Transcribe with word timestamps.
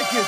like 0.00 0.14
it. 0.14 0.26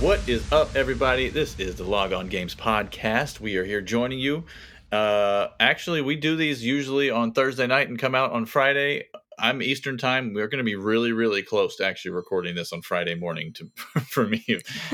What 0.00 0.28
is 0.28 0.50
up, 0.52 0.74
everybody? 0.76 1.28
This 1.28 1.58
is 1.58 1.76
the 1.76 1.84
Log 1.84 2.12
On 2.12 2.28
Games 2.28 2.54
podcast. 2.54 3.40
We 3.40 3.56
are 3.56 3.64
here 3.64 3.80
joining 3.80 4.18
you. 4.18 4.44
Uh, 4.92 5.48
actually, 5.58 6.00
we 6.00 6.16
do 6.16 6.36
these 6.36 6.64
usually 6.64 7.10
on 7.10 7.32
Thursday 7.32 7.66
night 7.66 7.88
and 7.88 7.98
come 7.98 8.14
out 8.14 8.32
on 8.32 8.46
Friday. 8.46 9.08
I'm 9.40 9.62
Eastern 9.62 9.96
time. 9.98 10.34
We're 10.34 10.48
going 10.48 10.58
to 10.58 10.64
be 10.64 10.76
really, 10.76 11.12
really 11.12 11.42
close 11.42 11.76
to 11.76 11.86
actually 11.86 12.12
recording 12.12 12.54
this 12.54 12.72
on 12.72 12.82
Friday 12.82 13.14
morning 13.14 13.52
to 13.54 13.70
for 14.08 14.26
me 14.26 14.44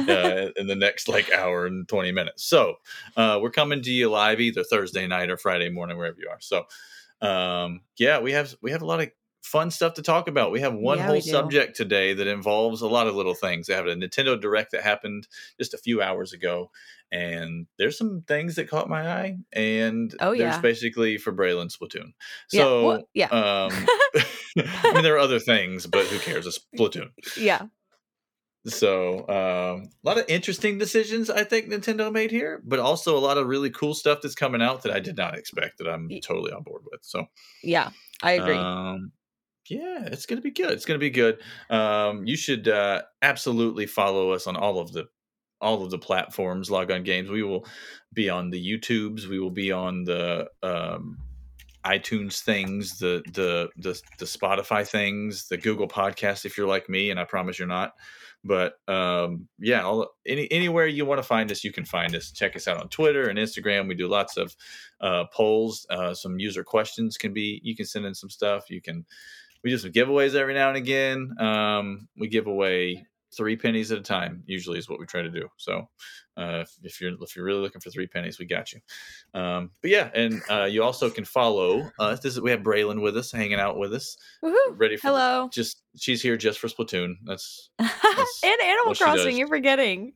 uh, 0.08 0.48
in 0.56 0.66
the 0.66 0.76
next 0.76 1.08
like 1.08 1.30
hour 1.32 1.66
and 1.66 1.88
20 1.88 2.12
minutes. 2.12 2.45
So 2.45 2.77
uh, 3.16 3.38
we're 3.42 3.50
coming 3.50 3.82
to 3.82 3.91
you 3.91 4.10
live 4.10 4.41
either 4.41 4.64
Thursday 4.64 5.06
night 5.06 5.30
or 5.30 5.36
Friday 5.36 5.69
morning, 5.70 5.96
wherever 5.98 6.16
you 6.19 6.28
are. 6.30 6.41
So 6.41 6.64
um, 7.20 7.80
yeah, 7.98 8.20
we 8.20 8.32
have 8.32 8.55
we 8.62 8.70
have 8.72 8.82
a 8.82 8.86
lot 8.86 9.00
of 9.00 9.10
fun 9.42 9.70
stuff 9.70 9.95
to 9.95 10.02
talk 10.02 10.28
about. 10.28 10.50
We 10.52 10.60
have 10.60 10.74
one 10.74 10.98
Yeah, 10.98 11.06
whole 11.06 11.20
subject 11.22 11.77
today 11.77 12.14
that 12.14 12.27
involves 12.27 12.83
a 12.83 12.88
lot 12.88 13.06
of 13.06 13.14
little 13.14 13.34
things. 13.34 13.66
They 13.66 13.74
have 13.74 13.86
a 13.86 13.94
Nintendo 13.94 14.41
Direct 14.41 14.72
that 14.72 14.83
happened 14.83 15.28
just 15.58 15.72
a 15.74 15.78
few 15.78 16.02
hours 16.02 16.33
ago, 16.33 16.70
and 17.12 17.66
there's 17.78 17.96
some 17.98 18.23
things 18.27 18.56
that 18.56 18.69
caught 18.69 18.88
my 18.88 19.09
eye. 19.09 19.37
And 19.52 20.14
Oh, 20.20 20.30
there's 20.30 20.55
yeah. 20.56 20.60
basically 20.60 21.19
for 21.19 21.33
Braelyn 21.33 21.70
Splatoon. 21.70 22.12
Yeah, 22.52 22.62
So 22.62 22.87
well, 22.87 23.09
yeah. 23.14 23.27
um, 23.28 23.87
I 24.59 24.92
mean 24.95 25.02
there 25.02 25.14
are 25.14 25.19
other 25.19 25.38
things, 25.38 25.87
but 25.87 26.06
who 26.06 26.19
cares? 26.19 26.47
It's 26.47 26.59
Splatoon. 26.78 27.11
yeah. 27.37 27.62
So 28.66 29.20
um, 29.28 29.91
a 30.05 30.09
lot 30.09 30.19
of 30.19 30.24
interesting 30.28 30.77
decisions 30.78 31.30
I 31.30 31.45
think 31.45 31.69
Nintendo 31.69 32.12
made 32.12 32.33
here, 32.33 32.61
but 32.66 32.80
also 32.80 33.16
a 33.16 33.20
lot 33.20 33.38
of 33.38 33.47
really 33.47 33.70
cool 33.70 33.95
stuff 33.95 34.20
that's 34.23 34.34
coming 34.34 34.61
out 34.61 34.83
that 34.83 34.92
I 34.92 34.98
did 34.98 35.17
not 35.17 35.36
expect 35.39 35.78
that 35.78 35.86
I'm 35.89 36.08
totally 36.25 36.50
on 36.50 36.64
board 36.64 36.83
with. 36.91 37.00
So 37.05 37.27
Yeah. 37.62 37.91
I 38.23 38.33
agree. 38.33 38.55
um, 38.56 39.12
yeah, 39.69 40.06
it's 40.11 40.27
gonna 40.27 40.41
be 40.41 40.50
good. 40.52 40.70
It's 40.73 40.84
gonna 40.84 40.98
be 40.98 41.11
good. 41.11 41.39
Um, 41.70 42.25
you 42.27 42.36
should 42.36 42.67
uh, 42.67 43.02
absolutely 43.23 43.86
follow 43.86 44.30
us 44.33 44.47
on 44.48 44.56
all 44.56 44.78
of 44.80 44.92
the 44.92 45.06
all 45.60 45.82
of 45.82 45.90
the 45.90 45.98
platforms. 45.98 46.70
Log 46.70 46.90
on 46.90 47.02
games. 47.02 47.30
We 47.30 47.42
will 47.42 47.66
be 48.12 48.28
on 48.28 48.50
the 48.50 48.64
YouTubes. 48.64 49.26
We 49.26 49.38
will 49.38 49.50
be 49.50 49.72
on 49.72 50.04
the 50.04 50.48
um, 50.62 51.18
iTunes 51.84 52.40
things, 52.40 52.98
the 52.98 53.22
the 53.32 53.68
the 53.77 54.00
the 54.18 54.24
Spotify 54.24 54.86
things, 54.86 55.48
the 55.48 55.56
Google 55.56 55.88
Podcast. 55.88 56.44
If 56.44 56.58
you're 56.58 56.68
like 56.68 56.88
me, 56.88 57.10
and 57.10 57.20
I 57.20 57.24
promise 57.24 57.58
you're 57.58 57.68
not. 57.68 57.94
But 58.44 58.74
um, 58.88 59.48
yeah, 59.58 59.82
all, 59.82 60.08
any 60.27 60.50
anywhere 60.50 60.86
you 60.86 61.04
want 61.04 61.18
to 61.18 61.27
find 61.27 61.50
us, 61.50 61.64
you 61.64 61.72
can 61.72 61.84
find 61.84 62.14
us. 62.14 62.30
Check 62.30 62.54
us 62.56 62.68
out 62.68 62.78
on 62.78 62.88
Twitter 62.88 63.28
and 63.28 63.38
Instagram. 63.38 63.88
We 63.88 63.94
do 63.94 64.08
lots 64.08 64.36
of 64.36 64.56
uh, 65.00 65.24
polls. 65.32 65.86
Uh, 65.90 66.14
some 66.14 66.38
user 66.38 66.64
questions 66.64 67.16
can 67.16 67.32
be. 67.32 67.60
You 67.62 67.74
can 67.74 67.86
send 67.86 68.06
in 68.06 68.14
some 68.14 68.30
stuff. 68.30 68.70
You 68.70 68.80
can. 68.80 69.04
We 69.64 69.70
do 69.70 69.78
some 69.78 69.90
giveaways 69.90 70.34
every 70.34 70.54
now 70.54 70.68
and 70.68 70.77
again. 70.77 71.34
Um, 71.40 72.08
we 72.16 72.28
give 72.28 72.46
away 72.46 73.06
three 73.34 73.56
pennies 73.56 73.92
at 73.92 73.98
a 73.98 74.02
time. 74.02 74.42
Usually 74.46 74.78
is 74.78 74.88
what 74.88 74.98
we 75.00 75.06
try 75.06 75.22
to 75.22 75.30
do. 75.30 75.48
So 75.56 75.88
uh, 76.36 76.64
if, 76.82 77.00
you're 77.00 77.12
if 77.20 77.34
you're 77.36 77.44
really 77.44 77.60
looking 77.60 77.80
for 77.80 77.91
three 77.91 78.06
pennies, 78.06 78.38
we 78.38 78.46
got 78.46 78.72
you. 78.72 78.80
Um, 79.34 79.70
but 79.83 79.91
yeah, 79.91 80.10
and 80.14 80.42
uh, 80.50 80.64
you 80.64 80.83
also 80.83 81.10
can 81.10 81.24
follow. 81.24 81.91
us 81.98 82.20
this 82.20 82.34
is 82.34 82.41
we 82.41 82.50
have 82.50 82.60
Braelyn 82.60 83.00
with 83.02 83.16
us, 83.16 83.33
hanging 83.33 83.58
out 83.60 83.78
with 83.78 83.94
us, 83.94 84.16
Woohoo. 84.44 84.55
ready 84.77 84.96
for 84.96 85.08
Hello. 85.08 85.48
just 85.52 85.83
she's 85.96 86.22
here 86.22 86.36
just 86.36 86.58
for 86.58 86.68
Splatoon. 86.68 87.14
That's 87.24 87.70
and 87.78 87.91
Animal 88.64 88.94
Crossing, 88.94 89.36
you're 89.36 89.48
forgetting. 89.48 90.12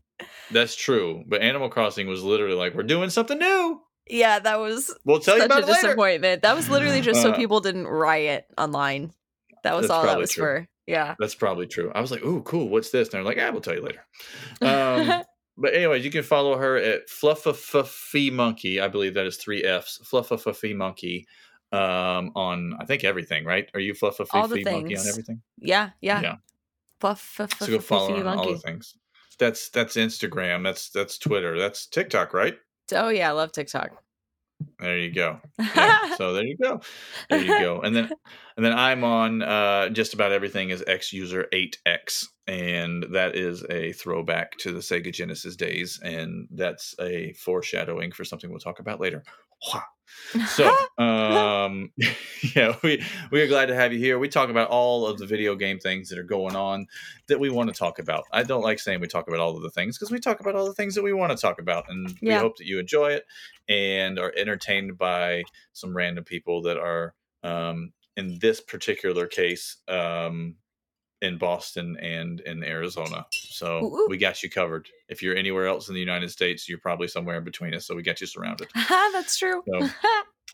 that's 0.50 0.76
true. 0.76 1.24
But 1.26 1.40
Animal 1.42 1.68
Crossing 1.70 2.06
was 2.06 2.22
literally 2.22 2.54
like 2.56 2.74
we're 2.74 2.82
doing 2.82 3.10
something 3.10 3.38
new. 3.38 3.80
Yeah, 4.08 4.40
that 4.40 4.58
was 4.58 4.92
We'll 5.04 5.20
tell 5.20 5.38
you 5.38 5.44
about 5.44 5.62
a 5.62 5.66
later. 5.66 5.80
disappointment. 5.82 6.42
That 6.42 6.56
was 6.56 6.68
literally 6.68 7.00
just 7.00 7.22
so 7.22 7.30
Uh, 7.30 7.36
people 7.36 7.60
didn't 7.60 7.86
riot 7.86 8.44
online. 8.58 9.12
That 9.62 9.76
was 9.76 9.84
That's 9.88 9.90
all 9.92 10.02
that 10.04 10.18
was 10.18 10.30
true. 10.32 10.42
for. 10.44 10.68
Yeah. 10.90 11.14
That's 11.18 11.34
probably 11.34 11.66
true. 11.66 11.92
I 11.94 12.00
was 12.00 12.10
like, 12.10 12.24
"Ooh, 12.24 12.42
cool. 12.42 12.68
What's 12.68 12.90
this?" 12.90 13.08
And 13.08 13.12
they're 13.12 13.22
like, 13.22 13.38
"Ah, 13.40 13.50
we'll 13.50 13.60
tell 13.60 13.74
you 13.74 13.82
later." 13.82 14.04
Um, 14.60 15.22
but 15.56 15.74
anyways, 15.74 16.04
you 16.04 16.10
can 16.10 16.22
follow 16.22 16.56
her 16.56 16.76
at 16.76 17.08
Fluffafuffy 17.08 18.32
Monkey. 18.32 18.80
I 18.80 18.88
believe 18.88 19.14
that 19.14 19.26
is 19.26 19.36
three 19.36 19.62
Fs. 19.62 20.00
Fluffafuffy 20.04 20.74
Monkey 20.74 21.26
um, 21.72 22.32
on 22.34 22.74
I 22.80 22.84
think 22.84 23.04
everything. 23.04 23.44
Right? 23.44 23.70
Are 23.74 23.80
you 23.80 23.94
Fluffafuffy 23.94 24.64
Monkey 24.64 24.96
on 24.96 25.06
everything? 25.06 25.42
yeah. 25.58 25.90
Yeah. 26.00 26.20
Yeah. 26.20 26.36
Fluff, 27.00 27.20
fluff, 27.20 27.58
So 27.58 27.66
go 27.66 27.78
follow 27.78 28.14
her 28.14 28.26
on 28.26 28.38
all 28.38 28.52
the 28.52 28.58
things. 28.58 28.94
That's 29.38 29.70
that's 29.70 29.96
Instagram. 29.96 30.62
That's 30.62 30.90
that's 30.90 31.16
Twitter. 31.18 31.58
That's 31.58 31.86
TikTok. 31.86 32.34
Right? 32.34 32.58
Oh 32.92 33.08
yeah, 33.08 33.30
I 33.30 33.32
love 33.32 33.52
TikTok. 33.52 34.02
There 34.78 34.98
you 34.98 35.12
go. 35.12 35.40
Yeah, 35.58 36.14
so 36.16 36.32
there 36.32 36.44
you 36.44 36.56
go. 36.56 36.80
There 37.28 37.40
you 37.40 37.58
go. 37.58 37.80
And 37.80 37.94
then 37.94 38.10
and 38.56 38.64
then 38.64 38.72
I'm 38.72 39.04
on 39.04 39.42
uh 39.42 39.90
just 39.90 40.14
about 40.14 40.32
everything 40.32 40.70
is 40.70 40.82
X 40.86 41.12
user 41.12 41.46
8X 41.52 42.26
and 42.46 43.06
that 43.12 43.36
is 43.36 43.64
a 43.70 43.92
throwback 43.92 44.56
to 44.58 44.72
the 44.72 44.80
Sega 44.80 45.12
Genesis 45.12 45.56
days 45.56 46.00
and 46.02 46.48
that's 46.50 46.94
a 47.00 47.32
foreshadowing 47.34 48.12
for 48.12 48.24
something 48.24 48.50
we'll 48.50 48.58
talk 48.58 48.80
about 48.80 49.00
later. 49.00 49.22
Wha. 49.66 49.82
So, 50.48 50.74
um 50.98 51.92
yeah, 52.54 52.76
we 52.82 53.02
we 53.30 53.40
are 53.40 53.46
glad 53.46 53.66
to 53.66 53.74
have 53.74 53.92
you 53.92 53.98
here. 53.98 54.18
We 54.18 54.28
talk 54.28 54.50
about 54.50 54.68
all 54.68 55.06
of 55.06 55.18
the 55.18 55.26
video 55.26 55.54
game 55.56 55.78
things 55.78 56.08
that 56.08 56.18
are 56.18 56.24
going 56.24 56.56
on 56.56 56.86
that 57.28 57.40
we 57.40 57.50
want 57.50 57.72
to 57.72 57.78
talk 57.78 57.98
about. 57.98 58.24
I 58.32 58.42
don't 58.42 58.62
like 58.62 58.78
saying 58.78 59.00
we 59.00 59.06
talk 59.06 59.28
about 59.28 59.40
all 59.40 59.56
of 59.56 59.62
the 59.62 59.70
things 59.70 59.98
because 59.98 60.10
we 60.10 60.18
talk 60.18 60.40
about 60.40 60.56
all 60.56 60.66
the 60.66 60.74
things 60.74 60.94
that 60.94 61.02
we 61.02 61.12
want 61.12 61.32
to 61.32 61.38
talk 61.38 61.60
about 61.60 61.84
and 61.88 62.16
we 62.22 62.32
hope 62.34 62.56
that 62.58 62.66
you 62.66 62.78
enjoy 62.78 63.12
it 63.12 63.24
and 63.68 64.18
are 64.18 64.32
entertained 64.36 64.98
by 64.98 65.44
some 65.72 65.96
random 65.96 66.24
people 66.24 66.62
that 66.62 66.78
are 66.78 67.14
um, 67.42 67.92
in 68.16 68.38
this 68.40 68.60
particular 68.60 69.26
case 69.26 69.78
um, 69.88 70.56
in 71.22 71.38
Boston 71.38 71.96
and 72.00 72.40
in 72.40 72.64
Arizona. 72.64 73.26
So 73.30 73.78
Ooh, 73.78 73.94
ooh. 73.94 74.06
we 74.08 74.16
got 74.16 74.42
you 74.42 74.50
covered. 74.50 74.88
If 75.08 75.22
you're 75.22 75.36
anywhere 75.36 75.66
else 75.66 75.88
in 75.88 75.94
the 75.94 76.00
United 76.00 76.30
States, 76.30 76.68
you're 76.68 76.78
probably 76.78 77.08
somewhere 77.08 77.36
in 77.36 77.44
between 77.44 77.74
us. 77.74 77.86
So 77.86 77.94
we 77.94 78.02
got 78.02 78.20
you 78.20 78.26
surrounded. 78.26 78.68
That's 78.88 79.36
true. 79.36 79.62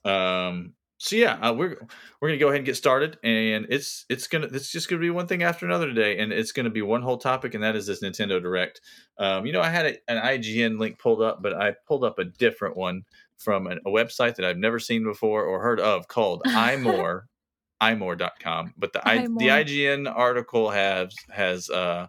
So, 0.05 0.11
um, 0.11 0.75
so 0.99 1.17
yeah, 1.17 1.35
uh, 1.35 1.53
we're 1.53 1.77
we're 2.21 2.29
gonna 2.29 2.39
go 2.39 2.49
ahead 2.49 2.61
and 2.61 2.67
get 2.67 2.77
started, 2.77 3.19
and 3.23 3.67
it's 3.69 4.07
it's 4.09 4.29
gonna 4.29 4.49
it's 4.51 4.73
just 4.73 4.89
gonna 4.89 5.01
be 5.01 5.11
one 5.11 5.27
thing 5.27 5.43
after 5.43 5.67
another 5.67 5.87
today, 5.87 6.19
and 6.19 6.33
it's 6.33 6.53
gonna 6.53 6.71
be 6.71 6.81
one 6.81 7.03
whole 7.03 7.19
topic, 7.19 7.53
and 7.53 7.63
that 7.63 7.77
is 7.77 7.87
this 7.87 8.03
Nintendo 8.03 8.41
Direct. 8.41 8.81
Um, 9.19 9.45
you 9.45 9.53
know, 9.53 9.61
I 9.61 9.69
had 9.69 9.87
a, 9.87 10.11
an 10.11 10.23
IGN 10.23 10.79
link 10.79 10.99
pulled 10.99 11.21
up, 11.21 11.43
but 11.43 11.53
I 11.55 11.75
pulled 11.87 12.03
up 12.03 12.19
a 12.19 12.25
different 12.25 12.79
one 12.79 13.03
from 13.37 13.67
an, 13.67 13.79
a 13.85 13.91
website 13.91 14.37
that 14.37 14.47
I've 14.47 14.57
never 14.57 14.79
seen 14.79 15.05
before 15.05 15.45
or 15.45 15.61
heard 15.61 15.81
of 15.81 16.09
called 16.09 16.43
iMore, 16.47 17.25
imore.com. 17.83 18.75
But 18.77 18.93
the 18.93 19.07
I, 19.07 19.19
the. 19.23 19.49
IGN 19.49 20.13
article 20.15 20.71
has 20.71 21.15
has 21.31 21.71
uh, 21.71 22.09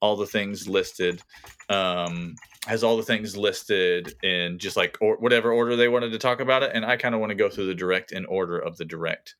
all 0.00 0.16
the 0.16 0.26
things 0.26 0.68
listed. 0.68 1.22
Um, 1.68 2.34
has 2.66 2.82
all 2.82 2.96
the 2.96 3.02
things 3.02 3.36
listed 3.36 4.14
in 4.22 4.58
just 4.58 4.76
like 4.76 4.98
or 5.00 5.16
whatever 5.16 5.52
order 5.52 5.76
they 5.76 5.88
wanted 5.88 6.10
to 6.10 6.18
talk 6.18 6.40
about 6.40 6.62
it, 6.62 6.72
and 6.74 6.84
I 6.84 6.96
kind 6.96 7.14
of 7.14 7.20
want 7.20 7.30
to 7.30 7.36
go 7.36 7.48
through 7.48 7.66
the 7.66 7.74
direct 7.74 8.12
in 8.12 8.24
order 8.26 8.58
of 8.58 8.76
the 8.76 8.84
direct. 8.84 9.36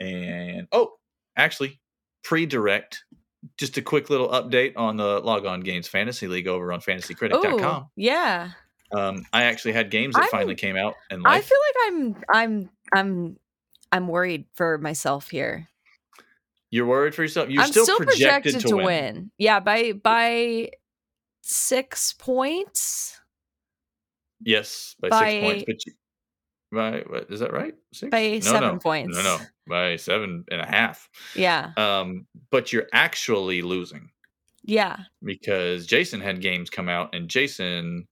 And 0.00 0.66
oh, 0.72 0.92
actually, 1.36 1.80
pre-direct, 2.24 3.04
just 3.58 3.76
a 3.76 3.82
quick 3.82 4.10
little 4.10 4.28
update 4.30 4.72
on 4.76 4.96
the 4.96 5.20
Log 5.20 5.46
On 5.46 5.60
Games 5.60 5.86
Fantasy 5.86 6.26
League 6.26 6.48
over 6.48 6.72
on 6.72 6.80
FantasyCritic.com. 6.80 7.88
Yeah. 7.96 8.50
Um, 8.92 9.24
I 9.32 9.44
actually 9.44 9.72
had 9.72 9.90
games 9.90 10.14
that 10.14 10.22
I'm- 10.22 10.30
finally 10.30 10.54
came 10.54 10.76
out 10.76 10.94
and 11.10 11.22
I 11.24 11.40
feel 11.40 11.58
like 11.68 11.92
I'm 11.92 12.16
I'm 12.28 12.70
I'm 12.92 13.36
I'm 13.92 14.08
worried 14.08 14.46
for 14.54 14.78
myself 14.78 15.28
here. 15.30 15.68
you're 16.70 16.86
worried 16.86 17.14
for 17.14 17.22
yourself. 17.22 17.50
You're 17.50 17.62
I'm 17.62 17.70
still, 17.70 17.84
still, 17.84 17.98
projected, 17.98 18.60
to, 18.60 18.76
win. 18.76 18.84
win. 18.86 19.30
Yeah, 19.38 19.60
by 19.60 19.92
by 19.92 20.70
six 21.42 22.14
points. 22.14 23.20
Yes, 24.44 24.96
by, 25.00 25.08
By- 25.10 25.30
six 25.30 25.44
points. 25.44 25.64
But 25.66 25.86
you, 25.86 25.92
by 26.72 27.04
what, 27.06 27.30
is 27.30 27.40
that 27.40 27.52
right? 27.52 27.74
Six? 27.92 28.10
By 28.10 28.28
no, 28.28 28.40
seven 28.40 28.68
no, 28.74 28.78
points. 28.78 29.16
No, 29.16 29.22
no, 29.22 29.38
by 29.68 29.96
seven 29.96 30.44
and 30.50 30.60
a 30.60 30.66
half. 30.66 31.08
Yeah. 31.36 31.72
Um, 31.76 32.26
but 32.50 32.72
you're 32.72 32.88
actually 32.92 33.62
losing. 33.62 34.08
Yeah. 34.64 34.96
because 35.24 35.86
Jason 35.86 36.20
had 36.20 36.40
games 36.40 36.70
come 36.70 36.88
out, 36.88 37.14
and 37.14 37.28
Jason, 37.28 38.06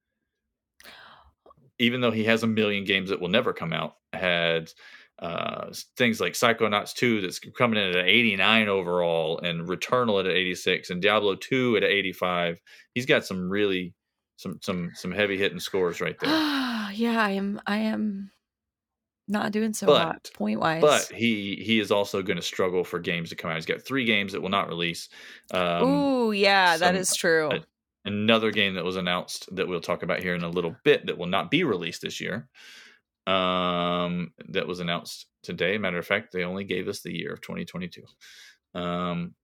even 1.79 2.01
though 2.01 2.11
he 2.11 2.25
has 2.25 2.43
a 2.43 2.47
million 2.49 2.85
games 2.85 3.09
that 3.11 3.21
will 3.21 3.29
never 3.29 3.53
come 3.53 3.73
out, 3.73 3.95
had 4.13 4.71
uh, 5.21 5.71
things 5.97 6.21
like 6.21 6.33
Psychonauts 6.33 6.95
2 6.95 7.21
that's 7.21 7.39
coming 7.39 7.79
in 7.79 7.91
at 7.91 7.97
an 7.97 8.07
89 8.07 8.69
overall, 8.69 9.39
and 9.41 9.69
Returnal 9.69 10.21
at 10.21 10.27
an 10.27 10.33
86, 10.37 10.91
and 10.91 11.03
Diablo 11.03 11.35
2 11.35 11.77
at 11.77 11.85
an 11.85 11.91
85. 11.91 12.59
He's 12.95 13.07
got 13.07 13.25
some 13.27 13.49
really 13.51 13.95
some 14.37 14.59
some 14.63 14.91
some 14.95 15.13
heavy 15.13 15.37
hitting 15.37 15.61
scores 15.61 16.01
right 16.01 16.19
there. 16.19 16.31
yeah, 16.95 17.23
I 17.23 17.33
am 17.33 17.61
I 17.67 17.77
am 17.79 18.31
not 19.29 19.53
doing 19.53 19.73
so 19.75 19.87
But- 19.87 20.03
hot 20.03 20.31
point 20.35 20.59
wise. 20.59 20.81
But 20.81 21.13
he 21.15 21.57
he 21.57 21.79
is 21.81 21.91
also 21.93 22.23
going 22.23 22.39
to 22.39 22.43
struggle 22.43 22.83
for 22.83 22.99
games 22.99 23.29
to 23.29 23.37
come 23.37 23.51
out. 23.51 23.57
He's 23.57 23.67
got 23.67 23.83
three 23.83 24.05
games 24.07 24.33
that 24.33 24.41
will 24.41 24.49
not 24.49 24.69
release. 24.69 25.09
Um, 25.53 25.83
Ooh, 25.85 26.33
yeah, 26.33 26.79
that 26.79 26.87
some- 26.95 26.97
is 26.97 27.15
true. 27.15 27.49
uh, 27.51 27.61
another 28.07 28.51
game 28.51 28.75
that 28.75 28.85
was 28.85 28.97
announced 28.97 29.55
that 29.55 29.69
we'll 29.69 29.81
talk 29.83 30.03
about 30.03 30.23
here 30.23 30.35
in 30.35 30.43
a 30.43 30.49
little 30.49 30.75
bit 30.85 31.05
that 31.07 31.19
will 31.19 31.27
not 31.27 31.51
be 31.51 31.63
released 31.65 32.01
this 32.01 32.21
year. 32.23 32.49
Um, 33.31 34.33
that 34.49 34.67
was 34.67 34.81
announced 34.81 35.27
today. 35.43 35.79
Matter 35.79 35.99
of 35.99 36.07
fact, 36.07 36.33
they 36.33 36.45
only 36.45 36.65
gave 36.65 36.89
us 36.89 37.01
the 37.03 37.17
year 37.17 37.33
of 37.33 37.41
2022. 37.41 38.03
Um, 38.75 39.35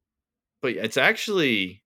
but 0.62 0.72
it's 0.72 0.96
actually 0.96 1.82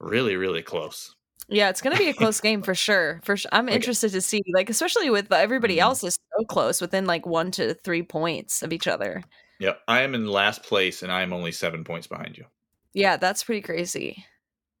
really, 0.00 0.36
really 0.36 0.62
close. 0.62 1.14
Yeah, 1.48 1.68
it's 1.68 1.82
going 1.82 1.94
to 1.96 2.02
be 2.02 2.08
a 2.08 2.14
close 2.14 2.40
game 2.40 2.62
for 2.62 2.74
sure. 2.86 3.20
For 3.24 3.36
sure. 3.36 3.50
I'm 3.52 3.68
interested 3.68 4.12
to 4.12 4.20
see, 4.20 4.42
like, 4.54 4.70
especially 4.70 5.10
with 5.10 5.32
everybody 5.32 5.76
Mhm. 5.76 5.82
else 5.82 6.04
is 6.04 6.18
so 6.38 6.44
close 6.46 6.80
within 6.80 7.04
like 7.06 7.26
one 7.26 7.50
to 7.52 7.74
three 7.74 8.02
points 8.02 8.62
of 8.62 8.72
each 8.72 8.86
other. 8.86 9.22
Yeah, 9.60 9.74
I 9.88 10.02
am 10.02 10.14
in 10.14 10.26
last 10.26 10.62
place, 10.64 11.02
and 11.02 11.12
I 11.12 11.22
am 11.22 11.32
only 11.32 11.52
seven 11.52 11.84
points 11.84 12.06
behind 12.06 12.36
you 12.36 12.46
Yeah, 12.92 13.16
that's 13.16 13.44
pretty 13.44 13.60
crazy. 13.62 14.24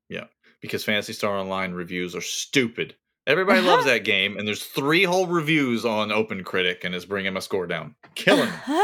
Yeah, 0.08 0.24
because 0.60 0.84
Phantasy 0.84 1.12
Star 1.12 1.36
Online 1.38 1.72
reviews 1.72 2.14
are 2.16 2.20
stupid. 2.20 2.96
Everybody 3.26 3.60
loves 3.60 3.84
that 3.86 4.04
game, 4.04 4.36
and 4.36 4.46
there's 4.46 4.64
three 4.64 5.04
whole 5.04 5.26
reviews 5.26 5.84
on 5.84 6.12
Open 6.12 6.44
Critic, 6.44 6.82
and 6.84 6.94
it's 6.94 7.04
bringing 7.04 7.32
my 7.32 7.40
score 7.40 7.66
down, 7.66 7.94
killing 8.14 8.48
me. 8.50 8.76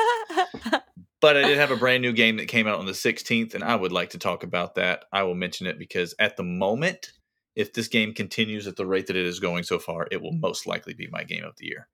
But 1.20 1.36
I 1.36 1.42
did 1.42 1.58
have 1.58 1.70
a 1.70 1.76
brand 1.76 2.00
new 2.00 2.14
game 2.14 2.38
that 2.38 2.48
came 2.48 2.66
out 2.66 2.78
on 2.78 2.86
the 2.86 2.92
16th, 2.92 3.54
and 3.54 3.62
I 3.62 3.76
would 3.76 3.92
like 3.92 4.08
to 4.10 4.18
talk 4.18 4.42
about 4.42 4.76
that. 4.76 5.04
I 5.12 5.22
will 5.24 5.34
mention 5.34 5.66
it 5.66 5.78
because 5.78 6.14
at 6.18 6.38
the 6.38 6.42
moment, 6.42 7.12
if 7.54 7.74
this 7.74 7.88
game 7.88 8.14
continues 8.14 8.66
at 8.66 8.76
the 8.76 8.86
rate 8.86 9.06
that 9.08 9.16
it 9.16 9.26
is 9.26 9.38
going 9.38 9.64
so 9.64 9.78
far, 9.78 10.08
it 10.10 10.22
will 10.22 10.32
most 10.32 10.66
likely 10.66 10.94
be 10.94 11.08
my 11.12 11.22
game 11.24 11.44
of 11.44 11.52
the 11.58 11.66
year. 11.66 11.88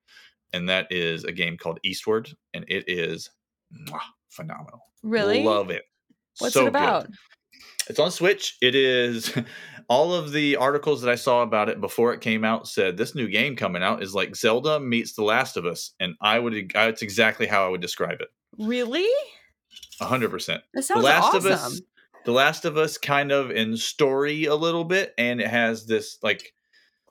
And 0.53 0.69
that 0.69 0.87
is 0.91 1.25
a 1.25 1.33
game 1.33 1.57
called 1.57 1.79
Eastward, 1.83 2.29
and 2.53 2.63
it 2.69 2.85
is 2.87 3.29
mwah, 3.89 3.99
phenomenal. 4.29 4.79
really? 5.03 5.43
Love 5.43 5.71
it. 5.71 5.83
What's 6.39 6.53
So 6.53 6.61
it 6.61 6.63
good. 6.63 6.69
about? 6.69 7.07
It's 7.89 7.99
on 7.99 8.11
Switch. 8.11 8.55
It 8.61 8.75
is 8.75 9.35
all 9.89 10.13
of 10.13 10.31
the 10.31 10.57
articles 10.57 11.01
that 11.01 11.11
I 11.11 11.15
saw 11.15 11.41
about 11.41 11.69
it 11.69 11.79
before 11.79 12.13
it 12.13 12.21
came 12.21 12.43
out 12.43 12.67
said 12.67 12.97
this 12.97 13.15
new 13.15 13.27
game 13.27 13.55
coming 13.55 13.83
out 13.83 14.03
is 14.03 14.13
like 14.13 14.35
Zelda 14.35 14.79
meets 14.79 15.13
The 15.13 15.23
Last 15.23 15.57
of 15.57 15.65
Us, 15.65 15.93
and 15.99 16.15
I 16.21 16.39
would 16.39 16.71
that's 16.73 17.01
exactly 17.01 17.47
how 17.47 17.65
I 17.65 17.69
would 17.69 17.81
describe 17.81 18.19
it. 18.21 18.29
Really? 18.57 19.07
hundred 19.99 20.29
percent. 20.29 20.63
That 20.73 20.87
The 20.87 20.99
Last 20.99 21.35
awesome. 21.35 21.45
of 21.45 21.51
Us, 21.51 21.81
The 22.25 22.31
Last 22.31 22.65
of 22.65 22.77
Us, 22.77 22.97
kind 22.97 23.31
of 23.31 23.51
in 23.51 23.77
story 23.77 24.45
a 24.45 24.55
little 24.55 24.83
bit, 24.83 25.13
and 25.17 25.39
it 25.39 25.47
has 25.47 25.85
this 25.85 26.17
like 26.21 26.53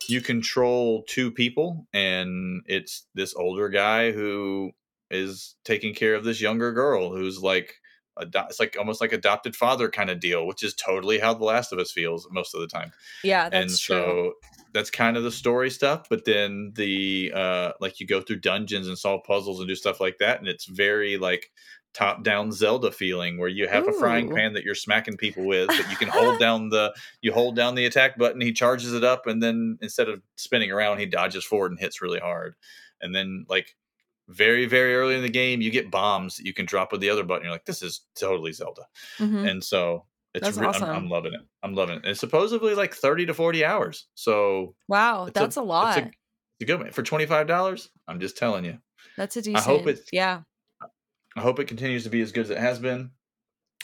you 0.08 0.20
control 0.20 1.05
two 1.08 1.31
people, 1.31 1.87
and 1.94 2.62
it's 2.67 3.06
this 3.14 3.34
older 3.34 3.69
guy 3.69 4.12
who 4.12 4.73
is 5.11 5.55
taking 5.64 5.94
care 5.94 6.14
of 6.14 6.25
this 6.25 6.40
younger 6.40 6.73
girl 6.73 7.14
who's 7.14 7.40
like 7.40 7.75
ado- 8.16 8.44
it's 8.48 8.60
like 8.60 8.76
almost 8.78 9.00
like 9.00 9.12
adopted 9.12 9.56
father 9.56 9.88
kind 9.88 10.10
of 10.10 10.20
deal, 10.20 10.46
which 10.46 10.62
is 10.62 10.74
totally 10.74 11.18
how 11.18 11.34
The 11.34 11.44
Last 11.44 11.72
of 11.72 11.78
Us 11.78 11.92
feels 11.92 12.26
most 12.30 12.54
of 12.54 12.60
the 12.60 12.66
time. 12.66 12.92
Yeah, 13.22 13.48
that's 13.48 13.54
and 13.54 13.70
true. 13.70 13.76
so 13.96 14.32
that's 14.72 14.90
kind 14.90 15.16
of 15.16 15.22
the 15.22 15.32
story 15.32 15.70
stuff. 15.70 16.08
But 16.08 16.24
then 16.24 16.72
the 16.76 17.32
uh 17.34 17.72
like 17.80 18.00
you 18.00 18.06
go 18.06 18.20
through 18.20 18.40
dungeons 18.40 18.88
and 18.88 18.98
solve 18.98 19.22
puzzles 19.24 19.60
and 19.60 19.68
do 19.68 19.74
stuff 19.74 20.00
like 20.00 20.18
that, 20.18 20.38
and 20.38 20.48
it's 20.48 20.66
very 20.66 21.18
like 21.18 21.50
top 21.96 22.22
down 22.22 22.52
Zelda 22.52 22.92
feeling 22.92 23.38
where 23.38 23.48
you 23.48 23.66
have 23.66 23.88
a 23.88 23.92
frying 23.92 24.28
pan 24.28 24.52
that 24.52 24.64
you're 24.64 24.74
smacking 24.74 25.16
people 25.16 25.46
with, 25.46 25.66
but 25.68 25.90
you 25.90 25.96
can 25.96 26.08
hold 26.08 26.38
down 26.40 26.68
the 26.68 26.94
you 27.22 27.32
hold 27.32 27.56
down 27.56 27.74
the 27.74 27.86
attack 27.86 28.18
button, 28.18 28.40
he 28.40 28.52
charges 28.52 28.92
it 28.92 29.02
up, 29.02 29.26
and 29.26 29.42
then 29.42 29.78
instead 29.80 30.08
of 30.08 30.20
spinning 30.36 30.70
around, 30.70 30.98
he 30.98 31.06
dodges 31.06 31.42
forward 31.42 31.70
and 31.72 31.80
hits 31.80 32.02
really 32.02 32.18
hard. 32.18 32.54
And 33.00 33.14
then 33.14 33.46
like 33.48 33.74
very, 34.28 34.67
very 34.67 34.94
early 34.94 35.14
in 35.14 35.23
the 35.23 35.28
game, 35.28 35.61
you 35.61 35.70
get 35.70 35.90
bombs 35.90 36.37
that 36.37 36.46
you 36.46 36.52
can 36.52 36.67
drop 36.67 36.93
with 36.93 37.00
the 37.00 37.11
other 37.11 37.23
button. 37.25 37.44
You're 37.44 37.52
like, 37.52 37.64
this 37.64 37.82
is 37.82 38.02
totally 38.19 38.52
Zelda 38.52 38.82
Mhm. 39.19 39.49
and 39.50 39.64
so 39.64 40.06
it's 40.34 40.44
That's 40.44 40.58
re- 40.58 40.67
I'm, 40.67 40.70
awesome. 40.75 40.90
I'm 40.90 41.08
loving 41.08 41.32
it. 41.34 41.40
I'm 41.62 41.75
loving 41.75 41.96
it. 41.99 42.05
It's 42.05 42.20
supposedly 42.20 42.75
like 42.75 42.93
thirty 42.94 43.25
to 43.26 43.32
forty 43.34 43.64
hours, 43.64 44.06
so 44.14 44.75
Wow, 44.88 45.28
that's 45.32 45.56
a, 45.56 45.62
lot. 45.62 45.96
It's 45.96 46.06
a, 46.06 46.08
it's 46.08 46.62
a 46.62 46.64
good 46.67 46.81
one 46.81 46.90
for 46.93 47.02
twenty 47.02 47.25
five 47.26 47.46
dollars. 47.46 47.88
I'm 48.06 48.20
just 48.20 48.37
telling 48.37 48.64
you. 48.64 48.78
that's 49.17 49.37
a 49.37 49.43
decent. 49.43 49.58
I 49.58 49.61
hope 49.62 49.87
it's- 49.87 50.08
yeah. 50.12 50.43
I 51.37 51.40
hope 51.40 51.58
it 51.58 51.67
continues 51.69 52.05
to 52.05 52.11
be 52.11 52.20
as 52.23 52.32
good 52.32 52.44
as 52.44 52.50
it 52.50 52.58
has 52.58 52.78
been. 52.78 53.11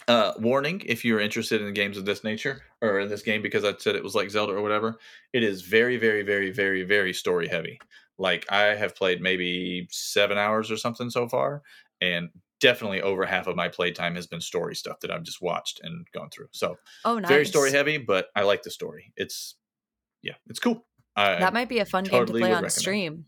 Uh, 0.08 0.32
warning: 0.38 0.82
If 0.84 1.04
you're 1.04 1.20
interested 1.20 1.62
in 1.62 1.72
games 1.74 1.96
of 1.96 2.04
this 2.04 2.24
nature 2.24 2.62
or 2.80 2.98
in 3.00 3.08
this 3.08 3.22
game, 3.22 3.40
because 3.40 3.64
I 3.64 3.74
said 3.78 3.94
it 3.94 4.02
was 4.02 4.14
like 4.14 4.30
Zelda 4.30 4.52
or 4.52 4.60
whatever, 4.62 4.98
it 5.32 5.42
is 5.44 5.62
very, 5.62 5.96
very, 5.96 6.22
very, 6.22 6.50
very, 6.50 6.82
very 6.82 7.12
story 7.12 7.46
heavy. 7.46 7.78
Like 8.22 8.46
I 8.52 8.76
have 8.76 8.96
played 8.96 9.20
maybe 9.20 9.88
seven 9.90 10.38
hours 10.38 10.70
or 10.70 10.78
something 10.78 11.10
so 11.10 11.28
far, 11.28 11.62
and 12.00 12.30
definitely 12.60 13.02
over 13.02 13.26
half 13.26 13.48
of 13.48 13.56
my 13.56 13.68
playtime 13.68 14.14
has 14.16 14.26
been 14.28 14.40
story 14.40 14.76
stuff 14.76 15.00
that 15.00 15.10
I've 15.10 15.24
just 15.24 15.42
watched 15.42 15.80
and 15.82 16.06
gone 16.14 16.30
through. 16.30 16.48
So 16.52 16.76
Oh, 17.04 17.18
nice. 17.18 17.28
very 17.28 17.44
story 17.46 17.72
heavy, 17.72 17.98
but 17.98 18.28
I 18.36 18.42
like 18.42 18.62
the 18.62 18.70
story. 18.70 19.12
It's 19.16 19.56
yeah, 20.22 20.36
it's 20.48 20.60
cool. 20.60 20.86
I, 21.16 21.34
That 21.36 21.52
might 21.52 21.68
be 21.68 21.78
a 21.78 21.84
fun 21.84 22.08
game 22.08 22.24
to 22.26 22.32
play 22.34 22.52
on 22.52 22.62
recommend. 22.62 22.70
stream. 22.70 23.26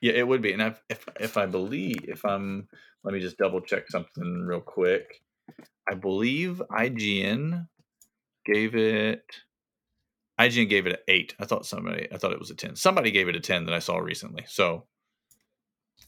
yeah, 0.00 0.12
it 0.12 0.26
would 0.26 0.42
be. 0.42 0.52
And 0.52 0.62
I've, 0.62 0.82
if 0.88 1.06
if 1.18 1.36
I 1.36 1.46
believe 1.46 2.04
if 2.08 2.24
I'm 2.24 2.68
let 3.04 3.14
me 3.14 3.20
just 3.20 3.36
double 3.38 3.60
check 3.60 3.88
something 3.90 4.42
real 4.46 4.60
quick. 4.60 5.22
I 5.90 5.94
believe 5.94 6.62
IGN 6.70 7.68
gave 8.46 8.76
it 8.76 9.24
IGN 10.40 10.68
gave 10.68 10.86
it 10.86 10.92
an 10.92 10.98
eight. 11.08 11.34
I 11.38 11.44
thought 11.44 11.66
somebody 11.66 12.08
I 12.12 12.16
thought 12.16 12.32
it 12.32 12.38
was 12.38 12.50
a 12.50 12.54
ten. 12.54 12.76
Somebody 12.76 13.10
gave 13.10 13.28
it 13.28 13.36
a 13.36 13.40
ten 13.40 13.66
that 13.66 13.74
I 13.74 13.78
saw 13.78 13.98
recently. 13.98 14.44
So 14.48 14.86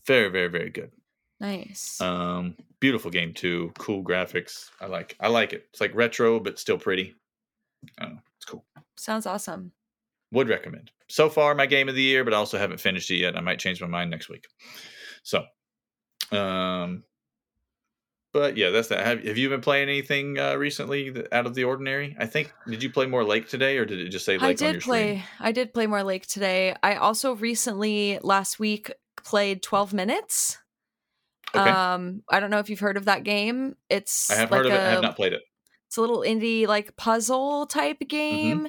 very, 0.07 0.29
very, 0.31 0.49
very 0.49 0.71
good. 0.71 0.91
Nice. 1.41 2.01
Um 2.01 2.57
beautiful 2.81 3.11
game 3.11 3.35
too. 3.35 3.73
Cool 3.79 4.03
graphics. 4.03 4.71
I 4.81 4.87
like 4.87 5.17
I 5.21 5.29
like 5.29 5.53
it. 5.53 5.67
It's 5.71 5.81
like 5.81 5.95
retro 5.95 6.41
but 6.41 6.59
still 6.59 6.79
pretty. 6.79 7.15
I 7.99 8.05
don't 8.05 8.15
know. 8.15 8.21
It's 8.37 8.45
cool. 8.47 8.65
Sounds 8.97 9.27
awesome. 9.27 9.73
would 10.31 10.49
recommend. 10.49 10.91
So 11.09 11.29
far, 11.29 11.55
my 11.55 11.67
game 11.67 11.89
of 11.89 11.95
the 11.95 12.03
year, 12.03 12.25
but 12.25 12.33
I 12.33 12.39
also 12.39 12.57
haven't 12.59 12.81
finished 12.81 13.11
it 13.11 13.17
yet. 13.17 13.37
I 13.37 13.41
might 13.41 13.59
change 13.59 13.81
my 13.83 13.87
mind 13.87 14.11
next 14.11 14.31
week. 14.31 14.47
So, 15.25 15.45
um, 16.31 17.05
but 18.33 18.57
yeah, 18.57 18.71
that's 18.71 18.89
that. 18.89 19.05
Have, 19.05 19.25
have 19.25 19.39
you 19.39 19.49
been 19.49 19.61
playing 19.61 19.89
anything 19.89 20.39
uh, 20.39 20.55
recently 20.57 21.11
that, 21.11 21.33
out 21.33 21.47
of 21.47 21.55
the 21.55 21.65
ordinary? 21.65 22.17
I 22.19 22.27
think 22.27 22.53
did 22.69 22.83
you 22.83 22.91
play 22.91 23.07
more 23.07 23.25
Lake 23.25 23.49
today, 23.49 23.79
or 23.79 23.85
did 23.85 23.99
it 24.01 24.09
just 24.09 24.25
say 24.25 24.35
Lake 24.39 24.43
I 24.43 24.49
on 24.51 24.55
did 24.57 24.73
your 24.75 24.81
play. 24.83 25.09
screen? 25.19 25.25
I 25.41 25.53
did 25.53 25.75
play 25.75 25.87
more 25.87 26.03
Lake 26.03 26.27
today. 26.27 26.75
I 26.83 26.95
also 26.97 27.35
recently 27.35 28.19
last 28.23 28.59
week 28.59 28.93
played 29.23 29.63
12 29.63 29.93
minutes. 29.95 30.59
Okay, 31.55 31.69
Um, 31.71 32.23
I 32.31 32.41
don't 32.41 32.51
know 32.51 32.59
if 32.61 32.71
you've 32.71 32.81
heard 32.81 32.97
of 32.97 33.05
that 33.05 33.25
game. 33.25 33.77
It's 33.91 34.31
I 34.31 34.37
have 34.37 34.51
like 34.51 34.59
heard 34.59 34.67
of 34.67 34.73
it. 34.73 34.77
a, 34.77 34.87
I 34.87 34.91
have 34.91 35.03
not 35.03 35.17
played 35.17 35.35
it. 35.35 35.43
It's 35.89 35.99
a 35.99 36.01
little 36.01 36.21
indie 36.21 36.67
like 36.67 36.97
puzzle 36.97 37.67
type 37.67 37.99
game. 38.09 38.69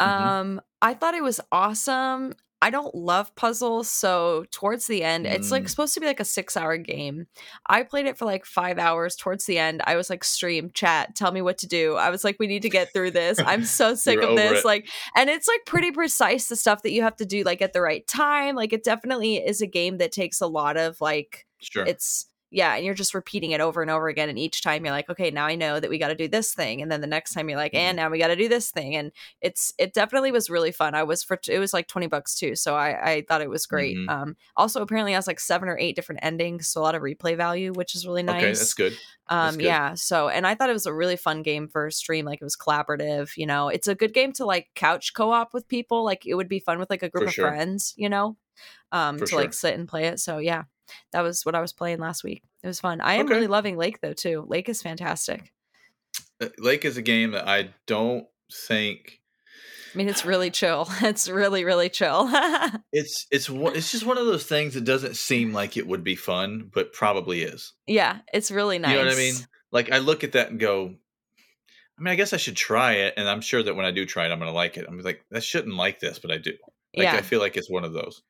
Mhm. 0.00 0.06
Um, 0.06 0.60
I 0.80 0.94
thought 0.94 1.14
it 1.14 1.22
was 1.24 1.40
awesome. 1.50 2.34
I 2.62 2.68
don't 2.70 2.94
love 2.94 3.34
puzzles, 3.36 3.88
so 3.88 4.44
towards 4.50 4.86
the 4.86 5.02
end, 5.02 5.26
it's 5.26 5.50
like 5.50 5.64
Mm. 5.64 5.70
supposed 5.70 5.94
to 5.94 6.00
be 6.00 6.06
like 6.06 6.20
a 6.20 6.24
six 6.26 6.56
hour 6.56 6.76
game. 6.76 7.26
I 7.66 7.82
played 7.84 8.06
it 8.06 8.18
for 8.18 8.26
like 8.26 8.44
five 8.44 8.78
hours. 8.78 9.16
Towards 9.16 9.46
the 9.46 9.58
end, 9.58 9.80
I 9.86 9.96
was 9.96 10.10
like, 10.10 10.24
stream, 10.24 10.70
chat, 10.74 11.16
tell 11.16 11.32
me 11.32 11.40
what 11.42 11.56
to 11.58 11.66
do. 11.66 11.94
I 11.96 12.10
was 12.10 12.22
like, 12.22 12.36
we 12.38 12.46
need 12.46 12.62
to 12.62 12.68
get 12.68 12.92
through 12.92 13.12
this. 13.12 13.38
I'm 13.46 13.64
so 13.64 13.94
sick 13.94 14.20
of 14.22 14.36
this. 14.36 14.60
it. 14.60 14.64
Like, 14.64 14.88
and 15.16 15.30
it's 15.30 15.48
like 15.48 15.64
pretty 15.66 15.90
precise 15.90 16.48
the 16.48 16.56
stuff 16.56 16.82
that 16.82 16.92
you 16.92 17.02
have 17.02 17.16
to 17.16 17.24
do 17.26 17.42
like 17.44 17.62
at 17.62 17.72
the 17.72 17.80
right 17.80 18.06
time. 18.06 18.56
Like, 18.56 18.72
it 18.72 18.84
definitely 18.84 19.36
is 19.36 19.62
a 19.62 19.66
game 19.66 19.98
that 19.98 20.12
takes 20.12 20.40
a 20.40 20.46
lot 20.46 20.76
of 20.76 21.00
like 21.00 21.46
Sure. 21.62 21.84
it's 21.84 22.26
yeah 22.50 22.74
and 22.74 22.84
you're 22.84 22.94
just 22.94 23.14
repeating 23.14 23.52
it 23.52 23.60
over 23.60 23.80
and 23.82 23.90
over 23.90 24.08
again 24.08 24.28
and 24.28 24.38
each 24.38 24.62
time 24.62 24.84
you're 24.84 24.92
like 24.94 25.08
okay 25.08 25.30
now 25.30 25.46
i 25.46 25.54
know 25.54 25.78
that 25.78 25.88
we 25.90 25.98
got 25.98 26.08
to 26.08 26.14
do 26.14 26.26
this 26.28 26.52
thing 26.52 26.82
and 26.82 26.90
then 26.90 27.00
the 27.00 27.06
next 27.06 27.32
time 27.32 27.48
you're 27.48 27.58
like 27.58 27.74
and 27.74 27.96
now 27.96 28.10
we 28.10 28.18
got 28.18 28.28
to 28.28 28.36
do 28.36 28.48
this 28.48 28.70
thing 28.70 28.96
and 28.96 29.12
it's 29.40 29.72
it 29.78 29.94
definitely 29.94 30.32
was 30.32 30.50
really 30.50 30.72
fun 30.72 30.94
i 30.94 31.02
was 31.02 31.22
for 31.22 31.38
it 31.48 31.58
was 31.58 31.72
like 31.72 31.86
20 31.86 32.06
bucks 32.08 32.34
too 32.34 32.54
so 32.56 32.74
i 32.74 33.10
i 33.12 33.24
thought 33.28 33.40
it 33.40 33.50
was 33.50 33.66
great 33.66 33.96
Mhm. 33.96 34.08
um 34.08 34.36
also 34.56 34.82
apparently 34.82 35.12
has 35.12 35.26
like 35.26 35.40
seven 35.40 35.68
or 35.68 35.78
eight 35.78 35.94
different 35.96 36.20
endings 36.24 36.66
so 36.68 36.80
a 36.80 36.82
lot 36.82 36.94
of 36.94 37.02
replay 37.02 37.36
value 37.36 37.72
which 37.72 37.94
is 37.94 38.06
really 38.06 38.22
nice 38.22 38.42
Okay, 38.42 38.52
that's 38.52 38.74
good. 38.74 38.96
um 39.28 39.56
good. 39.56 39.64
yeah 39.64 39.94
so 39.94 40.28
and 40.28 40.46
i 40.46 40.54
thought 40.54 40.70
it 40.70 40.74
was 40.74 40.86
a 40.86 40.92
really 40.94 41.16
fun 41.16 41.42
game 41.42 41.68
for 41.68 41.86
a 41.86 41.92
stream 41.92 42.24
like 42.24 42.40
it 42.40 42.44
was 42.44 42.56
collaborative 42.56 43.36
you 43.36 43.46
know 43.46 43.68
it's 43.68 43.86
a 43.88 43.94
good 43.94 44.12
game 44.12 44.32
to 44.32 44.44
like 44.44 44.68
couch 44.74 45.14
co-op 45.14 45.54
with 45.54 45.68
people 45.68 46.04
like 46.04 46.26
it 46.26 46.34
would 46.34 46.48
be 46.48 46.58
fun 46.58 46.78
with 46.78 46.90
like 46.90 47.02
a 47.04 47.08
group 47.08 47.22
For 47.24 47.28
of 47.28 47.34
sure. 47.34 47.48
friends 47.48 47.94
you 47.96 48.08
know 48.08 48.36
um 48.92 49.18
For 49.18 49.26
to 49.26 49.36
like 49.36 49.52
sit 49.54 49.74
and 49.74 49.88
play 49.88 50.06
it 50.06 50.18
so 50.20 50.38
yeah 50.38 50.64
that 51.12 51.22
was 51.22 51.44
what 51.46 51.54
i 51.54 51.60
was 51.60 51.72
playing 51.72 51.98
last 51.98 52.24
week 52.24 52.42
it 52.62 52.66
was 52.66 52.80
fun 52.80 53.00
i 53.00 53.14
am 53.14 53.26
Okay. 53.26 53.34
really 53.34 53.46
loving 53.46 53.76
lake 53.76 54.00
though 54.00 54.12
too 54.12 54.44
lake 54.48 54.68
is 54.68 54.82
fantastic 54.82 55.52
Uh, 56.40 56.48
Lake 56.58 56.84
is 56.84 56.96
a 56.96 57.02
game 57.02 57.32
that 57.32 57.46
I 57.48 57.70
don't 57.86 58.26
think 58.52 59.20
i 59.94 59.98
mean 59.98 60.08
it's 60.08 60.24
really 60.24 60.50
chill 60.50 60.88
it's 61.02 61.28
really 61.28 61.64
really 61.64 61.88
chill 61.88 62.28
it's 62.92 63.26
it's 63.30 63.48
it's 63.50 63.92
just 63.92 64.06
one 64.06 64.18
of 64.18 64.26
those 64.26 64.44
things 64.46 64.74
that 64.74 64.84
doesn't 64.84 65.16
seem 65.16 65.52
like 65.52 65.76
it 65.76 65.86
would 65.86 66.02
be 66.04 66.16
fun, 66.16 66.70
but 66.72 66.92
probably 66.92 67.42
is. 67.42 67.72
yeah 67.86 68.18
it's 68.32 68.50
really 68.50 68.78
nice 68.78 68.92
You 68.92 68.98
know 68.98 69.04
what 69.06 69.14
I 69.14 69.16
mean? 69.16 69.34
Like 69.72 69.92
I 69.92 69.98
look 69.98 70.24
at 70.24 70.32
that 70.32 70.50
and 70.50 70.58
go, 70.58 70.94
I 71.98 72.02
mean, 72.02 72.10
I 72.12 72.16
guess 72.16 72.32
I 72.32 72.38
should 72.38 72.56
try 72.56 72.92
it, 72.94 73.14
and 73.16 73.28
I'm 73.28 73.40
sure 73.40 73.62
that 73.62 73.76
when 73.76 73.86
I 73.86 73.90
do 73.92 74.04
try 74.06 74.26
it, 74.26 74.32
I'm 74.32 74.38
gonna 74.40 74.50
like 74.52 74.76
it. 74.76 74.86
I'm 74.88 74.98
like, 75.00 75.24
I 75.32 75.38
shouldn't 75.40 75.76
like 75.76 76.00
this, 76.00 76.18
but 76.18 76.30
I 76.32 76.38
do. 76.38 76.52
Like 76.96 77.04
yeah 77.04 77.16
I 77.16 77.22
feel 77.22 77.38
like 77.40 77.56
it's 77.56 77.70
one 77.70 77.84
of 77.84 77.92
those. 77.92 78.22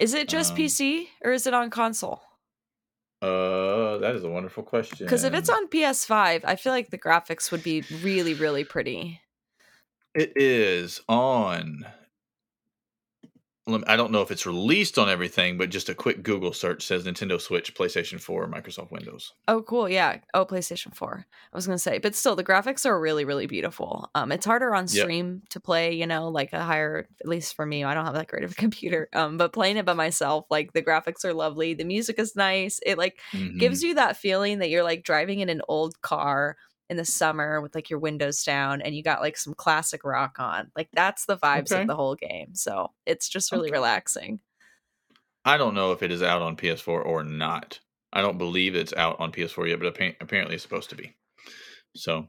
Is 0.00 0.14
it 0.14 0.28
just 0.28 0.52
um, 0.52 0.58
pc 0.58 1.08
or 1.24 1.32
is 1.32 1.46
it 1.46 1.54
on 1.54 1.70
console 1.70 2.22
Uh, 3.22 3.96
that 3.98 4.14
is 4.14 4.24
a 4.24 4.28
wonderful 4.28 4.62
question. 4.62 5.06
because 5.06 5.24
if 5.24 5.32
it's 5.34 5.48
on 5.48 5.68
ps5 5.68 6.44
i 6.44 6.54
feel 6.56 6.72
like 6.72 6.90
the 6.90 6.98
graphics 6.98 7.50
would 7.50 7.62
be 7.62 7.82
really 8.02 8.34
really 8.34 8.64
pretty 8.64 9.20
It 10.14 10.32
is 10.36 11.00
on 11.08 11.86
I 13.68 13.96
don't 13.96 14.12
know 14.12 14.22
if 14.22 14.30
it's 14.30 14.46
released 14.46 14.96
on 14.96 15.08
everything, 15.08 15.58
but 15.58 15.70
just 15.70 15.88
a 15.88 15.94
quick 15.94 16.22
Google 16.22 16.52
search 16.52 16.86
says 16.86 17.04
Nintendo 17.04 17.40
Switch, 17.40 17.74
PlayStation 17.74 18.20
4, 18.20 18.46
Microsoft 18.46 18.92
Windows. 18.92 19.32
Oh, 19.48 19.60
cool. 19.62 19.88
Yeah. 19.88 20.18
Oh, 20.34 20.46
PlayStation 20.46 20.94
4. 20.94 21.26
I 21.52 21.56
was 21.56 21.66
going 21.66 21.74
to 21.74 21.82
say, 21.82 21.98
but 21.98 22.14
still, 22.14 22.36
the 22.36 22.44
graphics 22.44 22.86
are 22.86 22.98
really, 22.98 23.24
really 23.24 23.46
beautiful. 23.46 24.08
Um, 24.14 24.30
It's 24.30 24.46
harder 24.46 24.72
on 24.72 24.86
stream 24.86 25.40
yep. 25.42 25.48
to 25.50 25.60
play, 25.60 25.94
you 25.94 26.06
know, 26.06 26.28
like 26.28 26.52
a 26.52 26.62
higher, 26.62 27.08
at 27.20 27.26
least 27.26 27.56
for 27.56 27.66
me, 27.66 27.82
I 27.82 27.94
don't 27.94 28.04
have 28.04 28.14
that 28.14 28.28
great 28.28 28.44
of 28.44 28.52
a 28.52 28.54
computer. 28.66 29.08
Um, 29.12 29.36
But 29.36 29.52
playing 29.52 29.78
it 29.78 29.84
by 29.84 29.94
myself, 29.94 30.46
like 30.48 30.72
the 30.72 30.82
graphics 30.82 31.24
are 31.24 31.34
lovely. 31.34 31.74
The 31.74 31.84
music 31.84 32.20
is 32.20 32.36
nice. 32.36 32.78
It 32.86 32.98
like 32.98 33.18
mm-hmm. 33.32 33.58
gives 33.58 33.82
you 33.82 33.94
that 33.94 34.16
feeling 34.16 34.60
that 34.60 34.70
you're 34.70 34.84
like 34.84 35.02
driving 35.02 35.40
in 35.40 35.48
an 35.48 35.62
old 35.66 36.00
car 36.02 36.56
in 36.88 36.96
the 36.96 37.04
summer 37.04 37.60
with 37.60 37.74
like 37.74 37.90
your 37.90 37.98
windows 37.98 38.44
down 38.44 38.80
and 38.80 38.94
you 38.94 39.02
got 39.02 39.20
like 39.20 39.36
some 39.36 39.54
classic 39.54 40.04
rock 40.04 40.36
on. 40.38 40.70
Like 40.76 40.88
that's 40.92 41.26
the 41.26 41.36
vibes 41.36 41.72
okay. 41.72 41.82
of 41.82 41.88
the 41.88 41.96
whole 41.96 42.14
game. 42.14 42.54
So 42.54 42.92
it's 43.04 43.28
just 43.28 43.52
really 43.52 43.68
okay. 43.68 43.76
relaxing. 43.76 44.40
I 45.44 45.56
don't 45.56 45.74
know 45.74 45.92
if 45.92 46.02
it 46.02 46.10
is 46.10 46.22
out 46.22 46.42
on 46.42 46.56
PS4 46.56 47.04
or 47.04 47.22
not. 47.22 47.80
I 48.12 48.20
don't 48.20 48.38
believe 48.38 48.74
it's 48.74 48.92
out 48.94 49.20
on 49.20 49.32
PS4 49.32 49.68
yet, 49.68 49.80
but 49.80 49.88
apparently 50.20 50.54
it's 50.54 50.62
supposed 50.62 50.90
to 50.90 50.96
be. 50.96 51.14
So 51.94 52.28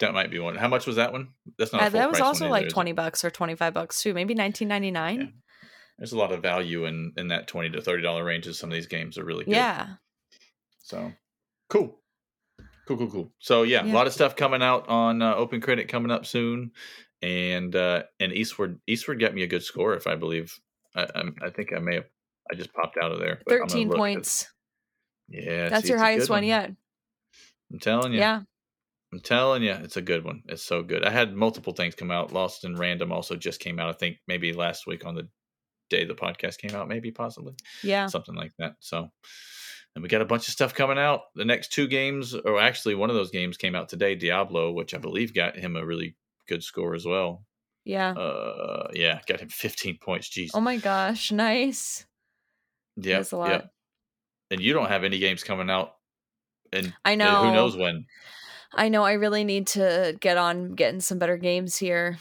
that 0.00 0.14
might 0.14 0.30
be 0.30 0.38
one. 0.38 0.56
How 0.56 0.68
much 0.68 0.86
was 0.86 0.96
that 0.96 1.12
one? 1.12 1.28
That's 1.58 1.72
not. 1.72 1.82
Uh, 1.82 1.88
that 1.90 2.10
was 2.10 2.20
also 2.20 2.48
like 2.48 2.68
twenty 2.68 2.92
bucks 2.92 3.24
or 3.24 3.30
twenty 3.30 3.54
five 3.54 3.74
bucks 3.74 4.02
too. 4.02 4.14
Maybe 4.14 4.34
nineteen 4.34 4.68
ninety 4.68 4.90
nine. 4.90 5.20
Yeah. 5.20 5.26
There's 5.98 6.12
a 6.12 6.18
lot 6.18 6.32
of 6.32 6.40
value 6.40 6.84
in 6.84 7.12
in 7.16 7.28
that 7.28 7.48
twenty 7.48 7.70
to 7.70 7.82
thirty 7.82 8.02
dollar 8.02 8.24
ranges. 8.24 8.58
Some 8.58 8.70
of 8.70 8.74
these 8.74 8.86
games 8.86 9.18
are 9.18 9.24
really 9.24 9.44
good. 9.44 9.54
Yeah. 9.54 9.94
So 10.82 11.12
cool. 11.68 11.98
Cool, 12.88 12.96
cool, 12.96 13.10
cool. 13.10 13.32
So 13.38 13.64
yeah, 13.64 13.84
yeah. 13.84 13.92
a 13.92 13.94
lot 13.94 14.06
of 14.06 14.14
stuff 14.14 14.34
coming 14.34 14.62
out 14.62 14.88
on 14.88 15.20
uh, 15.20 15.34
Open 15.34 15.60
Critic 15.60 15.88
coming 15.88 16.10
up 16.10 16.24
soon, 16.24 16.70
and 17.20 17.76
uh, 17.76 18.04
and 18.18 18.32
Eastward 18.32 18.80
Eastward 18.86 19.20
got 19.20 19.34
me 19.34 19.42
a 19.42 19.46
good 19.46 19.62
score 19.62 19.92
if 19.92 20.06
I 20.06 20.14
believe. 20.14 20.58
I, 20.96 21.02
I, 21.02 21.22
I 21.42 21.50
think 21.50 21.74
I 21.76 21.80
may 21.80 21.96
have. 21.96 22.06
I 22.50 22.54
just 22.54 22.72
popped 22.72 22.96
out 22.96 23.12
of 23.12 23.20
there. 23.20 23.42
Thirteen 23.46 23.90
points. 23.90 24.50
Yeah, 25.28 25.68
that's 25.68 25.82
see, 25.82 25.90
your 25.90 25.98
highest 25.98 26.30
one. 26.30 26.38
one 26.38 26.44
yet. 26.44 26.72
I'm 27.70 27.78
telling 27.78 28.14
you. 28.14 28.20
Yeah. 28.20 28.40
I'm 29.12 29.20
telling 29.20 29.62
you, 29.62 29.72
it's 29.72 29.98
a 29.98 30.02
good 30.02 30.24
one. 30.24 30.42
It's 30.48 30.62
so 30.62 30.82
good. 30.82 31.04
I 31.04 31.10
had 31.10 31.34
multiple 31.34 31.74
things 31.74 31.94
come 31.94 32.10
out. 32.10 32.32
Lost 32.32 32.64
in 32.64 32.74
Random 32.74 33.12
also 33.12 33.36
just 33.36 33.60
came 33.60 33.78
out. 33.78 33.90
I 33.90 33.98
think 33.98 34.16
maybe 34.26 34.54
last 34.54 34.86
week 34.86 35.04
on 35.04 35.14
the 35.14 35.28
day 35.90 36.06
the 36.06 36.14
podcast 36.14 36.56
came 36.56 36.74
out, 36.74 36.88
maybe 36.88 37.10
possibly. 37.10 37.54
Yeah. 37.82 38.06
Something 38.06 38.34
like 38.34 38.52
that. 38.58 38.76
So 38.80 39.08
and 39.94 40.02
we 40.02 40.08
got 40.08 40.20
a 40.20 40.26
bunch 40.26 40.48
of 40.48 40.52
stuff 40.52 40.74
coming 40.74 40.98
out. 40.98 41.22
The 41.34 41.44
next 41.44 41.72
two 41.72 41.86
games, 41.86 42.34
or 42.34 42.60
actually 42.60 42.94
one 42.94 43.10
of 43.10 43.16
those 43.16 43.30
games 43.30 43.56
came 43.56 43.74
out 43.74 43.88
today, 43.88 44.14
Diablo, 44.14 44.72
which 44.72 44.94
I 44.94 44.98
believe 44.98 45.34
got 45.34 45.56
him 45.56 45.76
a 45.76 45.84
really 45.84 46.16
good 46.48 46.62
score 46.62 46.94
as 46.94 47.04
well. 47.04 47.44
Yeah. 47.84 48.12
Uh, 48.12 48.88
yeah, 48.92 49.20
got 49.26 49.40
him 49.40 49.48
15 49.48 49.98
points. 49.98 50.28
Jeez. 50.28 50.50
Oh 50.54 50.60
my 50.60 50.76
gosh, 50.76 51.32
nice. 51.32 52.06
Yeah, 52.96 53.16
That's 53.16 53.32
a 53.32 53.36
lot. 53.36 53.50
Yeah. 53.50 53.62
And 54.50 54.60
you 54.60 54.72
don't 54.72 54.88
have 54.88 55.04
any 55.04 55.18
games 55.18 55.44
coming 55.44 55.70
out, 55.70 55.94
and 56.72 56.94
I 57.04 57.14
know 57.14 57.44
who 57.44 57.52
knows 57.52 57.76
when. 57.76 58.06
I 58.74 58.88
know. 58.88 59.04
I 59.04 59.12
really 59.12 59.44
need 59.44 59.66
to 59.68 60.16
get 60.20 60.36
on 60.36 60.74
getting 60.74 61.00
some 61.00 61.18
better 61.18 61.36
games 61.36 61.76
here. 61.76 62.18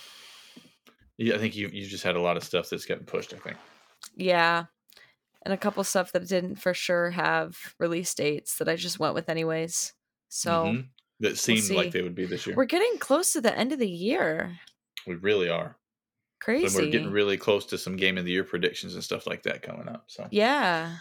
Yeah, 1.18 1.36
I 1.36 1.38
think 1.38 1.56
you 1.56 1.70
you 1.72 1.86
just 1.88 2.04
had 2.04 2.16
a 2.16 2.22
lot 2.22 2.38
of 2.38 2.44
stuff 2.44 2.70
that's 2.70 2.86
getting 2.86 3.06
pushed. 3.06 3.34
I 3.34 3.38
think. 3.38 3.58
Yeah, 4.16 4.66
and 5.48 5.54
a 5.54 5.58
couple 5.58 5.82
stuff 5.86 6.12
that 6.12 6.28
didn't 6.28 6.58
for 6.58 6.74
sure 6.74 7.12
have 7.12 7.74
release 7.80 8.14
dates 8.14 8.58
that 8.58 8.68
I 8.68 8.76
just 8.76 9.00
went 9.00 9.14
with 9.14 9.30
anyways. 9.30 9.94
So 10.28 10.52
mm-hmm. 10.66 10.82
that 11.22 11.38
seemed 11.38 11.64
we'll 11.70 11.78
like 11.78 11.94
they 11.94 12.02
would 12.02 12.16
be 12.16 12.26
this 12.26 12.46
year. 12.46 12.54
We're 12.54 12.66
getting 12.66 12.98
close 13.00 13.32
to 13.32 13.40
the 13.40 13.58
end 13.58 13.72
of 13.72 13.80
the 13.80 13.90
year. 13.90 14.60
We 15.08 15.16
really 15.16 15.48
are. 15.48 15.78
Crazy. 16.42 16.66
And 16.66 16.76
we're 16.76 16.92
getting 16.92 17.12
really 17.12 17.38
close 17.38 17.66
to 17.68 17.78
some 17.78 17.96
game 17.96 18.18
of 18.18 18.26
the 18.26 18.32
year 18.32 18.44
predictions 18.44 18.94
and 18.94 19.02
stuff 19.02 19.26
like 19.26 19.44
that 19.44 19.62
coming 19.62 19.88
up. 19.88 20.04
So 20.08 20.28
yeah. 20.32 20.98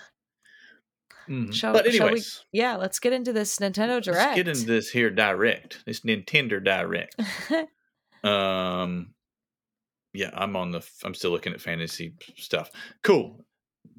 Mm-hmm. 1.28 1.50
Shall, 1.50 1.72
but 1.72 1.88
anyways, 1.88 2.44
we, 2.52 2.60
yeah, 2.60 2.76
let's 2.76 3.00
get 3.00 3.12
into 3.12 3.32
this 3.32 3.58
Nintendo 3.58 4.00
Direct. 4.00 4.06
Let's 4.06 4.36
get 4.36 4.46
into 4.48 4.66
this 4.66 4.88
here 4.90 5.10
direct. 5.10 5.84
This 5.84 6.02
Nintendo 6.02 6.62
Direct. 6.62 7.20
um, 8.24 9.08
yeah, 10.12 10.30
I'm 10.34 10.54
on 10.54 10.70
the. 10.70 10.86
I'm 11.02 11.14
still 11.14 11.32
looking 11.32 11.52
at 11.52 11.60
fantasy 11.60 12.14
stuff. 12.36 12.70
Cool. 13.02 13.44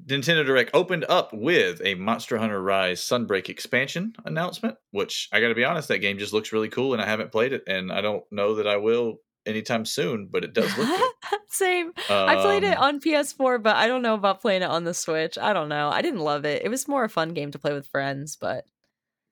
Nintendo 0.08 0.44
Direct 0.44 0.70
opened 0.72 1.04
up 1.08 1.32
with 1.32 1.82
a 1.84 1.94
Monster 1.94 2.38
Hunter 2.38 2.62
Rise 2.62 3.00
Sunbreak 3.00 3.48
expansion 3.48 4.14
announcement, 4.24 4.76
which 4.90 5.28
I 5.32 5.40
got 5.40 5.48
to 5.48 5.54
be 5.54 5.64
honest, 5.64 5.88
that 5.88 5.98
game 5.98 6.18
just 6.18 6.32
looks 6.32 6.52
really 6.52 6.68
cool, 6.68 6.94
and 6.94 7.02
I 7.02 7.06
haven't 7.06 7.30
played 7.30 7.52
it, 7.52 7.64
and 7.66 7.92
I 7.92 8.00
don't 8.00 8.24
know 8.30 8.54
that 8.54 8.66
I 8.66 8.78
will 8.78 9.18
anytime 9.44 9.84
soon, 9.84 10.28
but 10.30 10.44
it 10.44 10.54
does 10.54 10.76
look. 10.78 11.00
Same. 11.48 11.88
Um, 12.08 12.28
I 12.28 12.36
played 12.36 12.64
it 12.64 12.76
um, 12.78 12.84
on 12.84 13.00
PS4, 13.00 13.62
but 13.62 13.76
I 13.76 13.86
don't 13.86 14.02
know 14.02 14.14
about 14.14 14.40
playing 14.40 14.62
it 14.62 14.70
on 14.70 14.84
the 14.84 14.94
Switch. 14.94 15.36
I 15.38 15.52
don't 15.52 15.68
know. 15.68 15.88
I 15.88 16.02
didn't 16.02 16.20
love 16.20 16.44
it. 16.44 16.62
It 16.64 16.68
was 16.68 16.88
more 16.88 17.04
a 17.04 17.08
fun 17.08 17.34
game 17.34 17.50
to 17.50 17.58
play 17.58 17.72
with 17.72 17.86
friends, 17.86 18.36
but 18.36 18.64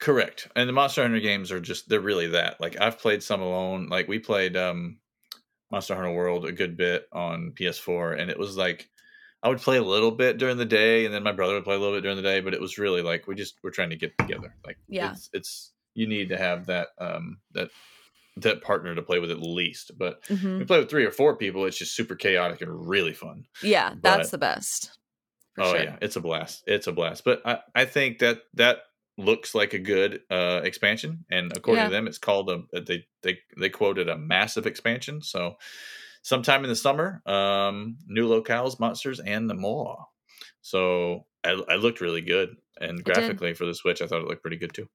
correct. 0.01 0.49
And 0.57 0.69
the 0.69 0.73
Monster 0.73 1.03
Hunter 1.03 1.21
games 1.21 1.53
are 1.53 1.61
just 1.61 1.89
they're 1.89 2.01
really 2.01 2.29
that. 2.29 2.61
Like 2.61 2.81
I've 2.81 2.99
played 2.99 3.23
some 3.23 3.41
alone. 3.41 3.89
Like 3.89 4.09
we 4.09 4.19
played 4.19 4.57
um 4.57 4.99
Monster 5.71 5.95
Hunter 5.95 6.13
World 6.13 6.47
a 6.47 6.53
good 6.53 6.77
bit 6.77 7.07
on 7.13 7.53
PS4, 7.55 8.21
and 8.21 8.31
it 8.31 8.39
was 8.39 8.57
like 8.57 8.89
I 9.47 9.49
would 9.49 9.61
play 9.61 9.77
a 9.77 9.83
little 9.83 10.11
bit 10.11 10.39
during 10.39 10.57
the 10.57 10.65
day, 10.65 11.05
and 11.05 11.15
then 11.15 11.23
my 11.23 11.31
brother 11.31 11.55
would 11.55 11.63
play 11.63 11.77
a 11.77 11.79
little 11.79 11.95
bit 11.95 12.01
during 12.01 12.17
the 12.17 12.23
day. 12.23 12.41
But 12.41 12.53
it 12.53 12.61
was 12.61 12.79
really 12.79 13.01
like 13.01 13.29
we 13.29 13.37
just 13.37 13.55
we're 13.63 13.71
trying 13.71 13.91
to 13.91 13.97
get 13.97 14.19
together. 14.19 14.53
Like 14.67 14.77
yeah, 14.89 15.13
it's, 15.13 15.31
it's 15.33 15.73
you 15.95 16.09
need 16.09 16.31
to 16.31 16.37
have 16.37 16.67
that 16.67 16.89
um 16.99 17.39
that 17.53 17.71
that 18.39 18.61
partner 18.61 18.93
to 18.93 19.03
play 19.03 19.21
with 19.21 19.31
at 19.31 19.41
least. 19.41 19.93
But 19.97 20.25
mm-hmm. 20.25 20.59
we 20.59 20.65
play 20.65 20.81
with 20.81 20.91
three 20.91 21.05
or 21.05 21.13
four 21.13 21.37
people, 21.37 21.65
it's 21.65 21.79
just 21.79 21.95
super 21.95 22.17
chaotic 22.17 22.61
and 22.61 22.89
really 22.89 23.13
fun. 23.13 23.45
Yeah, 23.63 23.91
but, 23.91 24.03
that's 24.03 24.31
the 24.31 24.39
best. 24.39 24.99
Oh 25.57 25.71
sure. 25.71 25.81
yeah, 25.81 25.97
it's 26.03 26.17
a 26.17 26.21
blast. 26.21 26.65
It's 26.67 26.89
a 26.89 26.93
blast. 26.93 27.23
But 27.23 27.43
I 27.47 27.61
I 27.73 27.85
think 27.85 28.19
that 28.19 28.41
that 28.55 28.79
looks 29.17 29.55
like 29.55 29.75
a 29.75 29.79
good 29.79 30.23
uh 30.29 30.63
expansion, 30.65 31.25
and 31.31 31.57
according 31.57 31.83
yeah. 31.83 31.89
to 31.89 31.95
them, 31.95 32.09
it's 32.09 32.19
called 32.19 32.51
a 32.51 32.65
they 32.81 33.07
they 33.23 33.39
they 33.57 33.69
quoted 33.69 34.09
a 34.09 34.19
massive 34.19 34.67
expansion. 34.67 35.23
So 35.23 35.57
sometime 36.27 36.65
in 36.65 36.69
the 36.69 36.75
summer. 36.75 37.23
Um, 37.25 37.99
new 38.09 38.29
locales, 38.29 38.81
monsters, 38.81 39.21
and 39.21 39.49
the 39.49 39.55
more. 39.55 40.07
So 40.61 41.25
I, 41.45 41.51
I 41.69 41.77
looked 41.77 42.01
really 42.01 42.21
good, 42.21 42.57
and 42.81 43.05
graphically 43.05 43.55
for 43.55 43.65
the 43.65 43.75
Switch, 43.75 44.03
I 44.03 44.09
thought 44.09 44.23
it 44.23 44.27
looked 44.27 44.43
pretty 44.43 44.57
good 44.57 44.75
too. 44.75 44.89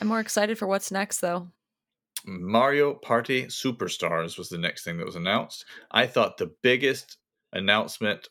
I'm 0.00 0.08
more 0.08 0.18
excited 0.18 0.58
for 0.58 0.66
what's 0.66 0.90
next, 0.90 1.20
though. 1.20 1.46
Mario 2.26 2.94
Party 2.94 3.44
Superstars 3.44 4.36
was 4.36 4.48
the 4.48 4.58
next 4.58 4.82
thing 4.82 4.96
that 4.96 5.06
was 5.06 5.14
announced. 5.14 5.64
I 5.92 6.08
thought 6.08 6.36
the 6.36 6.52
biggest 6.62 7.16
announcement, 7.52 8.28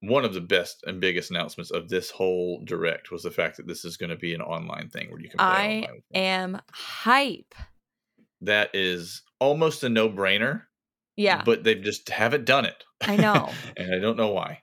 one 0.00 0.24
of 0.24 0.34
the 0.34 0.40
best 0.40 0.82
and 0.88 1.00
biggest 1.00 1.30
announcements 1.30 1.70
of 1.70 1.88
this 1.88 2.10
whole 2.10 2.62
direct 2.64 3.12
was 3.12 3.22
the 3.22 3.30
fact 3.30 3.58
that 3.58 3.68
this 3.68 3.84
is 3.84 3.96
going 3.96 4.10
to 4.10 4.16
be 4.16 4.34
an 4.34 4.42
online 4.42 4.88
thing 4.88 5.08
where 5.08 5.20
you 5.20 5.28
can 5.28 5.38
play. 5.38 5.46
I 5.46 5.88
am 6.18 6.60
hype. 6.72 7.54
That 8.40 8.70
is 8.74 9.22
almost 9.38 9.84
a 9.84 9.88
no 9.88 10.08
brainer. 10.08 10.62
Yeah. 11.16 11.42
But 11.44 11.64
they 11.64 11.74
just 11.74 12.08
haven't 12.08 12.44
done 12.44 12.64
it. 12.64 12.84
I 13.00 13.16
know. 13.16 13.50
and 13.76 13.94
I 13.94 13.98
don't 13.98 14.16
know 14.16 14.28
why. 14.28 14.62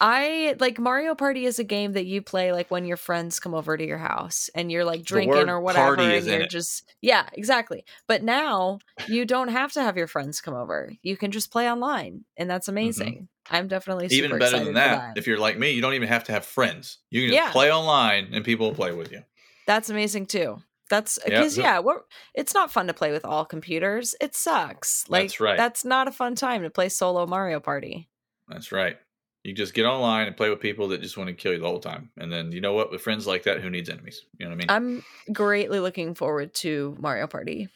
I 0.00 0.54
like 0.60 0.78
Mario 0.78 1.14
Party 1.14 1.44
is 1.44 1.58
a 1.58 1.64
game 1.64 1.92
that 1.94 2.06
you 2.06 2.22
play 2.22 2.52
like 2.52 2.70
when 2.70 2.84
your 2.84 2.96
friends 2.96 3.40
come 3.40 3.54
over 3.54 3.76
to 3.76 3.84
your 3.84 3.98
house 3.98 4.48
and 4.54 4.70
you're 4.70 4.84
like 4.84 5.02
drinking 5.02 5.48
or 5.48 5.60
whatever 5.60 5.98
and 5.98 6.24
you're 6.24 6.46
just 6.46 6.94
yeah, 7.00 7.28
exactly. 7.32 7.84
But 8.06 8.22
now 8.22 8.78
you 9.08 9.24
don't 9.24 9.48
have 9.48 9.72
to 9.72 9.82
have 9.82 9.96
your 9.96 10.06
friends 10.06 10.40
come 10.40 10.54
over. 10.54 10.92
You 11.02 11.16
can 11.16 11.30
just 11.30 11.50
play 11.50 11.70
online 11.70 12.24
and 12.36 12.48
that's 12.48 12.68
mm-hmm. 12.68 12.76
amazing. 12.76 13.14
Mm-hmm. 13.14 13.56
I'm 13.56 13.66
definitely 13.66 14.06
even 14.10 14.38
better 14.38 14.62
than 14.62 14.74
that, 14.74 15.14
that, 15.14 15.18
If 15.18 15.26
you're 15.26 15.38
like 15.38 15.58
me, 15.58 15.70
you 15.70 15.80
don't 15.80 15.94
even 15.94 16.08
have 16.08 16.24
to 16.24 16.32
have 16.32 16.44
friends. 16.44 16.98
You 17.10 17.22
can 17.22 17.30
just 17.30 17.46
yeah. 17.46 17.50
play 17.50 17.72
online 17.72 18.28
and 18.32 18.44
people 18.44 18.68
will 18.68 18.74
play 18.74 18.92
with 18.92 19.10
you. 19.10 19.22
That's 19.66 19.90
amazing 19.90 20.26
too. 20.26 20.62
That's 20.88 21.18
because 21.22 21.58
yeah, 21.58 21.64
yeah, 21.64 21.78
we're 21.80 22.00
it's 22.34 22.54
not 22.54 22.72
fun 22.72 22.86
to 22.86 22.94
play 22.94 23.12
with 23.12 23.24
all 23.24 23.44
computers. 23.44 24.14
It 24.20 24.34
sucks. 24.34 25.04
Like 25.08 25.24
that's 25.24 25.40
right. 25.40 25.56
That's 25.56 25.84
not 25.84 26.08
a 26.08 26.12
fun 26.12 26.34
time 26.34 26.62
to 26.62 26.70
play 26.70 26.88
solo 26.88 27.26
Mario 27.26 27.60
Party. 27.60 28.08
That's 28.48 28.72
right. 28.72 28.96
You 29.44 29.54
just 29.54 29.74
get 29.74 29.84
online 29.84 30.26
and 30.26 30.36
play 30.36 30.50
with 30.50 30.60
people 30.60 30.88
that 30.88 31.02
just 31.02 31.16
want 31.16 31.28
to 31.28 31.34
kill 31.34 31.52
you 31.52 31.58
the 31.58 31.66
whole 31.66 31.80
time. 31.80 32.10
And 32.16 32.32
then 32.32 32.52
you 32.52 32.60
know 32.60 32.72
what? 32.72 32.90
With 32.90 33.02
friends 33.02 33.26
like 33.26 33.44
that, 33.44 33.60
who 33.60 33.70
needs 33.70 33.88
enemies? 33.88 34.24
You 34.38 34.46
know 34.46 34.50
what 34.50 34.56
I 34.56 34.58
mean? 34.58 34.66
I'm 34.70 35.32
greatly 35.32 35.80
looking 35.80 36.14
forward 36.14 36.54
to 36.56 36.96
Mario 36.98 37.26
Party. 37.26 37.68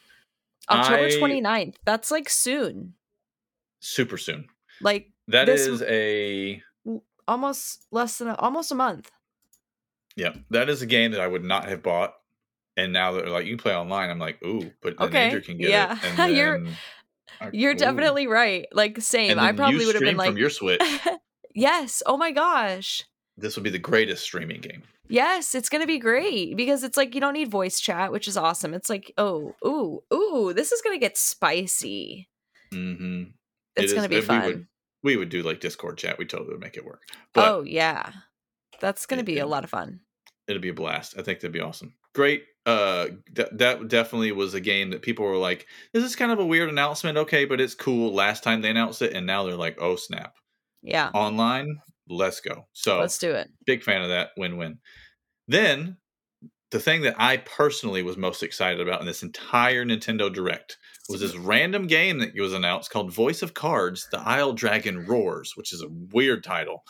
October 0.69 1.05
I, 1.05 1.09
29th. 1.09 1.75
That's 1.85 2.09
like 2.11 2.29
soon. 2.29 2.93
Super 3.79 4.17
soon. 4.17 4.47
Like 4.81 5.11
that 5.27 5.49
is 5.49 5.81
a 5.83 6.61
almost 7.27 7.85
less 7.91 8.17
than 8.17 8.29
a, 8.29 8.35
almost 8.35 8.71
a 8.71 8.75
month. 8.75 9.11
Yeah, 10.15 10.33
that 10.51 10.69
is 10.69 10.81
a 10.81 10.85
game 10.85 11.11
that 11.11 11.21
I 11.21 11.27
would 11.27 11.43
not 11.43 11.67
have 11.67 11.81
bought 11.81 12.15
and 12.77 12.93
now 12.93 13.11
they're 13.11 13.29
like 13.29 13.45
you 13.45 13.57
play 13.57 13.75
online 13.75 14.09
i'm 14.09 14.19
like 14.19 14.41
ooh 14.43 14.71
but 14.81 14.97
then 14.97 15.07
okay. 15.07 15.23
andrew 15.25 15.41
can 15.41 15.57
get 15.57 15.69
yeah. 15.69 15.97
it 16.01 16.19
and 16.19 16.33
you're 16.35 16.65
I, 17.41 17.49
you're 17.53 17.71
ooh. 17.71 17.75
definitely 17.75 18.27
right 18.27 18.65
like 18.71 19.01
same 19.01 19.39
i 19.39 19.51
probably 19.51 19.85
would 19.85 19.95
have 19.95 20.03
been 20.03 20.17
like 20.17 20.29
from 20.29 20.37
your 20.37 20.49
switch 20.49 20.81
yes 21.55 22.01
oh 22.05 22.17
my 22.17 22.31
gosh 22.31 23.03
this 23.37 23.55
would 23.55 23.63
be 23.63 23.69
the 23.69 23.79
greatest 23.79 24.23
streaming 24.23 24.61
game 24.61 24.83
yes 25.07 25.55
it's 25.55 25.69
gonna 25.69 25.87
be 25.87 25.99
great 25.99 26.55
because 26.55 26.83
it's 26.83 26.97
like 26.97 27.13
you 27.15 27.21
don't 27.21 27.33
need 27.33 27.49
voice 27.49 27.79
chat 27.79 28.11
which 28.11 28.27
is 28.27 28.37
awesome 28.37 28.73
it's 28.73 28.89
like 28.89 29.11
oh 29.17 29.53
ooh 29.65 30.01
ooh 30.13 30.53
this 30.53 30.71
is 30.71 30.81
gonna 30.81 30.97
get 30.99 31.17
spicy 31.17 32.27
Mm-hmm. 32.73 33.23
It's 33.75 33.91
It 33.91 33.95
gonna 33.95 34.09
be 34.09 34.15
we 34.15 34.21
fun. 34.21 34.45
would- 34.45 34.67
We 35.03 35.17
would 35.17 35.29
do 35.29 35.43
like 35.43 35.59
Discord 35.59 35.97
chat. 35.97 36.17
We 36.17 36.25
totally 36.25 36.51
would 36.51 36.61
make 36.61 36.77
it 36.77 36.85
work. 36.85 37.01
But 37.33 37.47
oh 37.49 37.63
yeah, 37.63 38.11
that's 38.79 39.05
gonna 39.05 39.21
It- 39.21 39.25
be 39.25 39.39
a 39.39 39.45
lot 39.45 39.63
of 39.63 39.69
fun. 39.69 39.99
It'd 40.47 40.61
be 40.61 40.69
a 40.69 40.73
blast. 40.73 41.15
I 41.17 41.21
think 41.21 41.39
that'd 41.39 41.51
be 41.51 41.59
awesome. 41.59 41.93
Great. 42.13 42.43
Uh, 42.65 43.07
that 43.33 43.57
that 43.57 43.87
definitely 43.89 44.31
was 44.31 44.53
a 44.53 44.61
game 44.61 44.91
that 44.91 45.01
people 45.01 45.25
were 45.25 45.37
like, 45.37 45.67
"This 45.93 46.03
is 46.03 46.15
kind 46.15 46.31
of 46.31 46.39
a 46.39 46.45
weird 46.45 46.69
announcement." 46.69 47.17
Okay, 47.17 47.45
but 47.45 47.59
it's 47.59 47.75
cool. 47.75 48.13
Last 48.13 48.43
time 48.43 48.61
they 48.61 48.69
announced 48.69 49.01
it, 49.01 49.13
and 49.13 49.25
now 49.25 49.43
they're 49.43 49.55
like, 49.55 49.77
"Oh 49.81 49.95
snap!" 49.95 50.35
Yeah, 50.81 51.09
Online, 51.13 51.79
let's 52.07 52.39
go. 52.39 52.67
So 52.71 52.99
let's 52.99 53.17
do 53.17 53.31
it. 53.31 53.49
big 53.65 53.83
fan 53.83 54.01
of 54.01 54.09
that. 54.09 54.29
Win 54.37 54.57
win. 54.57 54.79
Then 55.47 55.97
the 56.71 56.79
thing 56.79 57.01
that 57.01 57.15
I 57.19 57.37
personally 57.37 58.01
was 58.01 58.17
most 58.17 58.43
excited 58.43 58.79
about 58.79 59.01
in 59.01 59.07
this 59.07 59.23
entire 59.23 59.85
Nintendo 59.85 60.33
Direct 60.33 60.77
was 61.09 61.19
this 61.21 61.35
random 61.35 61.87
game 61.87 62.19
that 62.19 62.33
was 62.35 62.53
announced 62.53 62.89
called 62.91 63.11
Voice 63.13 63.41
of 63.41 63.53
Cards: 63.53 64.07
The 64.11 64.19
Isle 64.19 64.53
Dragon 64.53 65.05
Roars, 65.05 65.53
which 65.55 65.73
is 65.73 65.81
a 65.81 65.89
weird 65.89 66.43
title, 66.43 66.83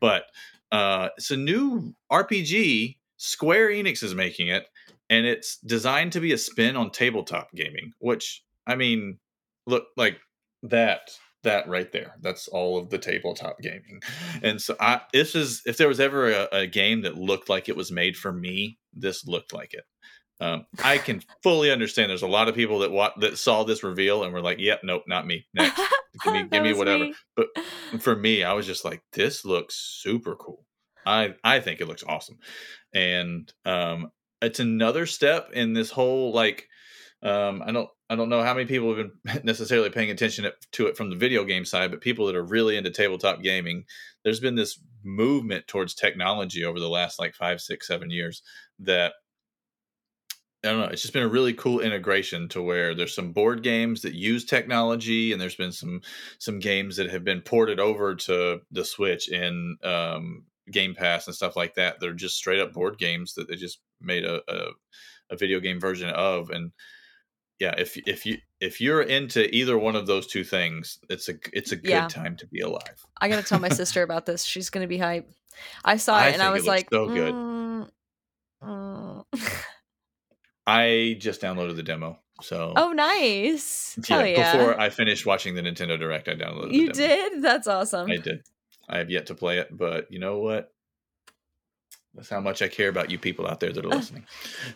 but 0.00 0.24
uh, 0.72 1.08
it's 1.16 1.30
a 1.30 1.36
new 1.36 1.94
RPG. 2.10 2.96
Square 3.18 3.70
Enix 3.70 4.02
is 4.02 4.14
making 4.14 4.48
it, 4.48 4.66
and 5.10 5.26
it's 5.26 5.58
designed 5.58 6.12
to 6.12 6.20
be 6.20 6.32
a 6.32 6.38
spin 6.38 6.76
on 6.76 6.90
tabletop 6.90 7.50
gaming. 7.54 7.92
Which 7.98 8.42
I 8.66 8.76
mean, 8.76 9.18
look 9.66 9.86
like 9.96 10.18
that 10.62 11.10
that 11.44 11.68
right 11.68 11.90
there. 11.92 12.14
That's 12.20 12.48
all 12.48 12.78
of 12.78 12.90
the 12.90 12.98
tabletop 12.98 13.60
gaming. 13.60 14.00
And 14.42 14.60
so 14.60 14.76
I 14.80 15.02
this 15.12 15.34
is 15.34 15.62
if 15.66 15.76
there 15.76 15.88
was 15.88 16.00
ever 16.00 16.30
a, 16.30 16.48
a 16.52 16.66
game 16.66 17.02
that 17.02 17.16
looked 17.16 17.48
like 17.48 17.68
it 17.68 17.76
was 17.76 17.92
made 17.92 18.16
for 18.16 18.32
me, 18.32 18.78
this 18.94 19.26
looked 19.26 19.52
like 19.52 19.74
it. 19.74 19.84
Um, 20.40 20.66
I 20.84 20.98
can 20.98 21.22
fully 21.42 21.70
understand. 21.70 22.10
There's 22.10 22.22
a 22.22 22.28
lot 22.28 22.48
of 22.48 22.54
people 22.54 22.78
that 22.80 22.92
wa- 22.92 23.12
that 23.18 23.38
saw 23.38 23.64
this 23.64 23.82
reveal 23.82 24.22
and 24.22 24.32
were 24.32 24.40
like, 24.40 24.58
"Yep, 24.60 24.80
nope, 24.84 25.02
not 25.08 25.26
me." 25.26 25.46
Next, 25.52 25.80
give 26.22 26.32
me, 26.32 26.42
give 26.52 26.62
me 26.62 26.72
whatever. 26.74 27.04
me. 27.04 27.14
But 27.34 27.48
for 28.00 28.14
me, 28.14 28.44
I 28.44 28.52
was 28.52 28.64
just 28.64 28.84
like, 28.84 29.02
"This 29.12 29.44
looks 29.44 29.74
super 29.74 30.36
cool." 30.36 30.64
I 31.08 31.34
I 31.42 31.60
think 31.60 31.80
it 31.80 31.88
looks 31.88 32.04
awesome, 32.06 32.38
and 32.92 33.52
um, 33.64 34.12
it's 34.42 34.60
another 34.60 35.06
step 35.06 35.50
in 35.52 35.72
this 35.72 35.90
whole 35.90 36.32
like 36.32 36.68
um, 37.22 37.62
I 37.64 37.72
don't 37.72 37.88
I 38.10 38.16
don't 38.16 38.28
know 38.28 38.42
how 38.42 38.54
many 38.54 38.66
people 38.66 38.94
have 38.94 39.08
been 39.24 39.40
necessarily 39.44 39.90
paying 39.90 40.10
attention 40.10 40.50
to 40.72 40.86
it 40.86 40.96
from 40.96 41.10
the 41.10 41.16
video 41.16 41.44
game 41.44 41.64
side, 41.64 41.90
but 41.90 42.00
people 42.00 42.26
that 42.26 42.36
are 42.36 42.44
really 42.44 42.76
into 42.76 42.90
tabletop 42.90 43.42
gaming, 43.42 43.84
there's 44.24 44.40
been 44.40 44.54
this 44.54 44.80
movement 45.02 45.66
towards 45.66 45.94
technology 45.94 46.64
over 46.64 46.78
the 46.78 46.88
last 46.88 47.18
like 47.18 47.34
five, 47.34 47.60
six, 47.60 47.86
seven 47.86 48.10
years 48.10 48.42
that 48.80 49.14
I 50.64 50.68
don't 50.68 50.80
know. 50.80 50.86
It's 50.86 51.02
just 51.02 51.14
been 51.14 51.22
a 51.22 51.28
really 51.28 51.54
cool 51.54 51.80
integration 51.80 52.48
to 52.48 52.62
where 52.62 52.94
there's 52.94 53.14
some 53.14 53.32
board 53.32 53.62
games 53.62 54.02
that 54.02 54.14
use 54.14 54.44
technology, 54.44 55.32
and 55.32 55.40
there's 55.40 55.54
been 55.54 55.72
some 55.72 56.02
some 56.38 56.58
games 56.58 56.96
that 56.96 57.10
have 57.10 57.24
been 57.24 57.40
ported 57.40 57.78
over 57.78 58.16
to 58.16 58.60
the 58.72 58.84
Switch 58.84 59.28
in 59.28 59.76
um, 59.84 60.46
Game 60.70 60.94
Pass 60.94 61.26
and 61.26 61.34
stuff 61.36 61.56
like 61.56 61.74
that. 61.74 62.00
They're 62.00 62.12
just 62.12 62.36
straight 62.36 62.60
up 62.60 62.72
board 62.72 62.98
games 62.98 63.34
that 63.34 63.48
they 63.48 63.56
just 63.56 63.80
made 64.00 64.24
a, 64.24 64.40
a 64.48 64.70
a 65.30 65.36
video 65.36 65.60
game 65.60 65.78
version 65.80 66.08
of, 66.10 66.50
and 66.50 66.72
yeah, 67.58 67.74
if 67.76 67.96
if 68.06 68.24
you 68.24 68.38
if 68.60 68.80
you're 68.80 69.02
into 69.02 69.54
either 69.54 69.76
one 69.78 69.96
of 69.96 70.06
those 70.06 70.26
two 70.26 70.44
things, 70.44 70.98
it's 71.10 71.28
a 71.28 71.34
it's 71.52 71.72
a 71.72 71.76
good 71.76 71.90
Yeah. 71.90 72.08
time 72.08 72.36
to 72.36 72.46
be 72.46 72.60
alive. 72.60 73.04
I 73.20 73.28
gotta 73.28 73.42
tell 73.42 73.58
my 73.60 73.68
sister 73.68 74.02
about 74.02 74.26
this. 74.26 74.44
She's 74.44 74.70
gonna 74.70 74.86
be 74.86 74.98
hype. 74.98 75.28
I 75.84 75.96
saw 75.96 76.16
I 76.16 76.28
it 76.28 76.34
and 76.34 76.42
I 76.42 76.46
think 76.46 76.50
it 76.50 76.60
was 76.60 76.66
like, 76.66 76.88
so 76.92 77.08
good. 77.08 77.34
"Mm, 77.34 77.88
mm." 78.62 79.24
I 80.66 81.16
just 81.18 81.40
downloaded 81.40 81.76
the 81.76 81.82
demo, 81.82 82.18
so 82.42 82.72
"Oh, 82.76 82.92
nice! 82.92 83.98
yeah, 84.08 84.24
yeah! 84.24 84.56
before 84.56 84.78
I 84.80 84.90
finished 84.90 85.26
watching 85.26 85.54
the 85.54 85.62
Nintendo 85.62 85.98
Direct, 85.98 86.28
I 86.28 86.34
downloaded. 86.34 86.72
you 86.72 86.88
the 86.88 86.92
demo. 86.92 87.08
did? 87.30 87.42
That's 87.42 87.66
awesome. 87.66 88.10
I 88.10 88.16
did. 88.16 88.42
I 88.88 88.98
have 88.98 89.10
yet 89.10 89.26
to 89.26 89.34
play 89.34 89.58
it, 89.58 89.76
but 89.76 90.10
you 90.10 90.18
know 90.18 90.38
what? 90.38 90.72
That's 92.14 92.30
how 92.30 92.40
much 92.40 92.62
I 92.62 92.68
care 92.68 92.88
about 92.88 93.10
you 93.10 93.18
people 93.18 93.46
out 93.46 93.60
there 93.60 93.72
that 93.72 93.84
are 93.84 93.88
listening. 93.96 94.24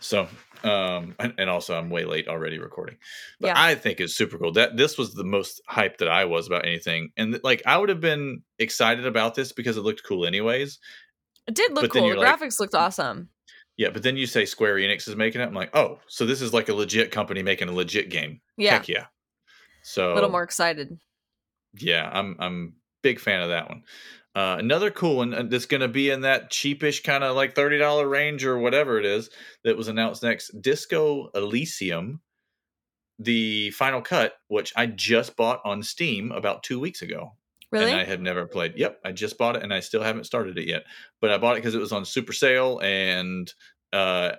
So, 0.00 0.28
um, 0.64 1.14
and, 1.18 1.34
and 1.38 1.50
also 1.50 1.76
I'm 1.76 1.90
way 1.90 2.04
late 2.04 2.28
already 2.28 2.58
recording, 2.58 2.96
but 3.40 3.48
Yeah. 3.48 3.54
I 3.56 3.74
think 3.74 4.00
it's 4.00 4.14
super 4.14 4.38
cool. 4.38 4.52
That 4.52 4.76
this 4.76 4.96
was 4.98 5.14
the 5.14 5.24
most 5.24 5.60
hype 5.66 5.98
that 5.98 6.08
I 6.08 6.26
was 6.26 6.46
about 6.46 6.66
anything, 6.66 7.10
and 7.16 7.40
like 7.42 7.62
I 7.66 7.78
would 7.78 7.88
have 7.88 8.00
been 8.00 8.42
excited 8.58 9.06
about 9.06 9.34
this 9.34 9.52
because 9.52 9.76
it 9.76 9.80
looked 9.82 10.04
cool 10.04 10.26
anyways. 10.26 10.78
It 11.48 11.54
did 11.54 11.72
look 11.74 11.90
cool. 11.92 12.08
The 12.10 12.14
like- 12.16 12.40
graphics 12.40 12.60
looked 12.60 12.74
awesome. 12.74 13.28
Yeah, 13.78 13.88
but 13.88 14.02
then 14.02 14.18
you 14.18 14.26
say 14.26 14.44
Square 14.44 14.76
Enix 14.76 15.08
is 15.08 15.16
making 15.16 15.40
it. 15.40 15.44
I'm 15.46 15.54
like, 15.54 15.74
oh, 15.74 15.98
so 16.06 16.26
this 16.26 16.42
is 16.42 16.52
like 16.52 16.68
a 16.68 16.74
legit 16.74 17.10
company 17.10 17.42
making 17.42 17.68
a 17.70 17.72
legit 17.72 18.10
game. 18.10 18.40
Yeah, 18.58 18.72
Heck 18.74 18.88
yeah. 18.88 19.06
So 19.82 20.12
a 20.12 20.14
little 20.14 20.30
more 20.30 20.42
excited. 20.44 20.98
yeah, 21.80 22.08
I'm 22.12 22.36
I'm 22.38 22.74
big 23.02 23.20
fan 23.20 23.42
of 23.42 23.48
that 23.50 23.68
one. 23.68 23.84
Uh, 24.34 24.56
another 24.58 24.90
cool 24.90 25.16
one 25.18 25.34
uh, 25.34 25.42
that's 25.42 25.66
going 25.66 25.82
to 25.82 25.88
be 25.88 26.08
in 26.10 26.22
that 26.22 26.50
cheapish 26.50 27.02
kind 27.04 27.22
of 27.24 27.36
like 27.36 27.54
thirty 27.54 27.78
dollar 27.78 28.08
range 28.08 28.44
or 28.44 28.58
whatever 28.58 28.98
it 28.98 29.04
is 29.04 29.30
that 29.64 29.76
was 29.76 29.88
announced 29.88 30.22
next. 30.22 30.48
Disco 30.62 31.28
Elysium, 31.34 32.22
the 33.18 33.70
final 33.72 34.02
cut, 34.02 34.34
which 34.48 34.72
I 34.76 34.86
just 34.86 35.36
bought 35.36 35.60
on 35.64 35.82
Steam 35.82 36.32
about 36.32 36.62
two 36.62 36.80
weeks 36.80 37.02
ago, 37.02 37.36
Really? 37.70 37.90
and 37.90 37.94
I 37.94 38.04
had 38.04 38.20
never 38.20 38.46
played. 38.46 38.76
Yep, 38.76 39.00
I 39.04 39.12
just 39.12 39.38
bought 39.38 39.56
it 39.56 39.62
and 39.62 39.72
I 39.72 39.80
still 39.80 40.02
haven't 40.02 40.24
started 40.24 40.58
it 40.58 40.66
yet. 40.66 40.84
But 41.20 41.30
I 41.30 41.38
bought 41.38 41.56
it 41.56 41.60
because 41.60 41.74
it 41.74 41.78
was 41.80 41.92
on 41.92 42.04
super 42.04 42.32
sale 42.32 42.80
and 42.82 43.52
uh, 43.92 44.32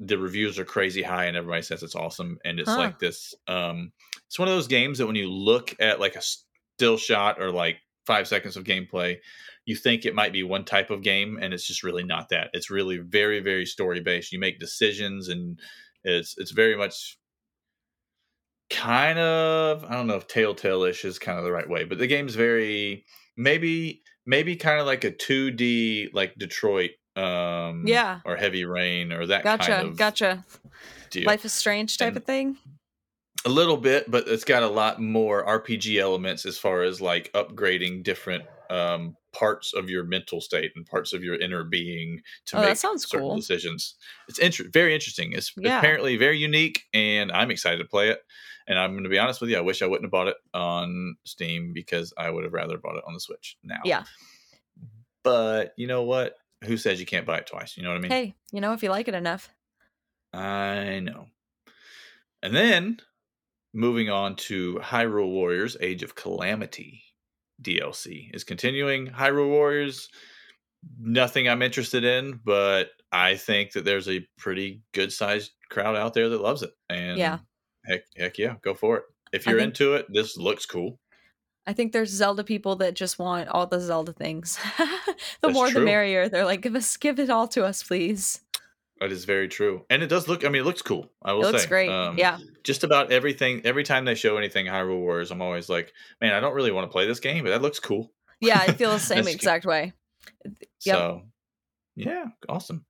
the 0.00 0.18
reviews 0.18 0.58
are 0.58 0.64
crazy 0.64 1.02
high 1.02 1.26
and 1.26 1.36
everybody 1.36 1.62
says 1.62 1.82
it's 1.82 1.96
awesome. 1.96 2.38
And 2.44 2.60
it's 2.60 2.76
Huh. 2.76 2.78
like 2.78 2.98
this. 2.98 3.34
Um, 3.48 3.92
it's 4.26 4.38
one 4.38 4.48
of 4.48 4.54
those 4.54 4.68
games 4.68 4.98
that 4.98 5.06
when 5.06 5.16
you 5.16 5.30
look 5.30 5.74
at 5.80 6.00
like 6.00 6.16
a 6.16 6.22
still 6.22 6.98
shot 6.98 7.40
or 7.42 7.50
like 7.52 7.78
five 8.08 8.26
seconds 8.26 8.56
of 8.56 8.64
gameplay, 8.64 9.18
you 9.66 9.76
think 9.76 10.04
it 10.04 10.14
might 10.16 10.32
be 10.32 10.42
one 10.42 10.64
type 10.64 10.90
of 10.90 11.02
game, 11.02 11.38
and 11.40 11.54
it's 11.54 11.66
just 11.66 11.84
really 11.84 12.02
not 12.02 12.30
that. 12.30 12.50
It's 12.54 12.70
really 12.70 12.98
very 12.98 13.38
very 13.40 13.66
story 13.66 14.00
based. 14.00 14.32
You 14.32 14.40
make 14.40 14.58
decisions 14.58 15.28
and 15.28 15.60
it's 16.02 16.34
it's 16.38 16.50
very 16.50 16.76
much 16.76 17.18
kind 18.70 19.18
of 19.18 19.84
I 19.84 19.92
don't 19.94 20.06
know 20.06 20.16
if 20.16 20.26
telltale-ish 20.26 21.04
is 21.04 21.18
kind 21.18 21.38
of 21.38 21.44
the 21.44 21.52
right 21.52 21.68
way, 21.68 21.84
but 21.84 21.98
the 21.98 22.06
game's 22.06 22.34
very 22.34 23.04
maybe 23.36 24.02
maybe 24.26 24.56
kind 24.56 24.80
of 24.80 24.86
like 24.86 25.04
a 25.04 25.12
2D 25.12 26.08
like 26.12 26.34
Detroit 26.36 26.90
um 27.16 27.84
Yeah. 27.86 28.20
or 28.24 28.36
Heavy 28.36 28.64
Rain 28.64 29.12
or 29.12 29.26
that 29.26 29.42
gotcha. 29.44 29.72
kind 29.72 29.88
of 29.88 29.96
gotcha. 29.96 30.44
deal. 31.10 31.24
Life 31.26 31.44
is 31.44 31.52
Strange 31.52 31.96
type 31.98 32.08
And- 32.08 32.16
of 32.18 32.24
thing. 32.24 32.58
A 33.44 33.48
little 33.48 33.76
bit, 33.76 34.10
but 34.10 34.26
it's 34.28 34.44
got 34.44 34.62
a 34.62 34.68
lot 34.68 35.00
more 35.00 35.44
RPG 35.46 36.00
elements 36.00 36.44
as 36.46 36.58
far 36.58 36.82
as 36.82 37.00
like 37.00 37.32
upgrading 37.32 38.02
different 38.02 38.44
um 38.70 39.16
parts 39.32 39.72
of 39.74 39.88
your 39.88 40.04
mental 40.04 40.40
state 40.40 40.72
and 40.74 40.84
parts 40.84 41.12
of 41.12 41.22
your 41.22 41.36
inner 41.36 41.62
being 41.64 42.20
to 42.46 42.56
Oh, 42.56 42.60
that 42.60 42.68
make 42.68 42.76
sounds 42.76 43.08
certain 43.08 43.26
cool. 43.28 43.36
decisions. 43.36 43.94
It's 44.28 44.38
inter- 44.38 44.68
very 44.72 44.94
interesting. 44.94 45.32
It's 45.32 45.52
Yeah. 45.56 45.78
apparently 45.78 46.16
very 46.16 46.38
unique, 46.38 46.84
and 46.92 47.30
I'm 47.30 47.50
excited 47.50 47.78
to 47.78 47.84
play 47.84 48.08
it. 48.10 48.20
And 48.66 48.78
I'm 48.78 48.92
going 48.92 49.04
to 49.04 49.10
be 49.10 49.18
honest 49.18 49.40
with 49.40 49.48
you, 49.48 49.56
I 49.56 49.60
wish 49.62 49.80
I 49.80 49.86
wouldn't 49.86 50.04
have 50.04 50.10
bought 50.10 50.28
it 50.28 50.36
on 50.52 51.16
Steam 51.24 51.72
because 51.72 52.12
I 52.18 52.28
would 52.30 52.44
have 52.44 52.52
rather 52.52 52.76
bought 52.78 52.96
it 52.96 53.04
on 53.06 53.14
the 53.14 53.20
Switch 53.20 53.56
now. 53.62 53.80
Yeah. 53.84 54.04
But 55.22 55.72
you 55.76 55.86
know 55.86 56.02
what? 56.02 56.34
Who 56.64 56.76
says 56.76 57.00
you 57.00 57.06
can't 57.06 57.24
buy 57.26 57.38
it 57.38 57.46
twice? 57.46 57.76
You 57.76 57.84
know 57.84 57.90
what 57.90 57.98
I 57.98 58.00
mean? 58.00 58.10
Hey, 58.10 58.34
you 58.52 58.60
know 58.60 58.72
if 58.72 58.82
you 58.82 58.90
like 58.90 59.08
it 59.08 59.14
enough. 59.14 59.48
I 60.32 61.00
know. 61.00 61.26
And 62.42 62.54
then 62.54 62.98
moving 63.78 64.10
on 64.10 64.34
to 64.34 64.74
Hyrule 64.82 65.30
Warriors 65.30 65.76
Age 65.80 66.02
of 66.02 66.16
Calamity 66.16 67.00
DLC 67.62 68.34
is 68.34 68.42
continuing. 68.42 69.06
Hyrule 69.06 69.48
Warriors, 69.48 70.08
nothing 71.00 71.48
I'm 71.48 71.62
interested 71.62 72.02
in, 72.04 72.40
but 72.44 72.88
I 73.12 73.36
think 73.36 73.72
that 73.72 73.84
there's 73.84 74.08
a 74.08 74.26
pretty 74.36 74.82
good 74.92 75.12
sized 75.12 75.52
crowd 75.70 75.94
out 75.94 76.12
there 76.12 76.28
that 76.28 76.40
loves 76.40 76.62
it. 76.62 76.70
And 76.90 77.18
Yeah. 77.18 77.38
heck, 77.86 78.00
heck 78.16 78.36
yeah, 78.38 78.56
go 78.62 78.74
for 78.74 78.96
it. 78.98 79.04
If 79.32 79.46
you're 79.46 79.58
think- 79.58 79.68
into 79.68 79.94
it, 79.94 80.06
this 80.12 80.36
looks 80.36 80.66
cool. 80.66 80.98
I 81.64 81.72
think 81.74 81.92
there's 81.92 82.10
Zelda 82.10 82.42
people 82.44 82.76
that 82.76 82.94
just 82.94 83.18
want 83.18 83.48
all 83.50 83.66
the 83.66 83.78
Zelda 83.78 84.12
things. 84.12 84.58
the 84.78 84.86
That's 85.42 85.54
more 85.54 85.70
the 85.70 85.80
merrier. 85.80 86.28
They're 86.28 86.46
like, 86.46 86.62
give 86.62 86.74
us, 86.74 86.96
give 86.96 87.20
it 87.20 87.28
all 87.30 87.46
to 87.48 87.64
us, 87.64 87.82
please. 87.82 88.40
That 89.00 89.12
is 89.12 89.24
very 89.24 89.48
true. 89.48 89.84
And 89.90 90.02
it 90.02 90.08
does 90.08 90.26
look, 90.28 90.44
I 90.44 90.48
mean, 90.48 90.62
it 90.62 90.64
looks 90.64 90.82
cool. 90.82 91.10
I 91.22 91.32
will 91.32 91.44
It 91.44 91.52
looks 91.52 91.62
say. 91.62 91.68
great. 91.68 91.88
Um, 91.90 92.18
yeah. 92.18 92.38
just 92.64 92.82
about 92.84 93.12
everything 93.12 93.62
every 93.64 93.84
time 93.84 94.04
they 94.04 94.14
show 94.14 94.36
anything 94.36 94.66
Hyrule 94.66 94.98
Wars, 94.98 95.30
I'm 95.30 95.40
always 95.42 95.68
like, 95.68 95.92
man, 96.20 96.32
I 96.34 96.40
don't 96.40 96.54
really 96.54 96.72
want 96.72 96.88
to 96.88 96.92
play 96.92 97.06
this 97.06 97.20
game, 97.20 97.44
but 97.44 97.50
that 97.50 97.62
looks 97.62 97.78
cool. 97.80 98.12
Yeah, 98.40 98.58
I 98.60 98.72
feel 98.72 98.90
the 98.92 98.98
same 98.98 99.28
exact 99.28 99.64
way. 99.66 99.92
Yep. 100.44 100.96
So 100.96 101.22
yeah, 101.96 102.26
awesome. 102.48 102.84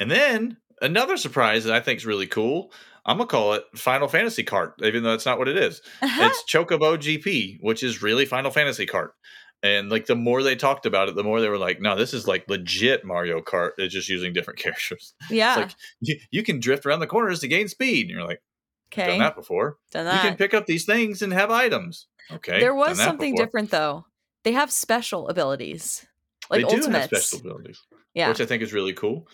And 0.00 0.10
then 0.10 0.56
another 0.80 1.16
surprise 1.16 1.64
that 1.64 1.74
I 1.74 1.80
think 1.80 1.98
is 1.98 2.06
really 2.06 2.26
cool. 2.26 2.72
I'm 3.06 3.18
gonna 3.18 3.28
call 3.28 3.52
it 3.52 3.64
Final 3.76 4.08
Fantasy 4.08 4.44
Kart, 4.44 4.72
even 4.82 5.02
though 5.02 5.10
that's 5.10 5.26
not 5.26 5.38
what 5.38 5.48
it 5.48 5.58
is. 5.58 5.82
It's 6.02 6.44
Chocobo 6.50 6.96
GP, 6.96 7.58
which 7.60 7.82
is 7.82 8.02
really 8.02 8.24
Final 8.24 8.50
Fantasy 8.50 8.86
Kart. 8.86 9.10
And 9.64 9.88
like 9.88 10.04
the 10.04 10.14
more 10.14 10.42
they 10.42 10.56
talked 10.56 10.84
about 10.84 11.08
it, 11.08 11.14
the 11.14 11.24
more 11.24 11.40
they 11.40 11.48
were 11.48 11.56
like, 11.56 11.80
"No, 11.80 11.96
this 11.96 12.12
is 12.12 12.28
like 12.28 12.46
legit 12.50 13.02
Mario 13.02 13.40
Kart. 13.40 13.70
It's 13.78 13.94
just 13.94 14.10
using 14.10 14.34
different 14.34 14.58
characters. 14.60 15.14
yeah. 15.30 15.52
It's 15.52 15.58
like 15.58 15.76
you, 16.00 16.20
you 16.30 16.42
can 16.42 16.60
drift 16.60 16.84
around 16.84 17.00
the 17.00 17.06
corners 17.06 17.40
to 17.40 17.48
gain 17.48 17.68
speed." 17.68 18.02
And 18.02 18.10
you're 18.10 18.28
like, 18.28 18.42
"I've 18.92 18.98
okay. 18.98 19.06
"Done 19.06 19.20
that 19.20 19.34
before." 19.34 19.78
Done 19.90 20.04
You 20.14 20.20
can 20.20 20.36
pick 20.36 20.52
up 20.52 20.66
these 20.66 20.84
things 20.84 21.22
and 21.22 21.32
have 21.32 21.50
items. 21.50 22.08
Okay. 22.30 22.60
there 22.60 22.74
was 22.74 22.98
something 22.98 23.32
before. 23.32 23.46
different 23.46 23.70
though. 23.70 24.04
They 24.42 24.52
have 24.52 24.70
special 24.70 25.28
abilities, 25.30 26.04
like 26.50 26.60
they 26.60 26.68
do 26.68 26.76
ultimates. 26.76 27.10
have 27.10 27.22
special 27.22 27.48
abilities, 27.48 27.80
yeah, 28.12 28.28
which 28.28 28.42
I 28.42 28.46
think 28.46 28.62
is 28.62 28.74
really 28.74 28.92
cool. 28.92 29.26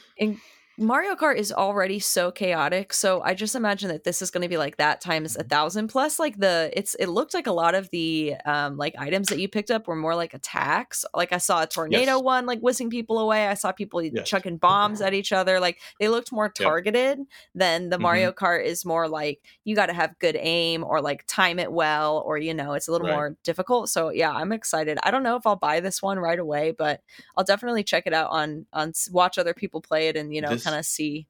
Mario 0.78 1.14
Kart 1.14 1.36
is 1.36 1.52
already 1.52 1.98
so 1.98 2.30
chaotic, 2.30 2.94
so 2.94 3.20
I 3.22 3.34
just 3.34 3.54
imagine 3.54 3.88
that 3.90 4.04
this 4.04 4.22
is 4.22 4.30
going 4.30 4.42
to 4.42 4.48
be 4.48 4.56
like 4.56 4.78
that 4.78 5.00
times 5.02 5.32
Mm-hmm. 5.32 5.40
a 5.42 5.44
thousand. 5.44 5.88
Plus, 5.88 6.18
like 6.18 6.38
the 6.38 6.70
it's 6.74 6.94
it 6.94 7.08
looked 7.08 7.34
like 7.34 7.46
a 7.46 7.52
lot 7.52 7.74
of 7.74 7.90
the 7.90 8.34
um 8.46 8.78
like 8.78 8.94
items 8.98 9.28
that 9.28 9.38
you 9.38 9.46
picked 9.48 9.70
up 9.70 9.86
were 9.86 9.96
more 9.96 10.14
like 10.14 10.32
attacks. 10.32 11.04
Like 11.14 11.32
I 11.32 11.38
saw 11.38 11.62
a 11.62 11.66
tornado 11.66 12.12
Yes. 12.16 12.22
one 12.22 12.46
like 12.46 12.60
whizzing 12.60 12.88
people 12.88 13.18
away. 13.18 13.46
I 13.46 13.54
saw 13.54 13.72
people 13.72 14.00
Yes. 14.02 14.26
chucking 14.26 14.56
bombs 14.58 15.02
at 15.02 15.12
each 15.12 15.32
other. 15.32 15.60
Like 15.60 15.80
they 15.98 16.08
looked 16.08 16.32
more 16.32 16.48
targeted 16.48 17.18
than 17.54 17.90
the 17.90 17.98
Mhm. 17.98 18.00
Mario 18.02 18.32
Kart 18.32 18.64
is 18.64 18.84
more 18.86 19.06
like 19.06 19.40
you 19.64 19.76
got 19.76 19.86
to 19.86 19.92
have 19.92 20.18
good 20.18 20.36
aim 20.38 20.82
or 20.82 21.02
like 21.02 21.24
time 21.26 21.58
it 21.58 21.70
well 21.72 22.22
or 22.24 22.38
you 22.38 22.54
know 22.54 22.72
it's 22.72 22.88
a 22.88 22.92
little 22.92 23.06
Right. 23.08 23.14
more 23.16 23.36
difficult. 23.44 23.90
So 23.90 24.08
yeah, 24.08 24.30
I'm 24.32 24.52
excited. 24.52 24.98
I 25.02 25.10
don't 25.10 25.22
know 25.24 25.36
if 25.36 25.46
I'll 25.46 25.56
buy 25.56 25.80
this 25.80 26.00
one 26.00 26.18
right 26.18 26.38
away, 26.38 26.70
but 26.70 27.02
I'll 27.36 27.44
definitely 27.44 27.84
check 27.84 28.04
it 28.06 28.14
out 28.14 28.30
on 28.30 28.64
on 28.72 28.92
watch 29.10 29.36
other 29.36 29.52
people 29.52 29.82
play 29.82 30.08
it 30.08 30.16
and 30.16 30.34
you 30.34 30.40
know 30.40 30.48
This- 30.50 30.69
kind 30.70 30.78
of 30.80 30.86
see. 30.86 31.26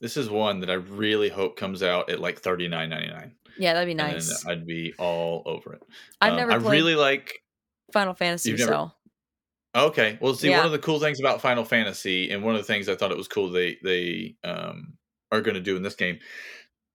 This 0.00 0.16
is 0.16 0.28
one 0.28 0.60
that 0.60 0.70
I 0.70 0.74
really 0.74 1.28
hope 1.28 1.56
comes 1.56 1.82
out 1.82 2.10
at 2.10 2.20
like 2.20 2.40
thirty 2.40 2.66
nine 2.68 2.90
ninety 2.90 3.08
nine, 3.08 3.34
Yeah, 3.58 3.72
that'd 3.74 3.86
be 3.86 3.94
nice. 3.94 4.44
I'd 4.46 4.66
be 4.66 4.94
all 4.98 5.42
over 5.46 5.74
it. 5.74 5.82
I've 6.20 6.32
Um, 6.32 6.36
never 6.38 6.52
I 6.52 6.56
really 6.56 6.94
like. 6.96 7.40
Final 7.92 8.14
Fantasy, 8.14 8.52
never- 8.52 8.64
so 8.72 8.92
Okay, 9.74 10.18
well, 10.20 10.34
see, 10.34 10.50
Yeah. 10.50 10.58
one 10.58 10.66
of 10.66 10.72
the 10.72 10.78
cool 10.78 11.00
things 11.00 11.18
about 11.20 11.40
Final 11.40 11.64
Fantasy, 11.64 12.30
and 12.30 12.42
one 12.44 12.54
of 12.54 12.60
the 12.60 12.66
things 12.66 12.88
I 12.88 12.94
thought 12.96 13.10
it 13.10 13.16
was 13.16 13.28
cool 13.28 13.48
they 13.50 13.78
they 13.82 14.36
um, 14.44 14.98
are 15.30 15.40
going 15.40 15.54
to 15.54 15.60
do 15.60 15.76
in 15.76 15.82
this 15.82 15.94
game 15.94 16.18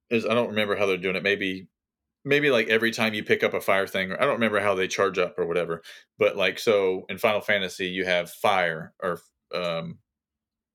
is 0.09 0.25
I 0.25 0.33
don't 0.35 0.49
remember 0.49 0.75
how 0.75 0.85
they're 0.85 0.97
doing 0.97 1.15
it. 1.15 1.23
Maybe 1.23 1.69
maybe 2.25 2.49
like 2.51 2.67
every 2.67 2.91
time 2.91 3.13
you 3.13 3.23
pick 3.23 3.41
up 3.43 3.53
a 3.53 3.61
fire 3.61 3.87
thing, 3.87 4.11
or 4.11 4.17
I 4.21 4.25
don't 4.25 4.33
remember 4.35 4.59
how 4.59 4.75
they 4.75 4.87
charge 4.87 5.17
up 5.17 5.39
or 5.39 5.45
whatever. 5.47 5.81
But 6.19 6.35
like 6.35 6.59
so 6.59 7.05
in 7.09 7.17
Final 7.17 7.41
Fantasy, 7.41 7.87
you 7.87 8.05
have 8.05 8.29
fire 8.29 8.93
or 9.01 9.21
um, 9.55 9.97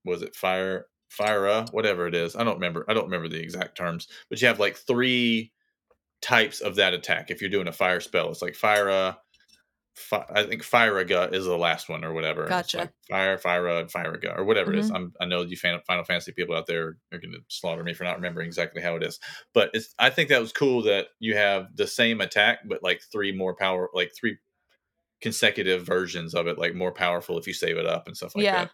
was 0.05 0.23
it 0.23 0.35
fire 0.37 0.87
fire 1.09 1.47
uh, 1.47 1.67
whatever 1.73 2.07
it 2.07 2.15
is. 2.15 2.35
I 2.37 2.43
don't 2.45 2.55
remember. 2.55 2.85
I 2.89 2.95
don't 2.95 3.05
remember 3.05 3.29
the 3.29 3.41
exact 3.41 3.77
terms, 3.77 4.09
but 4.31 4.41
you 4.41 4.49
have 4.49 4.59
like 4.61 4.77
three 4.77 5.53
types 6.23 6.61
of 6.61 6.77
that 6.77 6.95
attack. 6.95 7.31
If 7.31 7.41
you're 7.41 7.51
doing 7.51 7.69
a 7.69 7.73
fire 7.73 8.01
spell, 8.01 8.31
it's 8.31 8.41
like 8.43 8.55
fire 8.55 8.89
uh, 8.89 9.15
fi- 9.95 10.25
I 10.31 10.45
think 10.45 10.63
Firaga 10.63 11.33
is 11.35 11.45
the 11.45 11.57
last 11.59 11.89
one 11.91 12.05
or 12.05 12.13
whatever. 12.15 12.47
Gotcha. 12.47 12.79
like 12.79 12.91
fire, 13.11 13.37
Fira, 13.37 13.81
and 13.81 13.93
Firaga 13.93 14.39
or 14.39 14.45
whatever 14.45 14.73
it 14.73 14.79
is. 14.79 14.91
Mhm. 14.91 14.95
I'm, 14.95 15.13
I 15.21 15.27
know 15.27 15.43
you 15.43 15.57
fan, 15.57 15.79
Final 15.87 16.05
Fantasy 16.05 16.33
people 16.33 16.57
out 16.57 16.67
there 16.67 16.97
are 17.13 17.19
going 17.19 17.33
to 17.33 17.41
slaughter 17.49 17.85
me 17.85 17.93
for 17.93 18.05
not 18.05 18.17
remembering 18.17 18.47
exactly 18.47 18.81
how 18.81 18.97
it 18.97 19.03
is. 19.03 19.21
But 19.53 19.71
it's. 19.75 19.95
I 19.99 20.09
think 20.11 20.31
that 20.31 20.41
was 20.41 20.53
cool 20.53 20.83
that 20.85 21.09
you 21.19 21.37
have 21.37 21.67
the 21.77 21.87
same 21.87 22.21
attack, 22.23 22.61
but 22.67 22.83
like 22.83 23.03
three 23.13 23.33
more 23.33 23.55
power, 23.55 23.91
like 23.93 24.13
three 24.19 24.39
consecutive 25.21 25.85
versions 25.85 26.35
of 26.35 26.47
it, 26.47 26.59
like 26.59 26.75
more 26.75 26.93
powerful 26.93 27.39
if 27.39 27.47
you 27.47 27.53
save 27.53 27.77
it 27.77 27.87
up 27.87 28.07
and 28.07 28.17
stuff 28.17 28.35
like 28.35 28.45
Yeah. 28.45 28.65
that. 28.65 28.71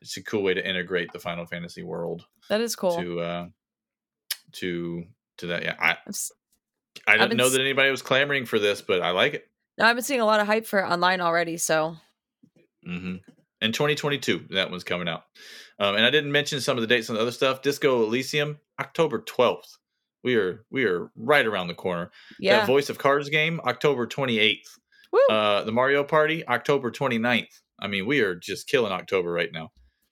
It's 0.00 0.16
a 0.16 0.22
cool 0.22 0.42
way 0.42 0.54
to 0.54 0.66
integrate 0.66 1.12
the 1.12 1.18
Final 1.18 1.44
Fantasy 1.46 1.82
world 1.82 2.24
that 2.48 2.60
is 2.60 2.74
cool. 2.76 2.96
to 3.00 3.20
uh 3.20 3.46
to 4.52 5.04
to 5.38 5.46
that. 5.48 5.62
Yeah, 5.62 5.76
I 5.78 5.96
I 7.06 7.16
didn't 7.18 7.36
know 7.36 7.48
that 7.48 7.60
anybody 7.60 7.90
was 7.90 8.02
clamoring 8.02 8.46
for 8.46 8.58
this, 8.58 8.80
but 8.82 9.02
I 9.02 9.10
like 9.10 9.34
it. 9.34 9.48
no, 9.78 9.84
I've 9.86 9.96
been 9.96 10.02
seeing 10.04 10.20
a 10.20 10.24
lot 10.26 10.40
of 10.40 10.46
hype 10.46 10.66
for 10.66 10.80
it 10.80 10.84
online 10.86 11.20
already. 11.20 11.56
So 11.56 11.96
hmm 12.84 13.16
In 13.60 13.72
2022, 13.72 14.46
that 14.50 14.70
one's 14.70 14.84
coming 14.84 15.08
out. 15.08 15.24
Um, 15.78 15.96
and 15.96 16.04
I 16.04 16.10
didn't 16.10 16.32
mention 16.32 16.60
some 16.60 16.76
of 16.76 16.82
the 16.82 16.86
dates 16.86 17.08
on 17.10 17.16
the 17.16 17.22
other 17.22 17.30
stuff. 17.30 17.62
Disco 17.62 18.02
Elysium, 18.04 18.58
October 18.80 19.20
12th. 19.20 19.76
We 20.22 20.36
are 20.36 20.64
we 20.70 20.84
are 20.84 21.10
right 21.16 21.46
around 21.46 21.68
the 21.68 21.74
corner. 21.74 22.10
yeah, 22.38 22.60
That 22.60 22.66
Voice 22.66 22.90
of 22.90 22.98
Cards 22.98 23.28
game, 23.30 23.60
October 23.64 24.06
28th. 24.06 24.58
Woo. 25.12 25.20
Uh, 25.30 25.64
the 25.64 25.72
Mario 25.72 26.04
Party, 26.04 26.46
October 26.46 26.90
29th. 26.90 27.60
I 27.80 27.86
mean, 27.86 28.06
we 28.06 28.20
are 28.20 28.34
just 28.34 28.68
killing 28.68 28.92
October 28.92 29.32
right 29.32 29.50
now. 29.52 29.70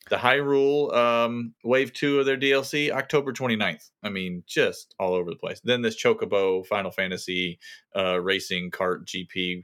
The 0.08 0.16
Hyrule 0.16 0.94
um, 0.94 1.54
Wave 1.64 1.92
2 1.92 2.20
of 2.20 2.26
their 2.26 2.36
DLC, 2.36 2.90
October 2.90 3.32
29th. 3.32 3.90
I 4.02 4.08
mean, 4.08 4.42
just 4.46 4.94
all 4.98 5.14
over 5.14 5.30
the 5.30 5.36
place. 5.36 5.60
Then 5.62 5.82
this 5.82 6.00
Chocobo 6.00 6.64
Final 6.66 6.90
Fantasy 6.90 7.58
uh, 7.96 8.20
Racing 8.20 8.70
Kart 8.70 9.04
GP. 9.04 9.62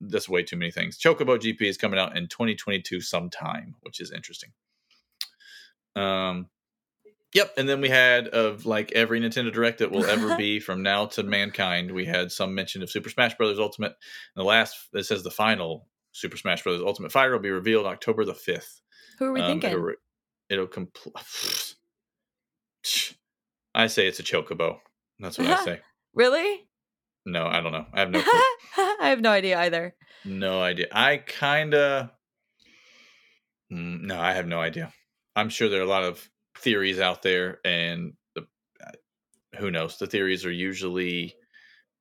That's 0.00 0.28
way 0.28 0.42
too 0.42 0.56
many 0.56 0.70
things. 0.70 0.98
Chocobo 0.98 1.38
GP 1.38 1.62
is 1.62 1.78
coming 1.78 1.98
out 1.98 2.16
in 2.16 2.28
2022 2.28 3.00
sometime, 3.00 3.76
which 3.82 4.00
is 4.00 4.10
interesting. 4.10 4.50
Um, 5.96 6.48
Yep, 7.34 7.54
and 7.56 7.68
then 7.68 7.80
we 7.80 7.88
had 7.88 8.28
of 8.28 8.64
like 8.64 8.92
every 8.92 9.20
Nintendo 9.20 9.52
Direct 9.52 9.80
that 9.80 9.90
will 9.90 10.04
ever 10.04 10.36
be 10.38 10.60
from 10.60 10.82
now 10.82 11.06
to 11.06 11.24
mankind. 11.24 11.90
We 11.90 12.04
had 12.04 12.30
some 12.30 12.54
mention 12.54 12.82
of 12.82 12.90
Super 12.90 13.10
Smash 13.10 13.36
Bros. 13.36 13.58
Ultimate. 13.58 13.96
And 14.36 14.42
the 14.42 14.44
last 14.44 14.88
it 14.94 15.04
says 15.04 15.24
the 15.24 15.32
final 15.32 15.88
Super 16.12 16.36
Smash 16.36 16.62
Bros. 16.62 16.80
Ultimate 16.80 17.10
Fighter 17.10 17.32
will 17.32 17.40
be 17.40 17.50
revealed 17.50 17.86
October 17.86 18.24
the 18.24 18.34
fifth. 18.34 18.80
Who 19.18 19.26
are 19.26 19.32
we 19.32 19.40
Um, 19.40 19.60
thinking? 19.60 19.70
It'll, 19.70 19.92
it'll 20.48 20.66
compl- 20.66 21.12
I 23.74 23.86
say 23.88 24.06
it's 24.06 24.20
a 24.20 24.22
chocobo. 24.22 24.78
That's 25.18 25.38
what 25.38 25.48
I 25.48 25.56
say. 25.64 25.80
really? 26.14 26.66
No, 27.26 27.46
I 27.46 27.60
don't 27.60 27.72
know. 27.72 27.86
I 27.92 28.00
have 28.00 28.10
no. 28.10 28.20
I 28.76 29.08
have 29.08 29.20
no 29.20 29.30
idea 29.30 29.58
either. 29.60 29.94
no 30.24 30.60
idea. 30.62 30.86
I 30.92 31.16
kind 31.18 31.74
of. 31.74 32.10
No, 33.70 34.20
I 34.20 34.32
have 34.34 34.46
no 34.46 34.60
idea. 34.60 34.92
I'm 35.34 35.48
sure 35.48 35.68
there 35.68 35.80
are 35.80 35.84
a 35.84 35.88
lot 35.88 36.04
of 36.04 36.28
theories 36.58 37.00
out 37.00 37.22
there, 37.22 37.58
and 37.64 38.12
the, 38.36 38.42
uh, 38.86 38.90
who 39.58 39.70
knows? 39.70 39.98
The 39.98 40.06
theories 40.06 40.44
are 40.44 40.52
usually. 40.52 41.34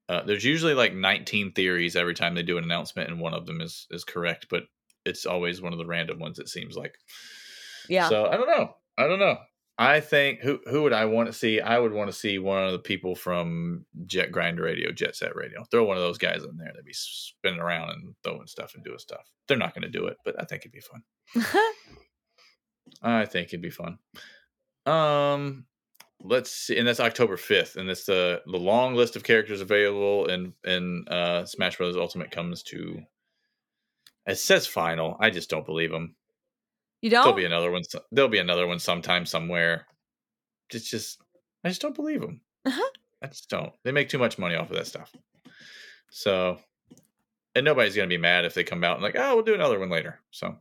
Uh, 0.09 0.21
there's 0.23 0.43
usually 0.43 0.73
like 0.73 0.93
19 0.93 1.53
theories 1.53 1.95
every 1.95 2.13
time 2.13 2.35
they 2.35 2.43
do 2.43 2.57
an 2.57 2.65
announcement, 2.65 3.09
and 3.09 3.19
one 3.21 3.33
of 3.33 3.45
them 3.45 3.61
is 3.61 3.87
is 3.91 4.03
correct, 4.03 4.47
but 4.49 4.63
it's 5.05 5.25
always 5.25 5.61
one 5.61 5.73
of 5.73 5.79
the 5.79 5.85
random 5.85 6.19
ones. 6.19 6.39
It 6.39 6.49
seems 6.49 6.75
like. 6.75 6.95
Yeah. 7.89 8.09
So 8.09 8.25
I 8.27 8.37
don't 8.37 8.47
know. 8.47 8.75
I 8.97 9.07
don't 9.07 9.19
know. 9.19 9.37
I 9.77 10.01
think 10.01 10.41
who 10.41 10.59
who 10.65 10.83
would 10.83 10.93
I 10.93 11.05
want 11.05 11.27
to 11.27 11.33
see? 11.33 11.59
I 11.59 11.79
would 11.79 11.93
want 11.93 12.09
to 12.11 12.15
see 12.15 12.37
one 12.37 12.63
of 12.63 12.73
the 12.73 12.79
people 12.79 13.15
from 13.15 13.85
Jet 14.05 14.31
Grind 14.31 14.59
Radio, 14.59 14.91
Jet 14.91 15.15
Set 15.15 15.35
Radio. 15.35 15.63
Throw 15.71 15.83
one 15.83 15.97
of 15.97 16.03
those 16.03 16.19
guys 16.19 16.43
in 16.43 16.57
there. 16.57 16.71
They'd 16.75 16.85
be 16.85 16.93
spinning 16.93 17.59
around 17.59 17.89
and 17.89 18.13
throwing 18.23 18.45
stuff 18.45 18.75
and 18.75 18.83
doing 18.83 18.99
stuff. 18.99 19.31
They're 19.47 19.57
not 19.57 19.73
going 19.73 19.81
to 19.81 19.89
do 19.89 20.05
it, 20.05 20.17
but 20.23 20.35
I 20.39 20.45
think 20.45 20.61
it'd 20.61 20.71
be 20.71 20.79
fun. 20.79 21.03
I 23.01 23.25
think 23.25 23.47
it'd 23.47 23.61
be 23.61 23.71
fun. 23.71 23.97
Um, 24.85 25.65
let's 26.21 26.51
see, 26.51 26.77
and 26.77 26.87
that's 26.87 26.99
October 26.99 27.35
fifth, 27.37 27.75
and 27.75 27.89
it's 27.89 28.05
the 28.05 28.41
the 28.45 28.57
long 28.57 28.93
list 28.93 29.15
of 29.15 29.23
characters 29.23 29.61
available 29.61 30.27
in 30.27 30.53
in 30.63 31.05
uh, 31.07 31.45
Smash 31.45 31.77
Bros. 31.77 31.97
Ultimate 31.97 32.31
comes 32.31 32.61
to. 32.63 33.01
It 34.25 34.37
says 34.37 34.67
final. 34.67 35.17
I 35.19 35.29
just 35.29 35.49
don't 35.49 35.65
believe 35.65 35.91
them. 35.91 36.15
you 37.01 37.09
don't. 37.09 37.23
There'll 37.23 37.37
be 37.37 37.45
another 37.45 37.71
one. 37.71 37.83
There'll 38.11 38.29
be 38.29 38.39
another 38.39 38.67
one 38.67 38.79
sometime 38.79 39.25
somewhere. 39.25 39.85
It's 40.69 40.89
just, 40.89 41.21
I 41.63 41.69
just 41.69 41.81
don't 41.81 41.95
believe 41.95 42.21
them. 42.21 42.41
Uh-huh. 42.65 42.89
I 43.21 43.27
just 43.27 43.49
don't. 43.49 43.73
They 43.83 43.91
make 43.91 44.09
too 44.09 44.17
much 44.17 44.37
money 44.37 44.55
off 44.55 44.69
of 44.69 44.77
that 44.77 44.87
stuff. 44.87 45.13
So, 46.09 46.59
and 47.55 47.65
nobody's 47.65 47.95
gonna 47.95 48.07
be 48.07 48.17
mad 48.17 48.45
if 48.45 48.53
they 48.53 48.63
come 48.63 48.83
out 48.83 48.95
and 48.95 49.03
like, 49.03 49.15
oh, 49.17 49.35
we'll 49.35 49.45
do 49.45 49.53
another 49.53 49.79
one 49.79 49.89
later. 49.89 50.19
So, 50.31 50.57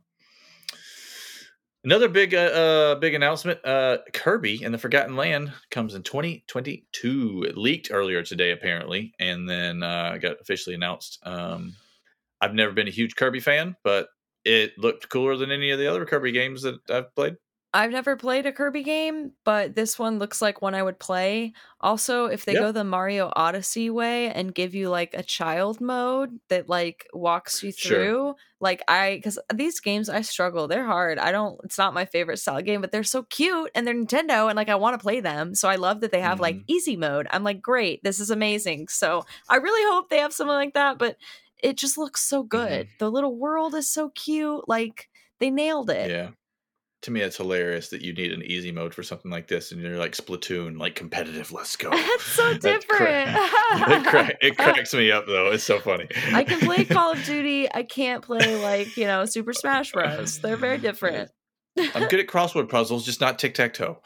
another 1.83 2.09
big, 2.09 2.33
uh, 2.33 2.37
uh 2.37 2.95
big 2.95 3.13
announcement. 3.13 3.63
Uh, 3.65 3.99
Kirby 4.13 4.63
and 4.63 4.73
the 4.73 4.77
Forgotten 4.77 5.15
Land 5.15 5.53
comes 5.71 5.93
in 5.93 6.03
2022. 6.03 7.45
It 7.47 7.57
leaked 7.57 7.89
earlier 7.91 8.23
today, 8.23 8.51
apparently, 8.51 9.13
and 9.19 9.49
then 9.49 9.83
uh, 9.83 10.17
got 10.17 10.41
officially 10.41 10.75
announced. 10.75 11.19
Um, 11.23 11.75
I've 12.43 12.53
never 12.53 12.73
been 12.73 12.87
a 12.87 12.91
huge 12.91 13.15
Kirby 13.15 13.39
fan, 13.39 13.75
but 13.83 14.09
it 14.45 14.77
looked 14.77 15.09
cooler 15.09 15.37
than 15.37 15.51
any 15.51 15.71
of 15.71 15.79
the 15.79 15.87
other 15.87 16.05
Kirby 16.05 16.31
games 16.31 16.63
that 16.63 16.79
I've 16.89 17.13
played. 17.15 17.37
I've 17.75 17.89
never 17.89 18.15
played 18.15 18.45
a 18.45 18.51
Kirby 18.53 18.83
game, 18.83 19.31
but 19.45 19.73
this 19.73 19.97
one 19.97 20.19
looks 20.19 20.43
like 20.43 20.61
one 20.61 20.75
I 20.75 20.83
would 20.83 20.99
play. 20.99 21.53
Also, 21.81 22.25
if 22.27 22.45
they 22.45 22.55
Yeah. 22.55 22.59
go 22.59 22.71
the 22.71 22.83
Mario 22.83 23.31
Odyssey 23.35 23.89
way 23.89 24.29
and 24.31 24.53
give 24.53 24.75
you 24.75 24.89
like 24.89 25.15
a 25.15 25.23
child 25.23 25.81
mode 25.81 26.39
that 26.49 26.69
like 26.69 27.07
walks 27.13 27.63
you 27.63 27.71
Sure. 27.75 28.11
through, 28.11 28.35
like 28.61 28.83
I 28.87 29.21
cuz 29.23 29.39
these 29.51 29.79
games 29.79 30.07
I 30.07 30.21
struggle. 30.21 30.67
They're 30.67 30.85
hard. 30.85 31.17
I 31.17 31.31
don't 31.31 31.59
it's 31.63 31.79
not 31.79 31.95
my 31.95 32.05
favorite 32.05 32.37
style 32.37 32.61
game, 32.61 32.79
but 32.79 32.91
they're 32.91 33.03
so 33.03 33.23
cute 33.23 33.71
and 33.73 33.87
they're 33.87 33.95
Nintendo 33.95 34.49
and 34.49 34.55
like 34.55 34.69
I 34.69 34.75
want 34.75 34.93
to 34.93 35.03
play 35.03 35.19
them. 35.19 35.55
So 35.55 35.67
I 35.67 35.75
love 35.77 36.01
that 36.01 36.11
they 36.11 36.21
have 36.21 36.39
like 36.39 36.59
Mhm. 36.59 36.67
easy 36.67 36.95
mode. 36.95 37.25
I'm 37.31 37.43
like, 37.43 37.59
"Great. 37.59 38.03
This 38.03 38.19
is 38.19 38.29
amazing." 38.29 38.87
So 38.89 39.25
I 39.49 39.55
really 39.55 39.91
hope 39.91 40.09
they 40.09 40.19
have 40.19 40.31
something 40.33 40.53
like 40.53 40.75
that, 40.75 40.99
but 40.99 41.17
it 41.63 41.77
just 41.77 41.97
looks 41.97 42.21
so 42.21 42.41
mm-hmm. 42.41 42.49
good. 42.49 42.87
The 42.99 43.09
little 43.09 43.35
world 43.35 43.73
is 43.73 43.89
so 43.89 44.09
cute. 44.09 44.67
Like 44.67 45.09
they 45.39 45.49
nailed 45.49 45.89
it. 45.89 46.11
Yeah. 46.11 46.29
To 47.03 47.11
me, 47.11 47.19
it's 47.19 47.35
hilarious 47.35 47.89
that 47.89 48.01
you 48.01 48.13
need 48.13 48.31
an 48.31 48.41
easy 48.43 48.71
mode 48.71 48.93
for 48.93 49.03
something 49.03 49.29
like 49.29 49.49
this, 49.49 49.73
and 49.73 49.81
you're 49.81 49.97
like 49.97 50.13
Splatoon, 50.13 50.79
like 50.79 50.95
competitive. 50.95 51.51
Let's 51.51 51.75
go. 51.77 51.89
That's 51.89 52.23
so 52.23 52.53
That's 52.53 52.63
different. 52.63 53.29
it, 53.35 54.05
cra- 54.05 54.37
it 54.41 54.57
cracks 54.57 54.93
me 54.93 55.11
up 55.11 55.25
though. 55.25 55.51
It's 55.51 55.63
so 55.63 55.79
funny. 55.79 56.07
I 56.31 56.43
can 56.43 56.59
play 56.59 56.85
Call 56.85 57.13
of 57.13 57.23
Duty. 57.25 57.67
I 57.73 57.83
can't 57.83 58.23
play 58.23 58.61
like, 58.61 58.95
you 58.95 59.05
know, 59.05 59.25
Super 59.25 59.53
Smash 59.53 59.91
Bros. 59.91 60.39
They're 60.39 60.57
very 60.57 60.77
different. 60.77 61.31
I'm 61.75 62.07
good 62.07 62.19
at 62.19 62.27
crossword 62.27 62.69
puzzles, 62.69 63.03
just 63.03 63.19
not 63.19 63.39
tic 63.39 63.55
tac 63.55 63.73
toe. 63.73 63.97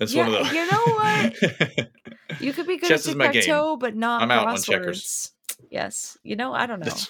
It's 0.00 0.12
one 0.12 0.26
of 0.26 0.32
those. 0.32 0.52
you 0.52 0.68
know 0.68 0.84
what? 0.86 1.90
You 2.40 2.52
could 2.52 2.66
be 2.66 2.78
good 2.78 2.88
Chess 2.88 3.06
at 3.06 3.16
tic 3.16 3.32
tac 3.32 3.44
toe, 3.46 3.76
but 3.76 3.94
not 3.94 4.22
I'm 4.22 4.28
crosswords. 4.28 5.30
Yes. 5.70 6.16
You 6.22 6.36
know, 6.36 6.52
I 6.52 6.66
don't 6.66 6.80
know. 6.80 6.86
That's, 6.86 7.08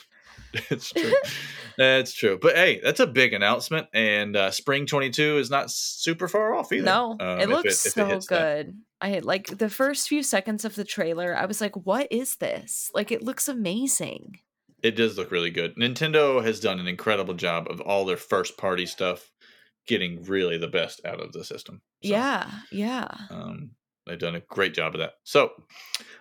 it's 0.71 0.91
true. 0.93 1.13
that's 1.79 2.13
true. 2.13 2.39
But 2.41 2.57
hey, 2.57 2.81
that's 2.83 3.01
a 3.01 3.07
big 3.07 3.33
announcement, 3.33 3.89
and 3.93 4.37
uh, 4.37 4.51
spring 4.51 4.87
22 4.87 5.39
is 5.39 5.51
not 5.51 5.71
super 5.71 6.29
far 6.29 6.55
off 6.55 6.73
either. 6.73 6.85
No, 6.85 7.17
um, 7.19 7.41
it 7.41 7.49
looks 7.49 7.87
if 7.87 7.93
so 7.93 8.07
that. 8.07 8.27
good. 8.27 8.79
I 9.01 9.09
had 9.09 9.25
like 9.25 9.59
the 9.59 9.69
first 9.71 10.09
few 10.09 10.23
seconds 10.23 10.65
of 10.65 10.75
the 10.75 10.85
trailer, 10.85 11.37
I 11.37 11.47
was 11.47 11.61
like, 11.61 11.75
what 11.87 12.07
is 12.11 12.37
this? 12.37 12.91
Like, 12.95 13.11
it 13.11 13.23
looks 13.23 13.49
amazing. 13.49 14.39
It 14.83 14.97
does 14.97 15.17
look 15.17 15.31
really 15.31 15.51
good. 15.51 15.77
Nintendo 15.77 16.43
has 16.45 16.61
done 16.61 16.81
an 16.81 16.89
incredible 16.89 17.35
job 17.35 17.69
of 17.71 17.81
all 17.81 18.05
their 18.05 18.17
first 18.17 18.57
party 18.59 18.87
stuff 18.87 19.31
getting 19.87 20.23
really 20.25 20.59
the 20.59 20.69
best 20.69 21.01
out 21.05 21.21
of 21.21 21.33
the 21.33 21.45
system. 21.45 21.81
So, 22.03 22.11
Yeah. 22.11 22.51
Yeah. 22.71 23.09
Um, 23.31 23.71
they've 24.07 24.19
done 24.19 24.35
a 24.35 24.41
great 24.41 24.75
job 24.75 24.95
of 24.95 25.01
that. 25.01 25.15
So 25.25 25.53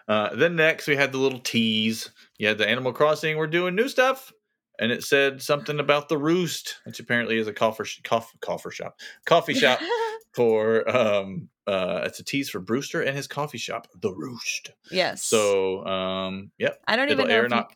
uh, 0.08 0.36
then 0.36 0.56
next 0.56 0.88
we 0.88 0.96
had 0.96 1.12
the 1.12 1.17
little 1.17 1.39
tease. 1.39 2.10
You 2.38 2.48
had 2.48 2.58
the 2.58 2.67
Animal 2.67 2.94
Crossing. 2.94 3.38
We're 3.38 3.48
doing 3.48 3.76
new 3.76 3.88
stuff, 3.88 4.32
and 4.80 4.91
it 4.91 5.04
said 5.04 5.41
something 5.41 5.80
about 5.80 6.10
the 6.10 6.17
Roost, 6.17 6.78
which 6.86 7.00
apparently 7.00 7.38
is 7.38 7.48
a 7.48 7.54
coffee 7.54 7.84
sh- 7.86 8.02
coffee, 8.04 8.38
coffee 8.41 8.72
shop, 8.72 9.00
coffee 9.26 9.54
shop 9.54 9.80
for 10.34 10.89
um 10.89 11.50
uh 11.67 12.02
it's 12.06 12.20
a 12.20 12.24
tease 12.24 12.50
for 12.50 12.60
Brewster 12.60 13.02
and 13.02 13.15
his 13.15 13.28
coffee 13.28 13.58
shop, 13.58 13.88
the 14.02 14.13
Roost. 14.13 14.72
yes. 14.89 15.24
So 15.24 15.86
um 15.86 16.52
yep, 16.58 16.80
I 16.88 16.96
don't 16.96 17.10
even 17.12 17.28
know. 17.28 17.38
If 17.38 17.44
you, 17.44 17.50
not. 17.50 17.74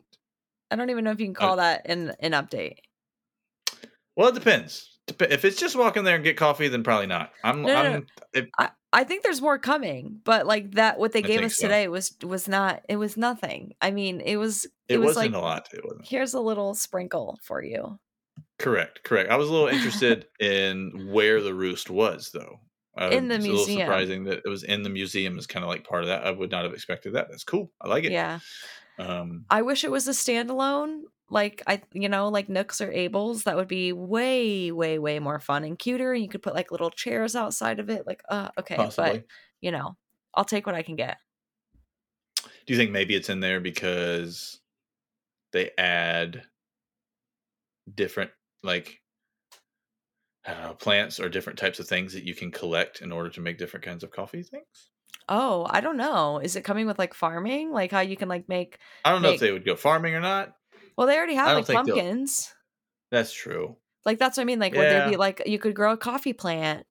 I 0.71 0.75
don't 0.75 0.89
even 0.89 1.03
know 1.03 1.11
if 1.11 1.19
you 1.19 1.27
can 1.27 1.35
call 1.35 1.57
that 1.57 1.83
an 1.85 2.13
an 2.19 2.31
update. 2.31 2.77
Well, 4.15 4.29
it 4.29 4.35
depends. 4.35 4.97
Dep- 5.07 5.29
If 5.31 5.45
it's 5.45 5.59
just 5.59 5.75
walk 5.75 5.97
in 5.97 6.05
there 6.05 6.15
and 6.15 6.23
get 6.23 6.37
coffee, 6.37 6.67
then 6.67 6.83
probably 6.83 7.07
not. 7.07 7.31
I'm 7.43 7.61
No, 7.61 7.67
no, 7.67 7.73
no. 7.83 7.95
I'm 7.97 8.07
if, 8.33 8.45
I 8.57 8.69
think 9.03 9.23
there's 9.23 9.41
more 9.41 9.57
coming, 9.57 10.21
but 10.23 10.45
like 10.45 10.71
that, 10.75 10.99
what 10.99 11.11
they 11.11 11.19
I 11.19 11.23
gave 11.23 11.41
us 11.41 11.57
so. 11.57 11.67
today 11.67 11.87
was 11.87 12.13
was 12.23 12.47
not. 12.47 12.83
It 12.87 12.95
was 12.95 13.17
nothing. 13.17 13.73
I 13.81 13.91
mean, 13.91 14.21
it 14.21 14.37
was. 14.37 14.65
It, 14.87 14.95
it, 14.95 14.97
was 14.99 15.15
wasn't 15.15 15.33
like 15.33 15.41
a 15.41 15.43
lot. 15.43 15.69
It 15.73 15.83
wasn't. 15.83 16.07
here's 16.07 16.33
a 16.33 16.39
little 16.39 16.73
sprinkle 16.75 17.37
for 17.43 17.63
you. 17.63 17.99
Correct, 18.57 19.03
correct. 19.03 19.29
I 19.29 19.35
was 19.35 19.49
a 19.49 19.51
little 19.51 19.67
interested 19.75 20.27
in 20.39 21.09
where 21.11 21.41
the 21.41 21.53
roost 21.53 21.89
was, 21.89 22.31
though. 22.33 22.59
Uh, 22.97 23.09
In 23.11 23.27
the 23.27 23.35
it's 23.35 23.45
a 23.45 23.49
little 23.49 23.65
museum. 23.65 23.87
surprising 23.87 24.23
that 24.25 24.41
it 24.45 24.49
was 24.49 24.63
in 24.63 24.83
the 24.83 24.89
museum 24.89 25.37
is 25.37 25.47
kind 25.47 25.63
of 25.63 25.69
like 25.69 25.85
part 25.85 26.03
of 26.03 26.07
that. 26.07 26.25
I 26.25 26.31
would 26.31 26.51
not 26.51 26.63
have 26.63 26.73
expected 26.73 27.15
that. 27.15 27.27
That's 27.29 27.43
cool. 27.43 27.71
I 27.81 27.89
like 27.89 28.05
it. 28.05 28.13
Yeah. 28.13 28.39
Um, 28.97 29.45
I 29.49 29.63
wish 29.63 29.83
it 29.83 29.91
was 29.91 30.07
a 30.07 30.11
standalone. 30.11 31.01
Like 31.29 31.63
I, 31.65 31.81
you 31.93 32.07
know, 32.07 32.29
like 32.29 32.49
Nooks 32.49 32.81
or 32.81 32.91
Able's. 32.91 33.43
That 33.43 33.55
would 33.55 33.67
be 33.67 33.91
way, 33.93 34.71
way, 34.71 34.99
way 34.99 35.19
more 35.19 35.39
fun 35.39 35.63
and 35.63 35.77
cuter. 35.77 36.13
And 36.13 36.21
you 36.21 36.29
could 36.29 36.43
put 36.43 36.53
like 36.53 36.71
little 36.71 36.91
chairs 36.91 37.35
outside 37.35 37.79
of 37.79 37.89
it. 37.89 38.05
Like, 38.05 38.21
uh, 38.29 38.49
okay, 38.59 38.75
possibly. 38.75 39.11
but 39.19 39.25
you 39.61 39.71
know, 39.71 39.95
I'll 40.33 40.45
take 40.45 40.65
what 40.65 40.75
I 40.75 40.83
can 40.83 40.95
get. 40.95 41.17
Do 42.65 42.73
you 42.73 42.77
think 42.77 42.91
maybe 42.91 43.15
it's 43.15 43.29
in 43.29 43.39
there 43.39 43.59
because 43.59 44.59
they 45.51 45.71
add 45.77 46.43
different 47.93 48.31
like 48.63 48.99
I 50.45 50.53
don't 50.53 50.63
know 50.63 50.73
plants 50.73 51.19
or 51.19 51.29
different 51.29 51.57
types 51.59 51.79
of 51.79 51.87
things 51.87 52.13
that 52.13 52.23
you 52.23 52.35
can 52.35 52.51
collect 52.51 53.01
in 53.01 53.11
order 53.11 53.29
to 53.31 53.41
make 53.41 53.57
different 53.57 53.85
kinds 53.85 54.03
of 54.03 54.11
coffee 54.11 54.43
things? 54.43 54.89
Oh, 55.27 55.65
I 55.69 55.81
don't 55.81 55.97
know. 55.97 56.39
Is 56.39 56.55
it 56.55 56.63
coming 56.63 56.85
with 56.85 56.99
like 56.99 57.13
farming? 57.15 57.71
Like 57.71 57.91
how 57.91 58.01
you 58.01 58.15
can 58.15 58.29
like 58.29 58.47
make? 58.47 58.77
I 59.03 59.11
don't 59.11 59.21
know 59.21 59.29
Make- 59.29 59.35
if 59.35 59.41
they 59.41 59.51
would 59.51 59.65
go 59.65 59.75
farming 59.75 60.13
or 60.13 60.21
not. 60.21 60.53
Well, 60.97 61.07
they 61.07 61.17
already 61.17 61.35
have 61.35 61.57
like 61.57 61.67
pumpkins. 61.67 62.53
That's 63.11 63.33
true. 63.33 63.75
Like 64.05 64.19
that's 64.19 64.37
what 64.37 64.43
I 64.43 64.45
mean. 64.45 64.59
Like 64.59 64.73
would 64.73 64.81
there 64.81 65.09
be 65.09 65.17
like 65.17 65.43
you 65.45 65.59
could 65.59 65.75
grow 65.75 65.93
a 65.93 65.97
coffee 65.97 66.33
plant, 66.33 66.85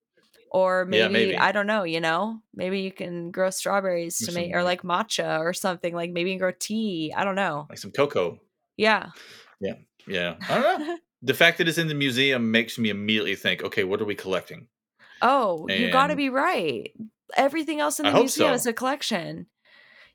or 0.51 0.85
maybe, 0.85 0.99
Yeah, 0.99 1.09
maybe. 1.09 1.37
I 1.37 1.53
don't 1.53 1.67
know. 1.67 1.85
You 1.85 2.01
know, 2.01 2.41
maybe 2.55 2.81
you 2.81 2.93
can 2.93 3.31
grow 3.31 3.51
strawberries 3.51 4.21
Or 4.23 4.27
to 4.27 4.33
make, 4.33 4.55
or 4.55 4.63
like- 4.63 4.83
matcha 4.83 5.41
or 5.41 5.53
something. 5.53 5.95
Like 5.95 6.11
maybe 6.11 6.31
you 6.31 6.35
can 6.35 6.41
grow 6.41 6.53
tea. 6.59 7.13
I 7.17 7.25
don't 7.25 7.37
know. 7.37 7.67
Like 7.69 7.79
some 7.79 7.93
cocoa. 7.93 8.41
Yeah. 8.77 9.11
Yeah. 9.61 9.75
Yeah. 10.07 10.37
I 10.49 10.61
don't 10.61 10.87
know. 10.87 10.99
the 11.23 11.35
fact 11.35 11.59
that 11.59 11.69
it's 11.69 11.79
in 11.79 11.89
the 11.89 11.95
museum 11.95 12.51
makes 12.51 12.79
me 12.79 12.91
immediately 12.91 13.37
think, 13.37 13.63
okay, 13.63 13.85
what 13.85 14.01
are 14.01 14.05
we 14.05 14.15
collecting? 14.15 14.69
Oh, 15.23 15.67
you 15.69 15.91
got 15.91 16.09
to 16.09 16.17
be 16.17 16.29
right. 16.29 16.93
Everything 17.37 17.81
else 17.81 17.99
in 17.99 18.07
the 18.07 18.13
museum 18.13 18.49
so. 18.51 18.55
is 18.55 18.67
a 18.67 18.73
collection. 18.73 19.47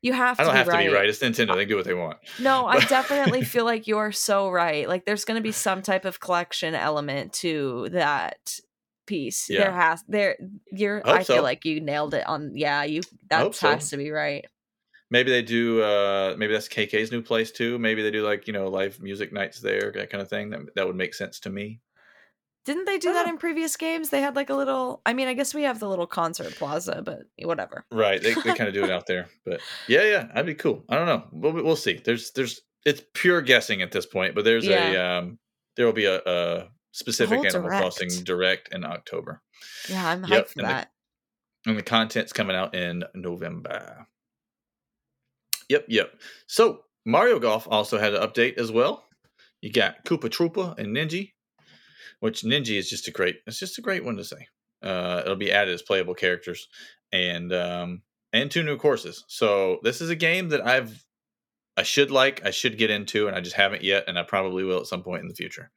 You 0.02 0.14
have 0.14 0.38
to. 0.38 0.44
I 0.44 0.46
don't 0.46 0.54
be 0.54 0.58
have 0.58 0.68
right. 0.68 0.84
to 0.84 0.90
be 0.90 0.96
right. 0.96 1.10
It's 1.10 1.20
Nintendo. 1.20 1.56
They 1.56 1.66
do 1.66 1.76
what 1.76 1.86
they 1.86 1.94
want. 1.94 2.20
No, 2.40 2.66
I 2.68 2.80
definitely 2.86 3.44
feel 3.44 3.66
like 3.66 3.88
you're 3.88 4.12
so 4.12 4.50
right. 4.50 4.88
Like 4.88 5.06
there's 5.06 5.26
going 5.26 5.38
to 5.38 5.44
be 5.44 5.52
some 5.52 5.82
type 5.82 6.06
of 6.06 6.20
collection 6.20 6.74
element 6.74 7.34
to 7.34 7.90
that 7.92 8.60
piece. 9.06 9.50
Yeah. 9.50 9.64
There 9.64 9.72
has 9.74 10.04
there 10.08 10.38
you're 10.72 11.02
I 11.06 11.16
I 11.16 11.24
feel 11.24 11.38
so. 11.38 11.44
like 11.44 11.66
you 11.66 11.82
nailed 11.82 12.14
it 12.14 12.26
on 12.28 12.52
yeah, 12.56 12.84
you 12.84 13.02
that 13.30 13.54
so. 13.56 13.72
has 13.72 13.90
to 13.90 13.98
be 13.98 14.12
right. 14.12 14.46
Maybe 15.12 15.32
they 15.32 15.42
do. 15.42 15.82
uh 15.82 16.36
Maybe 16.38 16.54
that's 16.54 16.70
KK's 16.70 17.12
new 17.12 17.22
place 17.22 17.52
too. 17.52 17.78
Maybe 17.78 18.02
they 18.02 18.12
do 18.12 18.24
like 18.24 18.48
you 18.48 18.54
know 18.54 18.70
live 18.70 19.02
music 19.02 19.34
nights 19.34 19.60
there, 19.60 19.92
that 19.96 20.10
kind 20.10 20.22
of 20.22 20.30
thing. 20.30 20.52
That 20.52 20.62
that 20.76 20.88
would 20.88 20.96
make 20.96 21.14
sense 21.14 21.42
to 21.42 21.50
me. 21.50 21.82
Didn't 22.66 22.86
they 22.86 22.98
do 22.98 23.14
that 23.14 23.26
Ah. 23.26 23.30
in 23.30 23.38
previous 23.38 23.76
games? 23.78 24.10
They 24.10 24.22
had 24.22 24.36
like 24.36 24.50
a 24.50 24.54
little 24.56 25.02
I 25.06 25.14
mean, 25.14 25.28
I 25.28 25.34
guess 25.34 25.54
we 25.54 25.64
have 25.64 25.80
the 25.80 25.88
little 25.90 26.06
concert 26.08 26.54
plaza, 26.56 27.02
but 27.04 27.22
whatever. 27.44 27.86
Right? 27.92 28.22
They 28.22 28.34
they 28.34 28.54
kind 28.54 28.68
of 28.68 28.74
do 28.74 28.84
it 28.84 28.92
out 28.98 29.08
there. 29.08 29.28
But 29.46 29.62
yeah, 29.88 30.04
yeah, 30.04 30.24
that'd 30.28 30.46
be 30.46 30.56
cool. 30.56 30.84
I 30.90 30.96
don't 30.98 31.06
know. 31.08 31.24
We'll 31.32 31.54
we'll 31.64 31.76
see. 31.76 32.00
There's 32.04 32.32
there's 32.32 32.62
it's 32.86 33.02
pure 33.14 33.42
guessing 33.42 33.82
at 33.82 33.92
this 33.92 34.06
point. 34.06 34.36
But 34.36 34.44
there's 34.46 34.68
a 34.68 34.98
um 34.98 35.40
there 35.78 35.86
will 35.86 35.94
be 35.94 36.06
a, 36.06 36.20
a 36.26 36.70
specific 36.92 37.40
Animal 37.46 37.70
Crossing 37.70 38.10
direct. 38.10 38.26
direct 38.26 38.74
in 38.74 38.84
October, 38.84 39.42
Yeah, 39.88 40.08
I'm 40.10 40.24
hyped 40.24 40.30
Yep, 40.30 40.48
for 40.50 40.60
and 40.60 40.68
the- 40.68 40.74
that. 40.74 40.92
and 41.66 41.78
the 41.78 41.84
content's 41.84 42.34
coming 42.34 42.56
out 42.56 42.76
in 42.76 43.04
November. 43.16 44.08
Yep, 45.70 45.86
yep. 45.88 46.20
So 46.48 46.84
Mario 47.06 47.40
Golf 47.40 47.68
also 47.70 47.98
had 48.00 48.14
an 48.14 48.22
update 48.22 48.58
as 48.58 48.72
well. 48.72 49.06
You 49.62 49.72
got 49.72 50.04
Koopa 50.06 50.30
Troopa 50.30 50.78
and 50.78 50.96
Ninja, 50.96 51.32
which 52.20 52.42
Ninja 52.42 52.78
is 52.78 52.90
just 52.90 53.08
a 53.08 53.12
great. 53.12 53.38
It's 53.48 53.60
just 53.60 53.78
a 53.78 53.82
great 53.82 54.04
one 54.04 54.18
to 54.18 54.24
say. 54.24 54.48
Uh, 54.82 55.22
it'll 55.24 55.36
be 55.36 55.52
added 55.52 55.74
as 55.74 55.82
playable 55.82 56.14
characters, 56.16 56.68
and 57.12 57.52
um, 57.54 58.02
and 58.34 58.50
two 58.50 58.64
new 58.64 58.78
courses. 58.78 59.26
So 59.28 59.80
this 59.84 60.02
is 60.02 60.10
a 60.10 60.16
game 60.16 60.50
that 60.50 60.66
I've 60.66 61.04
I 61.78 61.84
should 61.84 62.12
like, 62.12 62.46
I 62.46 62.52
should 62.52 62.78
get 62.78 62.90
into, 62.90 63.28
and 63.28 63.36
I 63.36 63.42
just 63.42 63.56
haven't 63.56 63.84
yet, 63.84 64.04
and 64.08 64.20
I 64.20 64.24
probably 64.24 64.64
will 64.64 64.80
at 64.82 64.88
some 64.88 65.02
point 65.04 65.22
in 65.22 65.28
the 65.30 65.36
future. 65.36 65.72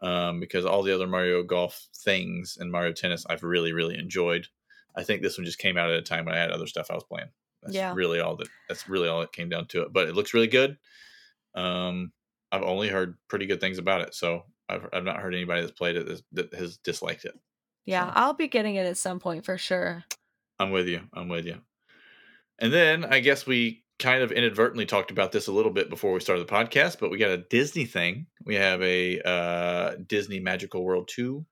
Um, 0.00 0.40
because 0.40 0.64
all 0.64 0.82
the 0.82 0.92
other 0.94 1.06
Mario 1.06 1.44
Golf 1.44 1.88
things 1.96 2.56
and 2.58 2.72
Mario 2.72 2.92
Tennis 2.92 3.24
I've 3.28 3.44
really, 3.44 3.72
really 3.72 3.96
enjoyed. 3.96 4.48
I 4.96 5.04
think 5.04 5.22
this 5.22 5.38
one 5.38 5.44
just 5.44 5.58
came 5.60 5.78
out 5.78 5.90
at 5.90 5.96
a 5.96 6.02
time 6.02 6.24
when 6.24 6.34
I 6.34 6.38
had 6.38 6.50
other 6.50 6.66
stuff 6.66 6.90
I 6.90 6.94
was 6.94 7.04
playing. 7.04 7.28
That's 7.62 7.74
Yeah. 7.76 7.92
really 7.94 8.18
all 8.18 8.34
that. 8.36 8.48
That's 8.68 8.88
really 8.88 9.08
all 9.08 9.20
that 9.20 9.32
came 9.32 9.48
down 9.48 9.68
to 9.68 9.82
it. 9.82 9.92
But 9.92 10.08
it 10.08 10.16
looks 10.16 10.34
really 10.34 10.48
good. 10.48 10.76
Um, 11.54 12.12
I've 12.50 12.62
only 12.62 12.88
heard 12.88 13.16
pretty 13.28 13.46
good 13.46 13.60
things 13.60 13.78
about 13.78 14.00
it, 14.00 14.14
so 14.14 14.42
I've 14.68 14.86
I've 14.92 15.04
not 15.04 15.20
heard 15.20 15.34
anybody 15.34 15.60
that's 15.60 15.72
played 15.72 15.96
it 15.96 16.22
that, 16.32 16.54
has 16.54 16.78
disliked 16.78 17.24
it. 17.24 17.34
Yeah, 17.84 18.06
So- 18.06 18.12
I'll 18.16 18.34
be 18.34 18.48
getting 18.48 18.76
it 18.76 18.86
at 18.86 18.96
some 18.96 19.18
point 19.20 19.44
for 19.44 19.58
sure. 19.58 20.04
I'm 20.58 20.70
with 20.70 20.86
you. 20.86 21.00
I'm 21.12 21.28
with 21.28 21.46
you. 21.46 21.60
And 22.58 22.72
then 22.72 23.04
I 23.04 23.20
guess 23.20 23.46
we 23.46 23.82
kind 23.98 24.22
of 24.22 24.32
inadvertently 24.32 24.86
talked 24.86 25.10
about 25.10 25.32
this 25.32 25.46
a 25.48 25.52
little 25.52 25.72
bit 25.72 25.90
before 25.90 26.12
we 26.12 26.20
started 26.20 26.46
the 26.46 26.52
podcast, 26.52 26.98
but 27.00 27.10
we 27.10 27.18
got 27.18 27.30
a 27.30 27.44
Disney 27.50 27.84
thing. 27.84 28.26
We 28.44 28.54
have 28.56 28.80
a 28.82 29.20
uh, 29.20 29.94
Disney 30.06 30.40
Magical 30.40 30.84
World 30.84 31.08
2 31.12 31.44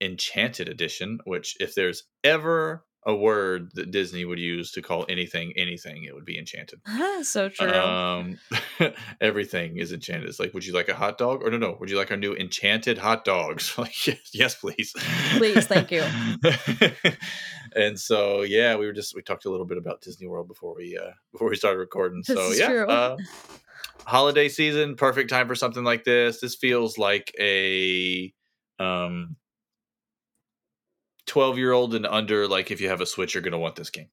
Enchanted 0.00 0.68
Edition, 0.68 1.18
which 1.24 1.56
if 1.60 1.74
there's 1.74 2.04
ever 2.24 2.84
a 3.08 3.14
word 3.14 3.70
that 3.72 3.90
Disney 3.90 4.26
would 4.26 4.38
use 4.38 4.70
to 4.72 4.82
call 4.82 5.06
anything 5.08 5.54
anything, 5.56 6.04
it 6.04 6.14
would 6.14 6.26
be 6.26 6.38
enchanted. 6.38 6.78
so 7.22 7.48
true. 7.48 7.72
Um, 7.72 8.38
everything 9.20 9.78
is 9.78 9.92
enchanted. 9.92 10.28
It's 10.28 10.38
like, 10.38 10.52
would 10.52 10.66
you 10.66 10.74
like 10.74 10.90
a 10.90 10.94
hot 10.94 11.16
dog? 11.16 11.42
Or 11.42 11.50
no, 11.50 11.56
no, 11.56 11.78
would 11.80 11.88
you 11.88 11.96
like 11.96 12.10
our 12.10 12.18
new 12.18 12.34
enchanted 12.34 12.98
hot 12.98 13.24
dogs? 13.24 13.72
like, 13.78 14.06
yes, 14.06 14.18
yes, 14.34 14.54
please. 14.56 14.92
Please, 15.38 15.66
thank 15.66 15.90
you. 15.90 16.04
and 17.74 17.98
so, 17.98 18.42
yeah, 18.42 18.76
we 18.76 18.84
were 18.84 18.92
just 18.92 19.14
we 19.16 19.22
talked 19.22 19.46
a 19.46 19.50
little 19.50 19.66
bit 19.66 19.78
about 19.78 20.02
Disney 20.02 20.26
World 20.26 20.46
before 20.46 20.76
we 20.76 20.98
uh 21.02 21.12
before 21.32 21.48
we 21.48 21.56
started 21.56 21.78
recording. 21.78 22.22
This 22.26 22.36
so 22.36 22.52
yeah, 22.52 22.68
true. 22.68 22.86
uh, 22.88 23.16
holiday 24.04 24.50
season, 24.50 24.96
perfect 24.96 25.30
time 25.30 25.48
for 25.48 25.54
something 25.54 25.82
like 25.82 26.04
this. 26.04 26.40
This 26.40 26.54
feels 26.54 26.98
like 26.98 27.34
a 27.40 28.34
um. 28.78 29.36
12 31.28 31.56
year 31.58 31.70
old 31.72 31.94
and 31.94 32.04
under 32.06 32.48
like 32.48 32.70
if 32.72 32.80
you 32.80 32.88
have 32.88 33.00
a 33.00 33.06
switch 33.06 33.34
you're 33.34 33.42
going 33.42 33.52
to 33.52 33.58
want 33.58 33.76
this 33.76 33.90
game. 33.90 34.08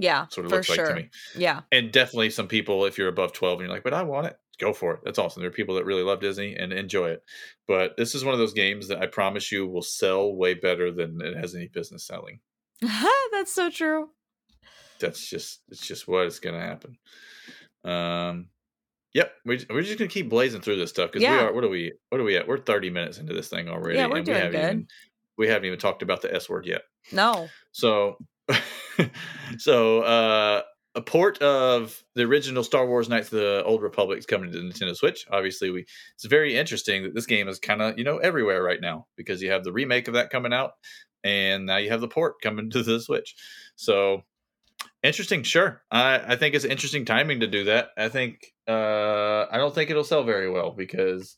Yeah, 0.00 0.20
That's 0.20 0.36
what 0.36 0.46
it 0.46 0.50
looks 0.50 0.66
sure. 0.68 0.76
like 0.86 0.94
to 0.94 0.94
me. 1.02 1.10
Yeah, 1.36 1.62
and 1.72 1.90
definitely 1.90 2.30
some 2.30 2.46
people 2.46 2.84
if 2.84 2.96
you're 2.98 3.08
above 3.08 3.32
12 3.32 3.58
and 3.58 3.66
you're 3.66 3.74
like 3.74 3.82
but 3.82 3.92
i 3.94 4.02
want 4.04 4.28
it 4.28 4.36
go 4.60 4.72
for 4.72 4.94
it. 4.94 5.00
That's 5.04 5.18
awesome. 5.20 5.40
There 5.40 5.50
are 5.50 5.52
people 5.52 5.76
that 5.76 5.84
really 5.84 6.02
love 6.02 6.20
disney 6.20 6.54
and 6.56 6.72
enjoy 6.72 7.10
it. 7.10 7.22
But 7.68 7.96
this 7.96 8.14
is 8.16 8.24
one 8.24 8.34
of 8.34 8.38
those 8.40 8.52
games 8.54 8.88
that 8.88 8.98
i 9.00 9.06
promise 9.06 9.50
you 9.50 9.66
will 9.66 9.82
sell 9.82 10.32
way 10.34 10.54
better 10.54 10.92
than 10.92 11.20
it 11.20 11.36
has 11.36 11.54
any 11.54 11.68
business 11.68 12.06
selling. 12.06 12.40
That's 13.32 13.52
so 13.52 13.70
true. 13.70 14.10
that's 15.00 15.28
just 15.28 15.62
it's 15.68 15.86
just 15.86 16.06
what 16.08 16.26
is 16.26 16.38
going 16.40 16.54
to 16.54 16.66
happen. 16.66 16.96
Um 17.84 18.48
yep 19.14 19.32
we, 19.44 19.64
we're 19.70 19.82
just 19.82 19.98
going 19.98 20.08
to 20.08 20.12
keep 20.14 20.28
blazing 20.28 20.60
through 20.60 20.76
this 20.76 20.90
stuff 20.90 21.10
because 21.10 21.26
we 21.26 21.34
are 21.34 21.52
what 21.52 21.64
are 21.64 21.68
we 21.68 21.92
what 22.10 22.20
are 22.20 22.24
we 22.24 22.36
at? 22.36 22.46
We're 22.46 22.58
30 22.58 22.90
minutes 22.90 23.18
into 23.18 23.32
this 23.34 23.48
thing 23.48 23.68
already 23.68 23.98
Yeah, 23.98 24.06
we're 24.06 24.18
and 24.18 24.26
doing 24.26 24.36
we 24.38 24.42
haven't 24.44 24.60
good. 24.60 24.66
even 24.70 24.86
we 25.38 25.48
haven't 25.48 25.66
even 25.66 25.78
talked 25.78 26.02
about 26.02 26.20
the 26.22 26.34
s 26.34 26.48
word 26.48 26.66
yet 26.66 26.82
No, 27.12 27.48
So, 27.72 28.18
so 29.58 30.02
uh, 30.02 30.62
a 30.94 31.02
port 31.02 31.40
of 31.40 32.02
the 32.14 32.22
original 32.22 32.64
Star 32.64 32.86
Wars 32.86 33.08
Knights 33.08 33.32
of 33.32 33.38
the 33.38 33.62
Old 33.64 33.82
Republic 33.82 34.18
is 34.18 34.26
coming 34.26 34.50
to 34.50 34.58
the 34.58 34.64
Nintendo 34.64 34.96
Switch. 34.96 35.26
Obviously, 35.30 35.70
we 35.70 35.86
it's 36.14 36.24
very 36.24 36.56
interesting 36.56 37.04
that 37.04 37.14
this 37.14 37.26
game 37.26 37.48
is 37.48 37.58
kind 37.58 37.80
of 37.80 37.98
you 37.98 38.04
know 38.04 38.18
everywhere 38.18 38.62
right 38.62 38.80
now 38.80 39.06
because 39.16 39.40
you 39.40 39.50
have 39.50 39.64
the 39.64 39.72
remake 39.72 40.08
of 40.08 40.14
that 40.14 40.30
coming 40.30 40.52
out, 40.52 40.72
and 41.22 41.66
now 41.66 41.76
you 41.76 41.90
have 41.90 42.00
the 42.00 42.08
port 42.08 42.40
coming 42.42 42.70
to 42.70 42.82
the 42.82 43.00
Switch. 43.00 43.34
So 43.76 44.22
interesting, 45.02 45.42
sure. 45.42 45.82
I 45.90 46.32
I 46.32 46.36
think 46.36 46.54
it's 46.54 46.64
interesting 46.64 47.04
timing 47.04 47.40
to 47.40 47.46
do 47.46 47.64
that. 47.64 47.90
I 47.96 48.08
think 48.08 48.52
uh 48.66 49.46
I 49.50 49.56
don't 49.56 49.74
think 49.74 49.90
it'll 49.90 50.04
sell 50.04 50.24
very 50.24 50.50
well 50.50 50.72
because 50.72 51.36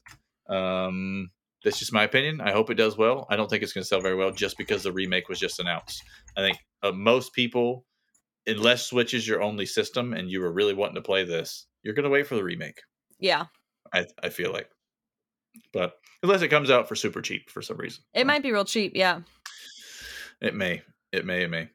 um 0.48 1.30
that's 1.64 1.78
just 1.78 1.92
my 1.92 2.04
opinion. 2.04 2.40
I 2.40 2.52
hope 2.52 2.70
it 2.70 2.74
does 2.74 2.96
well. 2.96 3.26
I 3.30 3.36
don't 3.36 3.48
think 3.48 3.62
it's 3.62 3.72
going 3.72 3.82
to 3.82 3.88
sell 3.88 4.00
very 4.00 4.14
well 4.14 4.30
just 4.30 4.56
because 4.56 4.82
the 4.82 4.92
remake 4.92 5.28
was 5.28 5.38
just 5.38 5.60
announced. 5.60 6.02
I 6.36 6.40
think 6.40 6.58
uh, 6.82 6.92
most 6.92 7.32
people 7.34 7.84
unless 8.46 8.86
Switch 8.86 9.14
is 9.14 9.26
your 9.26 9.42
only 9.42 9.66
system 9.66 10.12
and 10.12 10.30
you 10.30 10.40
were 10.40 10.52
really 10.52 10.74
wanting 10.74 10.96
to 10.96 11.02
play 11.02 11.24
this, 11.24 11.66
you're 11.82 11.94
going 11.94 12.04
to 12.04 12.10
wait 12.10 12.26
for 12.26 12.34
the 12.34 12.44
remake. 12.44 12.80
Yeah. 13.18 13.46
I, 13.92 14.06
I 14.22 14.28
feel 14.28 14.52
like. 14.52 14.68
But 15.72 15.94
unless 16.22 16.42
it 16.42 16.48
comes 16.48 16.70
out 16.70 16.88
for 16.88 16.94
super 16.94 17.20
cheap 17.20 17.50
for 17.50 17.62
some 17.62 17.76
reason. 17.76 18.04
It 18.14 18.26
might 18.26 18.42
be 18.42 18.52
real 18.52 18.64
cheap. 18.64 18.92
Yeah. 18.94 19.20
It 20.40 20.54
may. 20.54 20.82
It 21.12 21.26
may. 21.26 21.42
It 21.42 21.50
may. 21.50 21.68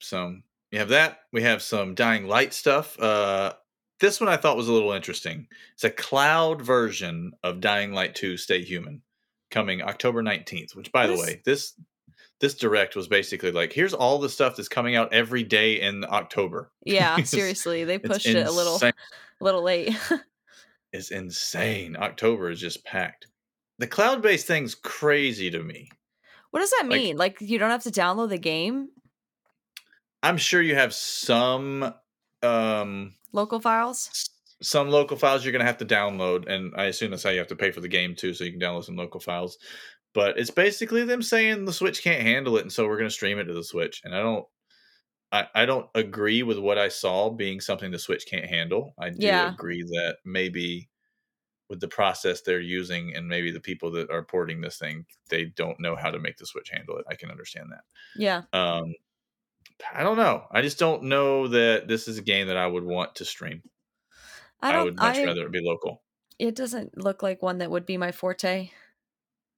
So 0.00 0.36
we 0.72 0.78
have 0.78 0.88
that. 0.88 1.20
We 1.32 1.42
have 1.42 1.62
some 1.62 1.94
Dying 1.94 2.26
Light 2.26 2.52
stuff. 2.52 2.98
Uh, 2.98 3.52
this 4.00 4.20
one 4.20 4.28
I 4.28 4.36
thought 4.36 4.56
was 4.56 4.68
a 4.68 4.72
little 4.72 4.92
interesting. 4.92 5.46
It's 5.74 5.84
a 5.84 5.90
cloud 5.90 6.62
version 6.62 7.32
of 7.44 7.60
Dying 7.60 7.92
Light 7.92 8.14
2 8.14 8.36
Stay 8.36 8.62
Human 8.62 9.02
coming 9.50 9.82
October 9.82 10.22
19th, 10.22 10.74
which 10.74 10.92
by 10.92 11.06
the 11.06 11.16
way, 11.16 11.42
this 11.44 11.74
this 12.40 12.54
direct 12.54 12.96
was 12.96 13.06
basically 13.06 13.52
like, 13.52 13.72
here's 13.72 13.92
all 13.92 14.18
the 14.18 14.28
stuff 14.28 14.56
that's 14.56 14.68
coming 14.68 14.96
out 14.96 15.12
every 15.12 15.42
day 15.42 15.80
in 15.80 16.04
October. 16.04 16.72
Yeah, 16.84 17.16
seriously, 17.24 17.84
they 17.84 17.98
pushed 17.98 18.26
it 18.26 18.46
a 18.46 18.50
little, 18.50 18.80
a 18.82 18.92
little 19.40 19.62
late. 19.62 19.94
it's 20.92 21.10
insane. 21.10 21.96
October 21.96 22.50
is 22.50 22.60
just 22.60 22.84
packed. 22.84 23.26
The 23.78 23.86
cloud-based 23.86 24.46
thing's 24.46 24.74
crazy 24.74 25.50
to 25.50 25.62
me. 25.62 25.90
What 26.50 26.60
does 26.60 26.70
that 26.70 26.86
mean? 26.86 27.16
Like, 27.16 27.40
like 27.40 27.50
you 27.50 27.58
don't 27.58 27.70
have 27.70 27.84
to 27.84 27.90
download 27.90 28.30
the 28.30 28.38
game? 28.38 28.88
I'm 30.22 30.36
sure 30.36 30.60
you 30.60 30.74
have 30.74 30.92
some 30.92 31.94
um 32.42 33.14
local 33.32 33.60
files. 33.60 34.29
Some 34.62 34.90
local 34.90 35.16
files 35.16 35.44
you're 35.44 35.52
gonna 35.52 35.64
have 35.64 35.78
to 35.78 35.86
download, 35.86 36.48
and 36.48 36.72
I 36.76 36.84
assume 36.84 37.10
that's 37.10 37.22
how 37.22 37.30
you 37.30 37.38
have 37.38 37.48
to 37.48 37.56
pay 37.56 37.70
for 37.70 37.80
the 37.80 37.88
game 37.88 38.14
too, 38.14 38.34
so 38.34 38.44
you 38.44 38.50
can 38.50 38.60
download 38.60 38.84
some 38.84 38.96
local 38.96 39.20
files. 39.20 39.58
But 40.12 40.38
it's 40.38 40.50
basically 40.50 41.04
them 41.04 41.22
saying 41.22 41.64
the 41.64 41.72
switch 41.72 42.02
can't 42.02 42.22
handle 42.22 42.56
it 42.56 42.62
and 42.62 42.72
so 42.72 42.86
we're 42.86 42.96
going 42.96 43.08
to 43.08 43.14
stream 43.14 43.38
it 43.38 43.44
to 43.44 43.54
the 43.54 43.64
switch 43.64 44.00
and 44.04 44.14
i 44.14 44.20
don't 44.20 44.44
I, 45.32 45.46
I 45.54 45.64
don't 45.66 45.88
agree 45.94 46.42
with 46.42 46.58
what 46.58 46.78
i 46.78 46.88
saw 46.88 47.30
being 47.30 47.60
something 47.60 47.90
the 47.90 47.98
switch 47.98 48.26
can't 48.28 48.46
handle. 48.46 48.94
I 48.98 49.10
do 49.10 49.18
yeah. 49.20 49.52
agree 49.52 49.82
that 49.82 50.16
maybe 50.24 50.88
with 51.68 51.78
the 51.78 51.86
process 51.86 52.40
they're 52.40 52.60
using 52.60 53.14
and 53.14 53.28
maybe 53.28 53.52
the 53.52 53.60
people 53.60 53.92
that 53.92 54.10
are 54.10 54.24
porting 54.24 54.60
this 54.60 54.78
thing 54.78 55.06
they 55.28 55.44
don't 55.44 55.78
know 55.78 55.94
how 55.94 56.10
to 56.10 56.18
make 56.18 56.36
the 56.36 56.46
switch 56.46 56.70
handle 56.70 56.96
it. 56.96 57.04
I 57.08 57.14
can 57.14 57.30
understand 57.30 57.70
that. 57.70 57.84
Yeah. 58.16 58.42
Um 58.52 58.94
i 59.94 60.02
don't 60.02 60.16
know. 60.16 60.46
I 60.50 60.62
just 60.62 60.80
don't 60.80 61.04
know 61.04 61.46
that 61.46 61.86
this 61.86 62.08
is 62.08 62.18
a 62.18 62.22
game 62.22 62.48
that 62.48 62.56
i 62.56 62.66
would 62.66 62.84
want 62.84 63.14
to 63.16 63.24
stream 63.24 63.62
i, 64.62 64.72
I 64.72 64.82
would 64.82 64.96
much 64.96 65.16
I, 65.16 65.24
rather 65.24 65.46
it 65.46 65.52
be 65.52 65.60
local 65.62 66.02
it 66.38 66.54
doesn't 66.54 66.96
look 66.96 67.22
like 67.22 67.42
one 67.42 67.58
that 67.58 67.70
would 67.70 67.86
be 67.86 67.96
my 67.96 68.12
forte 68.12 68.70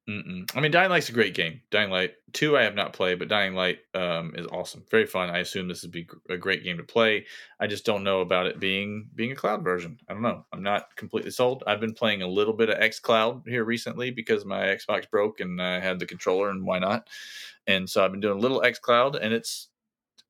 Mm-mm. 0.09 0.51
I 0.57 0.61
mean, 0.61 0.73
Dying 0.73 0.91
Light's 0.91 1.11
a 1.11 1.13
great 1.13 1.33
game. 1.33 1.61
Dying 1.71 1.91
Light 1.91 2.15
two, 2.33 2.57
I 2.57 2.63
have 2.63 2.75
not 2.75 2.93
played, 2.93 3.21
but 3.21 3.29
Dying 3.29 3.55
Light 3.55 3.79
um, 3.95 4.33
is 4.35 4.49
awesome, 4.49 4.85
very 4.91 5.07
fun. 5.07 5.31
I 5.31 5.39
assume 5.39 5.69
this 5.69 5.83
would 5.83 5.93
be 5.93 6.09
a 6.29 6.37
great 6.37 6.65
game 6.65 6.77
to 6.79 6.83
play. 6.83 7.25
I 7.61 7.69
just 7.69 7.85
don't 7.85 8.03
know 8.03 8.21
about 8.21 8.47
it 8.47 8.59
being 8.59 9.09
being 9.15 9.31
a 9.31 9.37
cloud 9.37 9.63
version. 9.63 9.99
I 10.09 10.13
don't 10.13 10.23
know. 10.23 10.45
I'm 10.53 10.63
not 10.63 10.97
completely 10.97 11.31
sold. 11.31 11.63
I've 11.69 11.79
been 11.79 11.95
playing 11.95 12.23
a 12.23 12.27
little 12.27 12.53
bit 12.53 12.69
of 12.69 12.79
X 12.81 12.99
Cloud 12.99 13.45
here 13.47 13.65
recently 13.65 14.11
because 14.11 14.45
my 14.45 14.63
Xbox 14.63 15.09
broke 15.09 15.39
and 15.39 15.63
I 15.63 15.79
had 15.79 16.01
the 16.01 16.07
controller, 16.07 16.51
and 16.51 16.65
why 16.65 16.81
not? 16.81 17.09
And 17.69 17.89
so 17.89 18.05
I've 18.05 18.11
been 18.11 18.21
doing 18.21 18.39
a 18.39 18.41
little 18.41 18.65
X 18.65 18.81
Cloud, 18.81 19.15
and 19.15 19.33
it's 19.33 19.69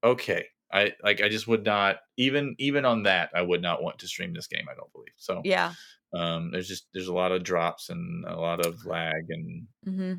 okay. 0.05 0.49
I 0.73 0.93
like. 1.03 1.21
I 1.21 1.29
just 1.29 1.47
would 1.49 1.65
not 1.65 1.99
even 2.17 2.55
even 2.59 2.85
on 2.85 3.03
that. 3.05 3.31
I 3.35 3.43
would 3.43 3.63
not 3.63 3.83
want 3.83 3.99
to 4.01 4.09
stream 4.09 4.33
this 4.33 4.47
game. 4.47 4.67
I 4.71 4.75
don't 4.75 4.93
believe 4.93 5.13
so. 5.17 5.43
Yeah. 5.45 5.75
Um, 6.15 6.51
there's 6.51 6.69
just 6.69 6.87
there's 6.93 7.09
a 7.09 7.15
lot 7.15 7.33
of 7.33 7.43
drops 7.43 7.91
and 7.91 8.25
a 8.25 8.37
lot 8.37 8.65
of 8.65 8.85
lag 8.87 9.25
and 9.29 9.67
mm-hmm. 9.87 10.15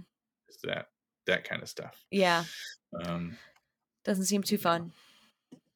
that 0.64 0.88
that 1.28 1.44
kind 1.48 1.62
of 1.62 1.70
stuff. 1.70 2.04
Yeah. 2.12 2.44
Um, 3.04 3.38
doesn't 4.06 4.26
seem 4.26 4.44
too 4.44 4.58
fun. 4.58 4.92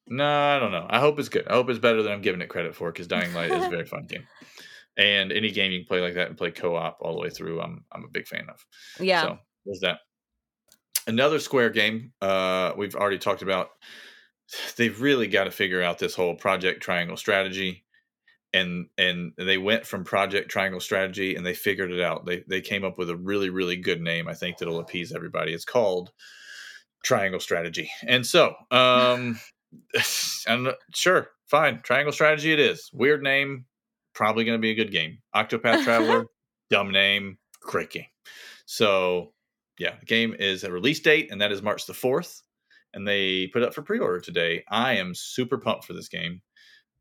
No, 0.06 0.24
I 0.24 0.58
don't 0.58 0.72
know. 0.72 0.86
I 0.88 1.00
hope 1.00 1.18
it's 1.18 1.28
good. 1.28 1.46
I 1.48 1.54
hope 1.54 1.68
it's 1.68 1.78
better 1.78 2.02
than 2.02 2.12
I'm 2.12 2.22
giving 2.22 2.40
it 2.40 2.48
credit 2.48 2.74
for 2.74 2.90
because 2.90 3.06
Dying 3.06 3.34
Light 3.34 3.50
is 3.50 3.64
a 3.64 3.70
very 3.70 3.86
fun 3.86 4.06
game. 4.06 4.26
And 4.96 5.30
any 5.30 5.52
game 5.52 5.70
you 5.70 5.78
can 5.78 5.86
play 5.86 6.00
like 6.00 6.14
that 6.14 6.26
and 6.26 6.36
play 6.36 6.50
co-op 6.50 6.98
all 7.00 7.14
the 7.14 7.20
way 7.20 7.30
through, 7.30 7.60
I'm 7.60 7.84
I'm 7.92 8.02
a 8.02 8.08
big 8.08 8.26
fan 8.26 8.46
of. 8.48 8.66
Yeah. 8.98 9.22
So 9.22 9.38
there's 9.64 9.78
that. 9.78 10.00
Another 11.06 11.38
Square 11.38 11.70
game 11.70 12.12
uh, 12.20 12.72
we've 12.76 12.96
already 12.96 13.18
talked 13.18 13.42
about. 13.42 13.68
They've 14.76 15.00
really 15.00 15.26
got 15.26 15.44
to 15.44 15.50
figure 15.50 15.82
out 15.82 15.98
this 15.98 16.14
whole 16.14 16.34
Project 16.34 16.82
Triangle 16.82 17.16
strategy 17.16 17.84
and 18.52 18.86
and 18.96 19.32
they 19.36 19.58
went 19.58 19.86
from 19.86 20.04
project 20.04 20.50
triangle 20.50 20.80
strategy 20.80 21.36
and 21.36 21.44
they 21.44 21.54
figured 21.54 21.90
it 21.90 22.00
out. 22.00 22.24
They 22.24 22.44
they 22.48 22.60
came 22.60 22.84
up 22.84 22.98
with 22.98 23.10
a 23.10 23.16
really 23.16 23.50
really 23.50 23.76
good 23.76 24.00
name 24.00 24.28
i 24.28 24.34
think 24.34 24.58
that'll 24.58 24.80
appease 24.80 25.12
everybody. 25.12 25.52
It's 25.52 25.64
called 25.64 26.10
triangle 27.04 27.40
strategy. 27.40 27.90
And 28.06 28.26
so 28.26 28.54
um 28.70 29.38
and 30.46 30.68
sure 30.94 31.30
fine 31.46 31.80
triangle 31.82 32.12
strategy 32.12 32.52
it 32.52 32.60
is. 32.60 32.90
Weird 32.92 33.22
name 33.22 33.66
probably 34.14 34.44
going 34.44 34.58
to 34.58 34.62
be 34.62 34.70
a 34.70 34.74
good 34.74 34.90
game. 34.90 35.18
Octopath 35.34 35.84
traveler 35.84 36.26
dumb 36.70 36.90
name 36.90 37.38
great 37.60 37.90
game. 37.90 38.06
So 38.64 39.32
yeah 39.78 39.96
the 40.00 40.06
game 40.06 40.34
is 40.38 40.64
a 40.64 40.72
release 40.72 41.00
date 41.00 41.30
and 41.30 41.40
that 41.40 41.52
is 41.52 41.62
march 41.62 41.86
the 41.86 41.92
4th 41.92 42.40
and 42.94 43.06
they 43.06 43.46
put 43.48 43.62
up 43.62 43.74
for 43.74 43.82
pre-order 43.82 44.20
today 44.20 44.64
i 44.68 44.94
am 44.94 45.14
super 45.14 45.58
pumped 45.58 45.84
for 45.84 45.92
this 45.92 46.08
game 46.08 46.40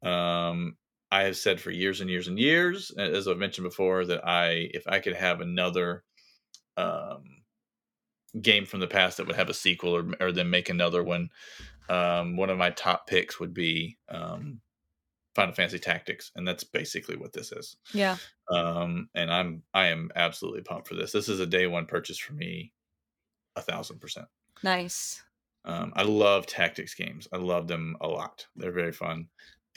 um 0.03 0.75
I 1.11 1.23
have 1.23 1.37
said 1.37 1.61
for 1.61 1.71
years 1.71 2.01
and 2.01 2.09
years 2.09 2.27
and 2.27 2.37
years, 2.37 2.91
as 2.91 3.27
I've 3.27 3.37
mentioned 3.37 3.63
before, 3.63 4.05
that 4.05 4.27
I, 4.27 4.69
if 4.73 4.85
I 4.87 4.99
could 4.99 5.15
have 5.15 5.39
another 5.39 6.03
um, 6.75 7.23
game 8.41 8.65
from 8.65 8.81
the 8.81 8.87
past 8.87 9.17
that 9.17 9.27
would 9.27 9.35
have 9.37 9.49
a 9.49 9.53
sequel 9.53 9.95
or, 9.95 10.05
or 10.19 10.31
then 10.31 10.49
make 10.49 10.69
another 10.69 11.03
one, 11.03 11.29
um, 11.89 12.35
one 12.35 12.49
of 12.49 12.57
my 12.57 12.71
top 12.71 13.07
picks 13.07 13.39
would 13.39 13.53
be 13.53 13.97
um, 14.09 14.59
Final 15.33 15.53
Fantasy 15.53 15.79
Tactics, 15.79 16.31
and 16.35 16.45
that's 16.45 16.65
basically 16.65 17.15
what 17.15 17.31
this 17.31 17.51
is. 17.53 17.77
Yeah. 17.93 18.17
Um, 18.51 19.09
and 19.15 19.31
I'm 19.31 19.63
I 19.73 19.87
am 19.87 20.11
absolutely 20.15 20.61
pumped 20.61 20.87
for 20.87 20.95
this. 20.95 21.11
This 21.11 21.29
is 21.29 21.39
a 21.39 21.45
day 21.45 21.67
one 21.67 21.85
purchase 21.85 22.17
for 22.17 22.33
me, 22.33 22.73
a 23.55 23.61
thousand 23.61 23.99
percent. 23.99 24.27
Nice. 24.63 25.23
Um, 25.67 25.93
I 25.95 26.03
love 26.03 26.47
tactics 26.47 26.95
games. 26.95 27.27
I 27.31 27.37
love 27.37 27.67
them 27.67 27.97
a 28.01 28.07
lot. 28.07 28.47
They're 28.55 28.71
very 28.71 28.93
fun 28.93 29.27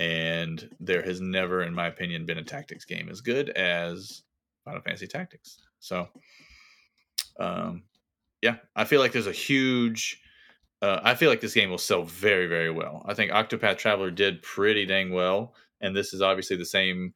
and 0.00 0.66
there 0.80 1.02
has 1.02 1.20
never, 1.20 1.62
in 1.62 1.74
my 1.74 1.86
opinion, 1.86 2.24
been 2.24 2.38
a 2.38 2.42
tactics 2.42 2.86
game 2.86 3.10
as 3.10 3.20
good 3.20 3.50
as 3.50 4.22
Final 4.64 4.80
Fantasy 4.80 5.06
Tactics. 5.06 5.58
So, 5.78 6.08
um, 7.38 7.82
yeah, 8.40 8.56
I 8.74 8.84
feel 8.84 9.00
like 9.00 9.12
there's 9.12 9.26
a 9.26 9.32
huge. 9.32 10.22
Uh, 10.80 11.00
I 11.02 11.14
feel 11.14 11.28
like 11.28 11.42
this 11.42 11.52
game 11.52 11.68
will 11.68 11.76
sell 11.76 12.04
very, 12.04 12.46
very 12.46 12.70
well. 12.70 13.04
I 13.06 13.12
think 13.12 13.30
Octopath 13.30 13.76
Traveler 13.76 14.10
did 14.10 14.40
pretty 14.40 14.86
dang 14.86 15.12
well, 15.12 15.54
and 15.82 15.94
this 15.94 16.14
is 16.14 16.22
obviously 16.22 16.56
the 16.56 16.64
same 16.64 17.12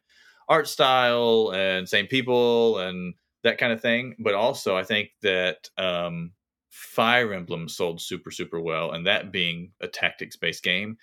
art 0.50 0.68
style 0.68 1.52
and 1.54 1.88
same 1.88 2.06
people 2.06 2.78
and 2.80 3.14
that 3.44 3.56
kind 3.56 3.72
of 3.72 3.80
thing. 3.80 4.14
But 4.18 4.34
also, 4.34 4.76
I 4.76 4.84
think 4.84 5.08
that 5.22 5.70
um, 5.78 6.32
Fire 6.74 7.32
Emblem 7.32 7.68
sold 7.68 8.00
super, 8.00 8.32
super 8.32 8.58
well, 8.60 8.90
and 8.90 9.06
that 9.06 9.30
being 9.30 9.70
a 9.80 9.86
tactics 9.86 10.34
based 10.34 10.64
game, 10.64 10.98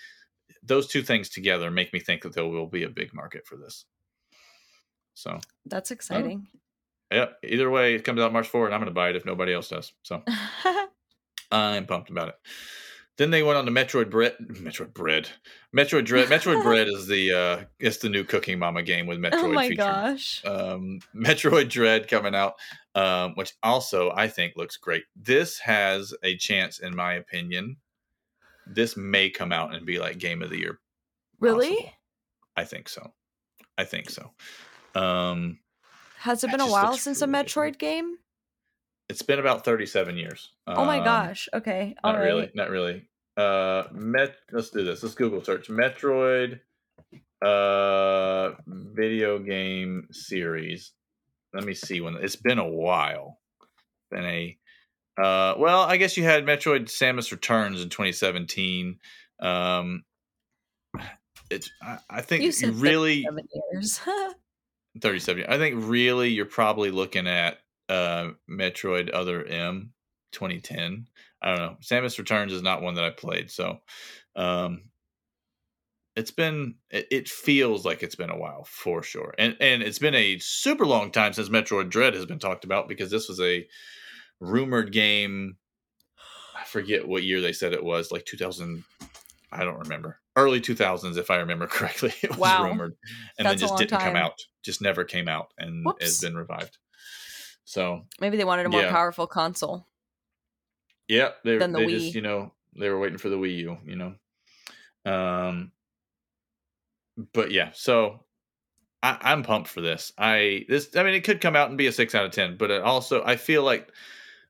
those 0.61 0.85
two 0.85 1.01
things 1.01 1.29
together 1.29 1.71
make 1.71 1.93
me 1.93 1.99
think 2.01 2.23
that 2.23 2.33
there 2.33 2.45
will 2.45 2.67
be 2.67 2.83
a 2.83 2.89
big 2.89 3.13
market 3.13 3.47
for 3.47 3.55
this. 3.55 3.85
So 5.13 5.39
that's 5.65 5.89
exciting. 5.89 6.47
yeah. 7.09 7.27
Either 7.41 7.69
way, 7.69 7.95
it 7.95 8.03
comes 8.03 8.19
out 8.19 8.33
March 8.33 8.49
4 8.49 8.65
and 8.65 8.75
I'm 8.75 8.81
going 8.81 8.87
to 8.87 8.93
buy 8.93 9.11
it 9.11 9.15
if 9.15 9.25
nobody 9.25 9.53
else 9.53 9.69
does. 9.69 9.93
So 10.03 10.21
I'm 11.51 11.85
pumped 11.85 12.09
about 12.09 12.27
it. 12.27 12.35
Then 13.17 13.31
they 13.31 13.43
went 13.43 13.57
on 13.57 13.65
to 13.65 13.71
Metroid 13.71 14.09
Bread. 14.09 14.35
Metroid 14.39 14.93
Bread. 14.93 15.29
Metroid 15.75 16.05
Dread. 16.05 16.27
Metroid 16.27 16.63
Bread 16.63 16.87
is 16.89 17.07
the 17.07 17.31
uh 17.31 17.63
it's 17.79 17.97
the 17.97 18.09
new 18.09 18.25
Cooking 18.25 18.59
Mama 18.59 18.83
game 18.83 19.05
with 19.05 19.19
oh 19.19 19.21
Metroid. 19.21 19.43
Oh 19.43 19.47
my 19.53 19.69
featuring, 19.69 19.87
gosh. 19.87 20.41
Um, 20.45 20.99
Metroid 21.15 21.69
Dread 21.69 22.07
coming 22.07 22.35
out, 22.35 22.55
um, 22.95 23.33
which 23.35 23.53
also 23.63 24.11
I 24.15 24.27
think 24.27 24.53
looks 24.55 24.77
great. 24.77 25.03
This 25.15 25.59
has 25.59 26.13
a 26.23 26.37
chance, 26.37 26.79
in 26.79 26.95
my 26.95 27.13
opinion, 27.13 27.77
this 28.67 28.95
may 28.95 29.29
come 29.29 29.51
out 29.51 29.73
and 29.73 29.85
be 29.85 29.99
like 29.99 30.17
game 30.17 30.41
of 30.41 30.49
the 30.49 30.59
year. 30.59 30.79
Really? 31.39 31.75
Possible. 31.75 31.91
I 32.57 32.63
think 32.65 32.89
so. 32.89 33.13
I 33.77 33.83
think 33.85 34.09
so. 34.09 34.31
Um 34.93 35.59
Has 36.19 36.43
it 36.43 36.51
been 36.51 36.61
a 36.61 36.67
while 36.67 36.97
since 36.97 37.21
really 37.21 37.39
a 37.39 37.43
Metroid 37.43 37.77
game? 37.77 38.17
It's 39.09 39.21
been 39.21 39.39
about 39.39 39.65
37 39.65 40.17
years. 40.17 40.49
Oh 40.67 40.85
my 40.85 40.99
um, 40.99 41.03
gosh. 41.03 41.49
Okay. 41.53 41.95
All 42.03 42.13
not 42.13 42.19
right. 42.19 42.25
really. 42.25 42.51
Not 42.53 42.69
really. 42.69 43.07
uh, 43.37 43.83
Met. 43.91 44.35
Let's 44.51 44.69
do 44.69 44.83
this. 44.83 45.01
Let's 45.03 45.15
Google 45.15 45.43
search 45.43 45.67
Metroid 45.69 46.59
uh 47.41 48.51
video 48.67 49.39
game 49.39 50.07
series. 50.11 50.91
Let 51.53 51.63
me 51.63 51.73
see 51.73 52.01
when 52.01 52.15
it's 52.15 52.35
been 52.35 52.59
a 52.59 52.67
while. 52.67 53.39
Been 54.09 54.25
a 54.25 54.57
uh 55.21 55.55
well, 55.57 55.81
I 55.81 55.97
guess 55.97 56.17
you 56.17 56.23
had 56.23 56.45
Metroid 56.45 56.85
Samus 56.85 57.31
Returns 57.31 57.81
in 57.81 57.89
2017. 57.89 58.99
Um 59.39 60.03
it's 61.49 61.69
I, 61.81 61.97
I 62.09 62.21
think 62.21 62.43
You 62.43 62.51
you, 62.67 62.73
really 62.73 63.23
37 63.23 63.47
years. 63.73 63.99
37. 65.01 65.45
I 65.47 65.57
think 65.57 65.75
really 65.85 66.29
you're 66.29 66.45
probably 66.45 66.91
looking 66.91 67.27
at 67.27 67.59
uh 67.89 68.29
Metroid 68.49 69.13
Other 69.13 69.43
M 69.43 69.93
2010. 70.31 71.07
I 71.41 71.55
don't 71.55 71.57
know. 71.57 71.77
Samus 71.81 72.17
Returns 72.17 72.53
is 72.53 72.61
not 72.61 72.81
one 72.81 72.95
that 72.95 73.03
I 73.03 73.09
played, 73.09 73.51
so 73.51 73.79
um 74.35 74.83
it's 76.15 76.31
been 76.31 76.75
it, 76.89 77.29
feels 77.29 77.85
like 77.85 78.03
it's 78.03 78.15
been 78.15 78.29
a 78.29 78.37
while 78.37 78.63
for 78.65 79.03
sure. 79.03 79.33
And 79.37 79.55
and 79.59 79.81
it's 79.83 79.99
been 79.99 80.15
a 80.15 80.37
super 80.39 80.85
long 80.85 81.11
time 81.11 81.33
since 81.33 81.49
Metroid 81.49 81.89
Dread 81.89 82.13
has 82.13 82.25
been 82.25 82.39
talked 82.39 82.65
about 82.65 82.87
because 82.87 83.11
this 83.11 83.29
was 83.29 83.39
a 83.39 83.67
rumored 84.39 84.91
game 84.91 85.57
I 86.55 86.63
forget 86.65 87.07
what 87.07 87.23
year 87.23 87.41
they 87.41 87.53
said 87.53 87.73
it 87.73 87.83
was, 87.83 88.11
like 88.11 88.25
2000 88.25 88.83
I 89.51 89.63
don't 89.63 89.79
remember. 89.79 90.19
Early 90.35 90.61
2000s 90.61 91.17
if 91.17 91.29
I 91.29 91.37
remember 91.37 91.67
correctly. 91.67 92.13
It 92.21 92.31
was 92.31 92.39
Wow. 92.39 92.63
rumored 92.63 92.95
and 93.37 93.45
That's 93.45 93.61
then 93.61 93.67
just 93.67 93.77
didn't 93.77 93.99
come 93.99 94.15
out. 94.15 94.39
Just 94.63 94.81
never 94.81 95.03
came 95.03 95.27
out 95.27 95.53
and 95.57 95.85
has 95.99 96.21
been 96.21 96.35
revived. 96.35 96.77
So, 97.65 98.07
Maybe 98.19 98.37
they 98.37 98.43
wanted 98.43 98.65
a 98.65 98.69
more 98.69 98.81
Yeah. 98.81 98.91
powerful 98.91 99.27
console. 99.27 99.87
Yeah, 101.07 101.31
they 101.43 101.57
than 101.57 101.71
the 101.73 101.79
they 101.79 101.85
Wii. 101.85 101.89
just 101.99 102.13
you 102.15 102.21
know 102.21 102.53
they 102.77 102.89
were 102.89 102.99
waiting 102.99 103.17
for 103.17 103.29
the 103.29 103.37
Wii 103.37 103.57
U, 103.57 103.77
you 103.85 103.95
know. 103.95 104.15
Um, 105.11 105.71
but 107.33 107.51
yeah, 107.51 107.71
so 107.73 108.25
I, 109.03 109.17
I'm 109.21 109.43
pumped 109.43 109.69
for 109.69 109.81
this. 109.81 110.11
I 110.17 110.65
this 110.69 110.95
I 110.95 111.03
mean 111.03 111.13
it 111.13 111.23
could 111.23 111.41
come 111.41 111.55
out 111.55 111.69
and 111.69 111.77
be 111.77 111.87
a 111.87 111.91
six 111.91 112.15
out 112.15 112.25
of 112.25 112.31
ten, 112.31 112.57
but 112.57 112.71
it 112.71 112.81
also 112.81 113.23
I 113.23 113.35
feel 113.35 113.63
like 113.63 113.91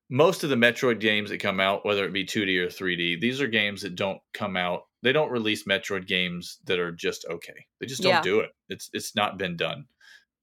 most 0.09 0.43
of 0.43 0.49
the 0.49 0.55
Metroid 0.57 0.99
games 0.99 1.29
that 1.29 1.37
come 1.39 1.61
out, 1.61 1.85
whether 1.85 2.03
it 2.03 2.11
be 2.11 2.25
2D 2.25 2.57
or 2.59 2.67
3D, 2.67 3.21
these 3.21 3.39
are 3.39 3.47
games 3.47 3.81
that 3.81 3.95
don't 3.95 4.19
come 4.33 4.57
out. 4.57 4.81
They 5.03 5.13
don't 5.13 5.31
release 5.31 5.63
Metroid 5.63 6.05
games 6.05 6.59
that 6.65 6.79
are 6.79 6.91
just 6.91 7.25
okay. 7.29 7.65
They 7.79 7.85
just 7.85 8.01
don't 8.03 8.11
Yeah. 8.11 8.21
do 8.21 8.41
it. 8.41 8.51
It's 8.69 8.89
it's 8.93 9.15
not 9.15 9.37
been 9.37 9.55
done. 9.55 9.85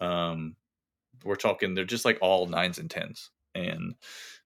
Um, 0.01 0.57
we're 1.25 1.37
talking 1.37 1.75
they're 1.75 1.85
just 1.85 2.05
like 2.05 2.19
all 2.23 2.47
nines 2.47 2.79
and 2.79 2.91
tens, 2.91 3.31
and 3.55 3.95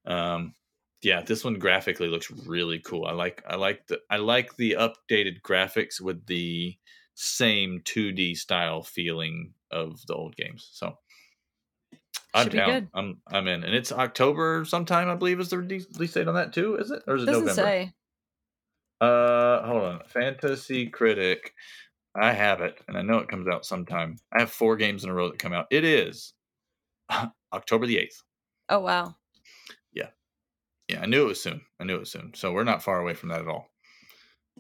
um, 0.07 0.55
yeah, 1.03 1.23
this 1.23 1.45
one 1.45 1.59
graphically 1.59 2.09
looks 2.09 2.31
really 2.31 2.79
cool. 2.81 3.05
I 3.07 3.13
like 3.13 3.43
I 3.47 3.57
like 3.57 3.87
the 3.87 4.01
I 4.11 4.17
like 4.17 4.57
the 4.57 4.77
updated 4.79 5.41
graphics 5.43 6.01
with 6.01 6.27
the 6.27 6.77
same 7.15 7.81
2D 7.85 8.37
style 8.37 8.83
feeling 8.83 9.55
of 9.71 10.01
the 10.07 10.15
old 10.15 10.37
games. 10.37 10.69
So 10.73 10.97
I'm 12.35 12.45
Should 12.45 12.53
down. 12.57 12.89
I'm 12.95 13.19
I'm 13.27 13.47
in, 13.47 13.63
and 13.63 13.75
it's 13.75 13.93
October 13.93 14.65
sometime. 14.65 15.09
I 15.09 15.15
believe 15.15 15.39
is 15.41 15.51
the 15.51 15.59
release 15.59 15.87
release 15.95 16.13
date 16.13 16.29
on 16.29 16.35
that 16.35 16.53
too. 16.53 16.77
Is 16.77 16.91
it 16.91 17.03
or 17.07 17.17
is 17.17 17.25
it 17.25 17.27
Doesn't 17.27 17.47
November? 17.47 17.63
say. 17.63 17.93
Uh, 19.01 19.67
hold 19.67 19.83
on. 19.83 20.01
Fantasy 20.07 20.87
Critic. 20.87 21.53
I 22.15 22.33
have 22.33 22.61
it, 22.61 22.81
and 22.89 22.97
I 22.97 23.03
know 23.03 23.19
it 23.19 23.29
comes 23.29 23.49
out 23.49 23.65
sometime. 23.65 24.17
I 24.33 24.41
have 24.41 24.51
four 24.51 24.77
games 24.77 25.05
in 25.05 25.11
a 25.11 25.15
row 25.15 25.31
that 25.31 25.39
come 25.39 25.53
out. 25.53 25.67
It 25.71 25.85
is 25.85 26.35
October 27.53 27.87
the 27.87 27.99
eighth. 27.99 28.23
Oh 28.69 28.81
wow. 28.81 29.15
Yeah, 29.93 30.09
yeah, 30.89 31.01
I 31.03 31.07
knew 31.07 31.25
it 31.25 31.29
was 31.29 31.43
soon. 31.43 31.63
I 31.81 31.85
knew 31.85 31.97
it 31.97 32.01
was 32.01 32.11
soon. 32.11 32.33
So 32.35 32.53
we're 32.53 32.65
not 32.65 32.83
far 32.83 33.01
away 33.01 33.15
from 33.15 33.29
that 33.31 33.41
at 33.41 33.49
all. 33.49 33.72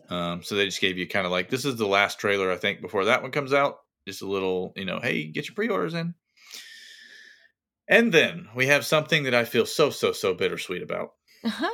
Um, 0.08 0.42
so 0.42 0.56
they 0.56 0.66
just 0.66 0.80
gave 0.80 0.98
you 0.98 1.08
kind 1.08 1.26
of 1.26 1.32
like 1.32 1.48
this 1.48 1.64
is 1.64 1.76
the 1.76 1.86
last 1.86 2.18
trailer 2.18 2.50
I 2.50 2.56
think 2.56 2.80
before 2.80 3.06
that 3.06 3.22
one 3.22 3.30
comes 3.30 3.52
out. 3.52 3.76
Just 4.06 4.22
a 4.22 4.26
little, 4.26 4.72
you 4.76 4.84
know, 4.84 4.98
hey, 5.00 5.28
get 5.28 5.46
your 5.46 5.54
pre-orders 5.54 5.94
in. 5.94 6.14
And 7.88 8.12
then 8.12 8.48
we 8.54 8.66
have 8.66 8.84
something 8.84 9.24
that 9.24 9.34
I 9.34 9.44
feel 9.44 9.66
so 9.66 9.90
so 9.90 10.12
so 10.12 10.34
bittersweet 10.34 10.82
about. 10.82 11.10
Uh-huh. 11.44 11.70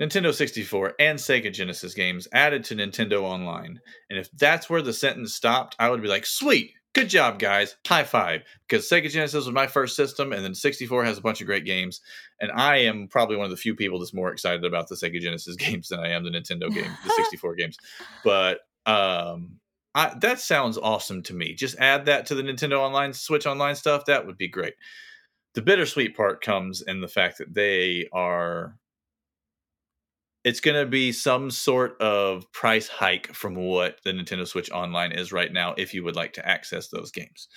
Nintendo 0.00 0.34
64 0.34 0.94
and 1.00 1.18
Sega 1.18 1.52
Genesis 1.52 1.94
games 1.94 2.28
added 2.32 2.64
to 2.64 2.76
Nintendo 2.76 3.22
Online. 3.22 3.80
And 4.10 4.18
if 4.18 4.30
that's 4.32 4.68
where 4.68 4.82
the 4.82 4.92
sentence 4.92 5.34
stopped, 5.34 5.74
I 5.78 5.88
would 5.88 6.02
be 6.02 6.08
like, 6.08 6.26
sweet, 6.26 6.72
good 6.96 7.10
job, 7.10 7.38
guys, 7.38 7.76
high 7.86 8.04
five. 8.04 8.42
Because 8.66 8.88
Sega 8.88 9.10
Genesis 9.10 9.44
was 9.44 9.54
my 9.54 9.66
first 9.66 9.94
system, 9.94 10.32
and 10.32 10.42
then 10.42 10.54
64 10.54 11.04
has 11.04 11.18
a 11.18 11.20
bunch 11.20 11.40
of 11.42 11.46
great 11.46 11.66
games. 11.66 12.00
And 12.40 12.50
I 12.50 12.78
am 12.78 13.06
probably 13.06 13.36
one 13.36 13.44
of 13.44 13.50
the 13.50 13.56
few 13.56 13.76
people 13.76 13.98
that's 13.98 14.14
more 14.14 14.32
excited 14.32 14.64
about 14.64 14.88
the 14.88 14.94
Sega 14.94 15.20
Genesis 15.20 15.56
games 15.56 15.88
than 15.88 16.00
I 16.00 16.08
am 16.08 16.24
the 16.24 16.30
Nintendo 16.30 16.72
game, 16.72 16.90
the 17.04 17.10
64 17.16 17.54
games. 17.54 17.76
But 18.24 18.60
um, 18.86 19.60
I, 19.94 20.16
that 20.20 20.40
sounds 20.40 20.78
awesome 20.78 21.22
to 21.24 21.34
me. 21.34 21.54
Just 21.54 21.78
add 21.78 22.06
that 22.06 22.26
to 22.26 22.34
the 22.34 22.42
Nintendo 22.42 22.80
Online, 22.80 23.12
Switch 23.12 23.46
Online 23.46 23.76
stuff. 23.76 24.06
That 24.06 24.26
would 24.26 24.38
be 24.38 24.48
great. 24.48 24.74
The 25.54 25.62
bittersweet 25.62 26.16
part 26.16 26.42
comes 26.42 26.82
in 26.82 27.00
the 27.00 27.08
fact 27.08 27.38
that 27.38 27.54
they 27.54 28.08
are 28.12 28.78
it's 30.46 30.60
going 30.60 30.76
to 30.80 30.88
be 30.88 31.10
some 31.10 31.50
sort 31.50 32.00
of 32.00 32.50
price 32.52 32.86
hike 32.86 33.34
from 33.34 33.56
what 33.56 33.98
the 34.04 34.12
Nintendo 34.12 34.46
Switch 34.46 34.70
Online 34.70 35.10
is 35.10 35.32
right 35.32 35.52
now 35.52 35.74
if 35.76 35.92
you 35.92 36.04
would 36.04 36.14
like 36.14 36.34
to 36.34 36.48
access 36.48 36.86
those 36.86 37.10
games. 37.10 37.48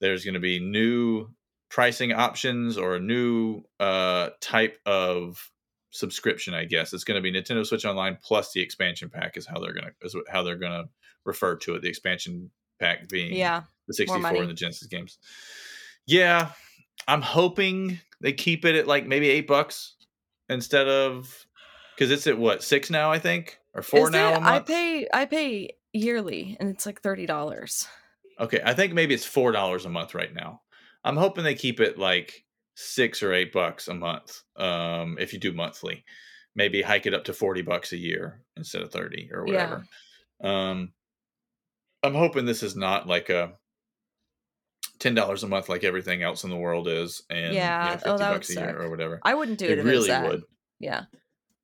There's 0.00 0.24
going 0.24 0.34
to 0.34 0.40
be 0.40 0.60
new 0.60 1.30
pricing 1.68 2.12
options 2.12 2.78
or 2.78 2.94
a 2.94 3.00
new 3.00 3.62
uh, 3.80 4.28
type 4.40 4.78
of 4.86 5.50
subscription, 5.90 6.54
I 6.54 6.64
guess. 6.64 6.92
It's 6.92 7.02
going 7.02 7.20
to 7.20 7.28
be 7.28 7.32
Nintendo 7.32 7.66
Switch 7.66 7.84
Online 7.84 8.16
plus 8.22 8.52
the 8.52 8.60
expansion 8.60 9.10
pack 9.10 9.36
is 9.36 9.44
how 9.44 9.58
they're 9.58 9.74
going 9.74 9.86
to 9.86 10.06
is 10.06 10.14
how 10.30 10.44
they're 10.44 10.54
going 10.54 10.84
to 10.84 10.88
refer 11.24 11.56
to 11.56 11.74
it. 11.74 11.82
The 11.82 11.88
expansion 11.88 12.52
pack 12.78 13.08
being 13.08 13.34
Yeah. 13.34 13.62
the 13.88 13.94
64 13.94 14.36
and 14.36 14.48
the 14.48 14.54
Genesis 14.54 14.86
games. 14.86 15.18
Yeah, 16.06 16.52
I'm 17.08 17.22
hoping 17.22 17.98
they 18.20 18.32
keep 18.32 18.64
it 18.64 18.76
at 18.76 18.86
like 18.86 19.08
maybe 19.08 19.28
8 19.28 19.48
bucks 19.48 19.96
instead 20.48 20.86
of 20.86 21.47
cuz 21.98 22.10
it's 22.10 22.26
at 22.26 22.38
what, 22.38 22.62
6 22.62 22.88
now 22.90 23.10
I 23.10 23.18
think 23.18 23.58
or 23.74 23.82
4 23.82 24.06
Is 24.06 24.10
now 24.12 24.32
it? 24.32 24.36
a 24.38 24.40
month. 24.40 24.70
I 24.70 24.72
pay 24.72 25.08
I 25.12 25.24
pay 25.26 25.70
yearly 25.92 26.56
and 26.60 26.68
it's 26.70 26.86
like 26.86 27.00
thirty 27.02 27.26
dollars. 27.26 27.86
Okay, 28.40 28.60
I 28.64 28.72
think 28.74 28.92
maybe 28.92 29.14
it's 29.14 29.24
four 29.26 29.52
dollars 29.52 29.84
a 29.84 29.88
month 29.90 30.14
right 30.14 30.32
now. 30.32 30.62
I'm 31.04 31.16
hoping 31.16 31.44
they 31.44 31.54
keep 31.54 31.80
it 31.80 31.98
like 31.98 32.44
six 32.74 33.22
or 33.22 33.32
eight 33.32 33.52
bucks 33.52 33.88
a 33.88 33.94
month. 33.94 34.42
Um, 34.56 35.16
if 35.18 35.32
you 35.32 35.40
do 35.40 35.52
monthly, 35.52 36.04
maybe 36.54 36.82
hike 36.82 37.06
it 37.06 37.14
up 37.14 37.24
to 37.24 37.32
forty 37.32 37.62
bucks 37.62 37.92
a 37.92 37.96
year 37.96 38.42
instead 38.56 38.82
of 38.82 38.92
thirty 38.92 39.30
or 39.32 39.44
Yeah. 39.48 39.52
whatever. 39.54 39.84
Um, 40.40 40.92
I'm 42.04 42.14
hoping 42.14 42.44
this 42.44 42.62
is 42.62 42.76
not 42.76 43.08
like 43.08 43.28
a 43.30 43.54
ten 45.00 45.14
dollars 45.14 45.42
a 45.42 45.48
month 45.48 45.68
like 45.68 45.82
everything 45.82 46.22
else 46.22 46.44
in 46.44 46.50
the 46.50 46.56
world 46.56 46.86
is, 46.86 47.22
and 47.30 47.54
Yeah, 47.54 47.84
you 47.84 47.90
know, 47.90 47.94
oh, 48.04 48.18
fifty 48.18 48.18
that 48.18 48.30
would 48.30 48.34
bucks 48.36 48.50
a 48.50 48.54
year 48.54 48.80
or 48.82 48.90
whatever. 48.90 49.20
I 49.24 49.34
wouldn't 49.34 49.58
do 49.58 49.64
it, 49.64 49.70
it 49.70 49.78
if 49.78 49.86
it 49.86 49.96
was 49.96 50.08
really 50.08 50.28
would. 50.28 50.42
Yeah. 50.78 51.04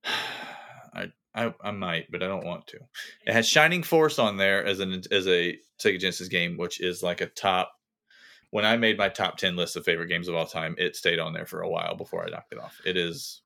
I, 0.05 1.13
I 1.35 1.55
I 1.61 1.71
might, 1.71 2.11
but 2.11 2.23
I 2.23 2.27
don't 2.29 2.45
want 2.45 2.67
to. 2.69 2.79
It 3.27 3.33
has 3.33 3.49
Shining 3.49 3.83
Force 3.83 4.19
on 4.19 4.37
there 4.37 4.65
as 4.65 4.81
an 4.81 5.03
as 5.11 5.27
a 5.27 5.59
Sega 5.81 5.99
Genesis 6.01 6.29
game, 6.29 6.57
which 6.57 6.81
is 6.81 7.03
like 7.03 7.21
a 7.21 7.27
top. 7.27 7.73
When 8.51 8.65
I 8.65 8.77
made 8.77 8.99
my 8.99 9.09
top 9.09 9.37
ten 9.37 9.57
list 9.57 9.77
of 9.77 9.85
favorite 9.85 10.09
games 10.09 10.29
of 10.29 10.35
all 10.35 10.47
time, 10.47 10.77
it 10.79 10.95
stayed 10.97 11.19
on 11.19 11.33
there 11.33 11.47
for 11.47 11.63
a 11.63 11.69
while 11.69 11.97
before 11.97 12.25
I 12.25 12.31
knocked 12.31 12.53
it 12.53 12.61
off. 12.61 12.81
It 12.85 12.97
is 12.97 13.43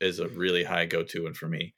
is 0.00 0.18
a 0.18 0.28
really 0.28 0.64
high 0.64 0.86
go 0.86 1.02
to 1.02 1.24
one 1.24 1.34
for 1.34 1.48
me. 1.48 1.74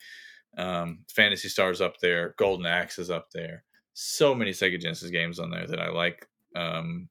Um, 0.56 1.00
Phantasy 1.14 1.48
Star's 1.48 1.80
up 1.80 1.98
there, 2.00 2.34
Golden 2.38 2.66
Axe 2.66 2.98
is 2.98 3.10
up 3.10 3.30
there. 3.32 3.64
So 3.94 4.34
many 4.34 4.52
Sega 4.52 4.80
Genesis 4.80 5.10
games 5.10 5.38
on 5.38 5.50
there 5.50 5.66
that 5.66 5.80
I 5.80 5.90
like. 5.90 6.26
Um, 6.54 7.08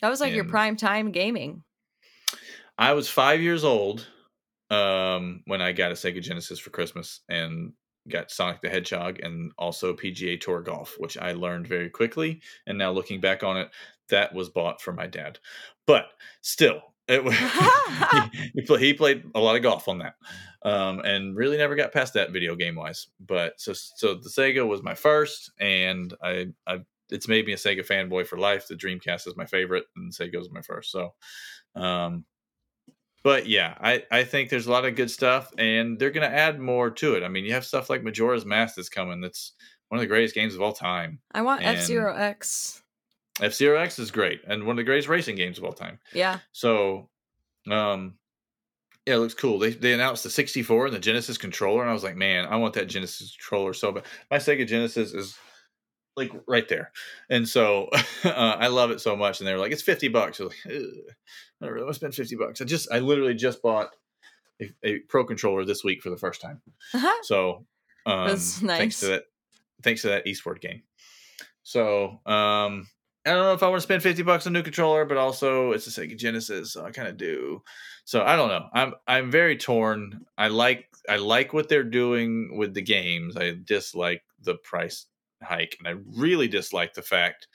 That 0.00 0.08
was 0.08 0.20
like 0.20 0.34
your 0.34 0.44
prime 0.44 0.76
time 0.76 1.12
gaming. 1.12 1.62
I 2.78 2.94
was 2.94 3.08
five 3.08 3.40
years 3.40 3.64
old 3.64 4.06
um, 4.70 5.42
when 5.46 5.60
I 5.60 5.72
got 5.72 5.92
a 5.92 5.94
Sega 5.94 6.22
Genesis 6.22 6.58
for 6.58 6.70
Christmas 6.70 7.20
and 7.28 7.72
got 8.08 8.30
Sonic 8.30 8.62
the 8.62 8.70
Hedgehog 8.70 9.20
and 9.20 9.52
also 9.58 9.94
PGA 9.94 10.40
Tour 10.40 10.62
Golf, 10.62 10.96
which 10.98 11.18
I 11.18 11.32
learned 11.32 11.66
very 11.66 11.90
quickly. 11.90 12.40
And 12.66 12.78
now 12.78 12.92
looking 12.92 13.20
back 13.20 13.42
on 13.42 13.56
it, 13.56 13.70
that 14.08 14.34
was 14.34 14.48
bought 14.48 14.80
for 14.80 14.92
my 14.92 15.06
dad. 15.06 15.38
But 15.86 16.06
still, 16.40 16.80
it 17.08 17.22
was, 17.22 17.34
he, 18.54 18.62
play, 18.62 18.80
he 18.80 18.94
played 18.94 19.24
a 19.34 19.40
lot 19.40 19.56
of 19.56 19.62
golf 19.62 19.88
on 19.88 19.98
that 19.98 20.14
um, 20.62 21.00
and 21.00 21.36
really 21.36 21.56
never 21.56 21.74
got 21.74 21.92
past 21.92 22.14
that 22.14 22.32
video 22.32 22.54
game 22.54 22.76
wise. 22.76 23.08
But 23.20 23.60
so 23.60 23.72
so 23.72 24.14
the 24.14 24.28
Sega 24.28 24.66
was 24.66 24.82
my 24.82 24.94
first, 24.94 25.50
and 25.58 26.14
I, 26.22 26.48
I 26.66 26.80
it's 27.10 27.28
made 27.28 27.46
me 27.46 27.52
a 27.52 27.56
Sega 27.56 27.86
fanboy 27.86 28.26
for 28.26 28.38
life. 28.38 28.68
The 28.68 28.74
Dreamcast 28.74 29.26
is 29.26 29.36
my 29.36 29.46
favorite, 29.46 29.84
and 29.96 30.12
Sega 30.12 30.36
was 30.36 30.50
my 30.50 30.62
first. 30.62 30.92
So, 30.92 31.14
um, 31.74 32.24
but 33.22 33.46
yeah, 33.48 33.74
I, 33.80 34.04
I 34.10 34.24
think 34.24 34.48
there's 34.48 34.66
a 34.66 34.70
lot 34.70 34.84
of 34.84 34.96
good 34.96 35.10
stuff, 35.10 35.52
and 35.58 35.98
they're 35.98 36.10
going 36.10 36.28
to 36.28 36.36
add 36.36 36.58
more 36.58 36.90
to 36.90 37.14
it. 37.14 37.22
I 37.22 37.28
mean, 37.28 37.44
you 37.44 37.52
have 37.52 37.64
stuff 37.66 37.90
like 37.90 38.02
Majora's 38.02 38.46
Mask 38.46 38.76
that's 38.76 38.88
coming. 38.88 39.20
That's 39.20 39.52
one 39.88 39.98
of 39.98 40.02
the 40.02 40.06
greatest 40.06 40.34
games 40.34 40.54
of 40.54 40.62
all 40.62 40.72
time. 40.72 41.18
I 41.32 41.42
want 41.42 41.62
F 41.62 41.82
Zero 41.82 42.16
X. 42.16 42.82
F 43.40 43.52
Zero 43.54 43.78
X 43.78 43.98
is 43.98 44.10
great, 44.10 44.40
and 44.46 44.64
one 44.64 44.74
of 44.74 44.76
the 44.78 44.84
greatest 44.84 45.08
racing 45.08 45.36
games 45.36 45.58
of 45.58 45.64
all 45.64 45.72
time. 45.72 45.98
Yeah. 46.12 46.38
So, 46.52 47.08
um, 47.70 48.14
Yeah, 49.06 49.14
it 49.14 49.18
looks 49.18 49.34
cool. 49.34 49.58
They 49.58 49.70
they 49.70 49.92
announced 49.92 50.22
the 50.22 50.30
64 50.30 50.86
and 50.86 50.94
the 50.94 51.00
Genesis 51.00 51.38
controller, 51.38 51.82
and 51.82 51.90
I 51.90 51.94
was 51.94 52.04
like, 52.04 52.16
man, 52.16 52.46
I 52.46 52.56
want 52.56 52.74
that 52.74 52.86
Genesis 52.86 53.36
controller 53.36 53.72
so 53.74 53.92
bad. 53.92 54.04
My 54.30 54.38
Sega 54.38 54.66
Genesis 54.66 55.12
is 55.12 55.36
like 56.16 56.32
right 56.46 56.68
there, 56.68 56.92
and 57.28 57.48
so 57.48 57.88
uh, 58.24 58.56
I 58.58 58.68
love 58.68 58.90
it 58.90 59.00
so 59.00 59.16
much. 59.16 59.40
And 59.40 59.48
they 59.48 59.52
were 59.52 59.58
like, 59.58 59.72
it's 59.72 59.82
50 59.82 60.08
bucks. 60.08 60.40
I 60.40 60.44
was 60.44 60.54
like, 60.64 60.74
I 60.74 61.64
don't 61.64 61.72
really 61.72 61.84
want 61.84 61.94
to 61.94 61.98
spend 61.98 62.14
50 62.14 62.36
bucks. 62.36 62.60
I 62.60 62.64
just 62.64 62.90
I 62.92 62.98
literally 62.98 63.34
just 63.34 63.62
bought 63.62 63.90
a, 64.60 64.70
a 64.82 64.98
Pro 65.00 65.24
controller 65.24 65.64
this 65.64 65.84
week 65.84 66.02
for 66.02 66.10
the 66.10 66.16
first 66.16 66.40
time. 66.40 66.60
So 67.22 67.64
um, 68.06 68.28
That's 68.28 68.58
thanks 68.58 69.00
to 69.00 69.06
that 69.06 69.24
thanks 69.82 70.02
to 70.02 70.08
that 70.08 70.26
Eastward 70.26 70.60
game. 70.60 70.82
So 71.62 72.20
um 72.26 72.88
I 73.26 73.32
don't 73.32 73.42
know 73.42 73.52
if 73.52 73.62
I 73.62 73.68
want 73.68 73.80
to 73.80 73.82
spend 73.82 74.02
50 74.02 74.22
bucks 74.22 74.46
on 74.46 74.56
a 74.56 74.58
new 74.58 74.62
controller, 74.62 75.04
but 75.04 75.18
also 75.18 75.72
it's 75.72 75.86
a 75.86 75.90
Sega 75.90 76.16
Genesis, 76.16 76.72
so 76.72 76.86
I 76.86 76.90
kind 76.90 77.06
of 77.06 77.18
do. 77.18 77.62
So 78.06 78.22
I 78.22 78.34
don't 78.34 78.48
know. 78.48 78.66
I'm 78.72 78.94
I'm 79.06 79.30
very 79.30 79.56
torn. 79.58 80.24
I 80.38 80.48
like 80.48 80.86
I 81.08 81.16
like 81.16 81.52
what 81.52 81.68
they're 81.68 81.84
doing 81.84 82.56
with 82.56 82.72
the 82.72 82.82
games. 82.82 83.36
I 83.36 83.56
dislike 83.62 84.22
the 84.42 84.54
price 84.54 85.06
hike, 85.42 85.76
and 85.78 85.88
I 85.88 86.00
really 86.16 86.48
dislike 86.48 86.94
the 86.94 87.02
fact 87.02 87.48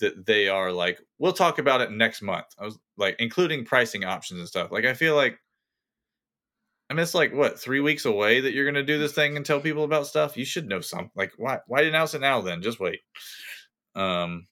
that 0.00 0.26
they 0.26 0.48
are 0.48 0.72
like, 0.72 1.00
we'll 1.18 1.32
talk 1.32 1.58
about 1.58 1.80
it 1.80 1.90
next 1.90 2.20
month. 2.22 2.46
I 2.58 2.64
was 2.64 2.78
like, 2.96 3.16
including 3.18 3.64
pricing 3.64 4.04
options 4.04 4.40
and 4.40 4.48
stuff. 4.48 4.70
Like 4.70 4.84
I 4.84 4.94
feel 4.94 5.14
like 5.16 5.38
I 6.88 6.94
mean, 6.94 7.02
it's 7.02 7.14
like 7.14 7.32
what 7.32 7.58
three 7.58 7.80
weeks 7.80 8.04
away 8.04 8.40
that 8.40 8.52
you're 8.52 8.64
gonna 8.66 8.84
do 8.84 8.98
this 8.98 9.12
thing 9.12 9.36
and 9.36 9.44
tell 9.44 9.60
people 9.60 9.84
about 9.84 10.06
stuff. 10.06 10.36
You 10.36 10.44
should 10.44 10.68
know 10.68 10.80
something. 10.80 11.10
Like, 11.16 11.32
why? 11.36 11.58
Why 11.66 11.82
announce 11.82 12.14
it 12.14 12.20
now? 12.20 12.40
Then 12.40 12.62
just 12.62 12.78
wait. 12.78 13.00
Um, 13.94 14.46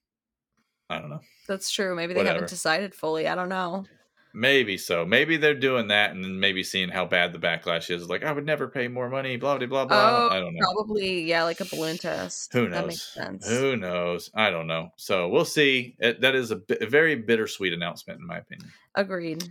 I 0.89 0.99
don't 0.99 1.09
know. 1.09 1.21
That's 1.47 1.71
true. 1.71 1.95
Maybe 1.95 2.13
they 2.13 2.19
Whatever. 2.19 2.35
haven't 2.35 2.49
decided 2.49 2.93
fully. 2.93 3.27
I 3.27 3.35
don't 3.35 3.49
know. 3.49 3.85
Maybe 4.37 4.77
so. 4.77 5.05
Maybe 5.05 5.37
they're 5.37 5.53
doing 5.55 5.87
that, 5.87 6.11
and 6.11 6.21
then 6.21 6.39
maybe 6.41 6.61
seeing 6.61 6.89
how 6.89 7.05
bad 7.05 7.31
the 7.31 7.39
backlash 7.39 7.89
is. 7.89 8.09
Like, 8.09 8.25
I 8.25 8.33
would 8.33 8.45
never 8.45 8.67
pay 8.67 8.89
more 8.89 9.09
money. 9.09 9.37
Blah 9.37 9.57
blah 9.59 9.67
blah 9.67 9.85
blah. 9.85 10.27
Oh, 10.27 10.29
I 10.29 10.39
don't 10.41 10.53
know. 10.53 10.59
Probably, 10.73 11.21
yeah, 11.21 11.43
like 11.43 11.61
a 11.61 11.65
balloon 11.65 11.97
test. 11.97 12.51
Who 12.51 12.67
That 12.67 12.81
knows? 12.81 12.87
makes 12.87 13.13
sense. 13.13 13.47
Who 13.47 13.77
knows? 13.77 14.29
I 14.35 14.49
don't 14.49 14.67
know. 14.67 14.89
So 14.97 15.29
we'll 15.29 15.45
see. 15.45 15.95
It, 15.99 16.19
that 16.19 16.35
is 16.35 16.51
a, 16.51 16.57
bi- 16.57 16.77
a 16.81 16.85
very 16.85 17.15
bittersweet 17.15 17.71
announcement, 17.71 18.19
in 18.19 18.27
my 18.27 18.39
opinion. 18.39 18.69
Agreed. 18.93 19.47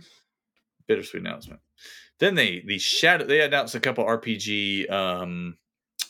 bittersweet 0.87 1.21
announcement. 1.23 1.61
Then 2.19 2.35
they 2.35 2.61
the 2.65 2.77
shadow 2.77 3.25
they 3.25 3.41
announced 3.41 3.73
a 3.73 3.79
couple 3.79 4.05
RPG 4.05 4.89
um 4.91 5.57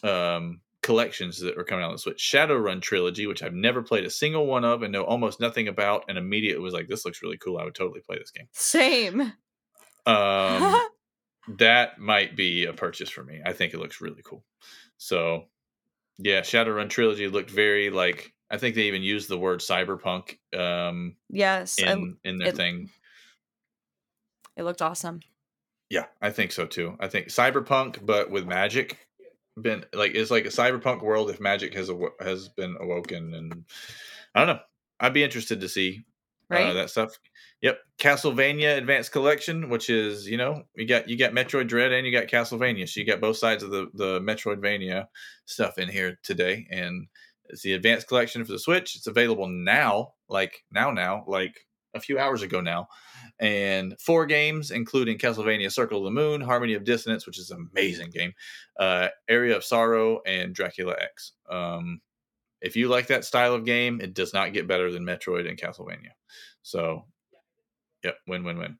um 0.03 0.59
collections 0.85 1.39
that 1.41 1.57
were 1.57 1.63
coming 1.63 1.83
out 1.83 1.87
on 1.89 1.95
the 1.95 1.99
Switch. 1.99 2.21
Shadowrun 2.23 2.81
trilogy, 2.81 3.25
which 3.27 3.43
I've 3.43 3.53
never 3.53 3.81
played 3.81 4.05
a 4.05 4.09
single 4.09 4.45
one 4.45 4.63
of 4.63 4.83
and 4.83 4.93
know 4.93 5.03
almost 5.03 5.39
nothing 5.41 5.67
about, 5.67 6.05
and 6.07 6.17
immediately 6.17 6.63
was 6.63 6.73
like, 6.73 6.87
this 6.87 7.03
looks 7.05 7.21
really 7.23 7.37
cool. 7.37 7.57
I 7.57 7.63
would 7.65 7.75
totally 7.75 8.01
play 8.01 8.17
this 8.17 8.31
game. 8.31 8.47
Same. 8.53 9.33
Um 10.05 10.81
that 11.57 11.99
might 11.99 12.35
be 12.35 12.65
a 12.65 12.73
purchase 12.73 13.09
for 13.09 13.23
me. 13.23 13.41
I 13.45 13.53
think 13.53 13.73
it 13.73 13.79
looks 13.79 13.99
really 14.01 14.21
cool. 14.23 14.43
So 14.97 15.45
yeah, 16.17 16.41
Shadowrun 16.41 16.89
trilogy 16.89 17.27
looked 17.27 17.49
very 17.51 17.89
like 17.89 18.31
I 18.49 18.57
think 18.57 18.75
they 18.75 18.83
even 18.83 19.01
used 19.03 19.27
the 19.27 19.37
word 19.39 19.59
cyberpunk 19.61 20.37
um 20.55 21.15
yes, 21.29 21.77
I- 21.81 21.91
in 21.93 22.17
in 22.23 22.37
their 22.37 22.49
it- 22.49 22.55
thing. 22.57 22.89
it 24.55 24.63
looked 24.63 24.81
awesome. 24.81 25.19
Yeah, 25.89 26.05
I 26.21 26.31
think 26.31 26.51
so 26.51 26.65
too. 26.65 26.95
I 26.99 27.07
think 27.07 27.27
cyberpunk, 27.27 28.03
but 28.05 28.31
with 28.31 28.45
magic, 28.47 29.04
been 29.61 29.85
like 29.93 30.15
it's 30.15 30.31
like 30.31 30.45
a 30.45 30.49
cyberpunk 30.49 31.01
world 31.01 31.29
if 31.29 31.39
magic 31.39 31.73
has 31.75 31.89
awo- 31.89 32.19
has 32.21 32.49
been 32.49 32.75
awoken, 32.79 33.33
and 33.33 33.65
I 34.33 34.45
don't 34.45 34.55
know. 34.55 34.61
I'd 34.99 35.13
be 35.13 35.23
interested 35.23 35.61
to 35.61 35.69
see 35.69 36.05
Right? 36.49 36.67
uh, 36.67 36.73
that 36.73 36.89
stuff. 36.91 37.17
Yep, 37.61 37.79
Castlevania 37.97 38.77
Advanced 38.77 39.11
Collection, 39.11 39.69
which 39.69 39.89
is 39.89 40.27
you 40.27 40.37
know 40.37 40.63
you 40.75 40.85
got 40.87 41.09
you 41.09 41.17
got 41.17 41.31
Metroid 41.33 41.67
Dread 41.67 41.91
and 41.91 42.05
you 42.05 42.11
got 42.11 42.27
Castlevania, 42.27 42.87
so 42.87 42.99
you 42.99 43.05
got 43.05 43.21
both 43.21 43.37
sides 43.37 43.63
of 43.63 43.71
the 43.71 43.87
the 43.93 44.19
Metroidvania 44.19 45.07
stuff 45.45 45.77
in 45.79 45.89
here 45.89 46.19
today, 46.23 46.67
and 46.69 47.07
it's 47.49 47.63
the 47.63 47.73
Advanced 47.73 48.07
Collection 48.07 48.45
for 48.45 48.51
the 48.51 48.59
Switch. 48.59 48.95
It's 48.95 49.07
available 49.07 49.47
now, 49.47 50.13
like 50.29 50.63
now 50.71 50.91
now, 50.91 51.23
like 51.27 51.55
a 51.95 51.99
few 51.99 52.19
hours 52.19 52.41
ago 52.41 52.61
now, 52.61 52.87
and 53.39 53.95
four 53.99 54.25
games 54.25 54.71
including 54.71 55.17
Castlevania 55.17 55.71
Circle 55.71 55.99
of 55.99 56.03
the 56.05 56.11
Moon, 56.11 56.41
Harmony 56.41 56.73
of 56.73 56.83
Dissonance, 56.83 57.25
which 57.25 57.39
is 57.39 57.49
an 57.49 57.69
amazing 57.71 58.11
game, 58.11 58.33
uh, 58.79 59.07
Aria 59.29 59.55
of 59.55 59.63
Sorrow, 59.63 60.21
and 60.25 60.53
Dracula 60.53 60.95
X. 60.99 61.31
Um, 61.49 62.01
if 62.61 62.75
you 62.75 62.87
like 62.87 63.07
that 63.07 63.25
style 63.25 63.53
of 63.53 63.65
game, 63.65 64.01
it 64.01 64.13
does 64.13 64.33
not 64.33 64.53
get 64.53 64.67
better 64.67 64.91
than 64.91 65.05
Metroid 65.05 65.47
and 65.47 65.59
Castlevania. 65.59 66.11
So, 66.61 67.05
yep, 68.03 68.17
win 68.27 68.43
win 68.43 68.57
win. 68.57 68.77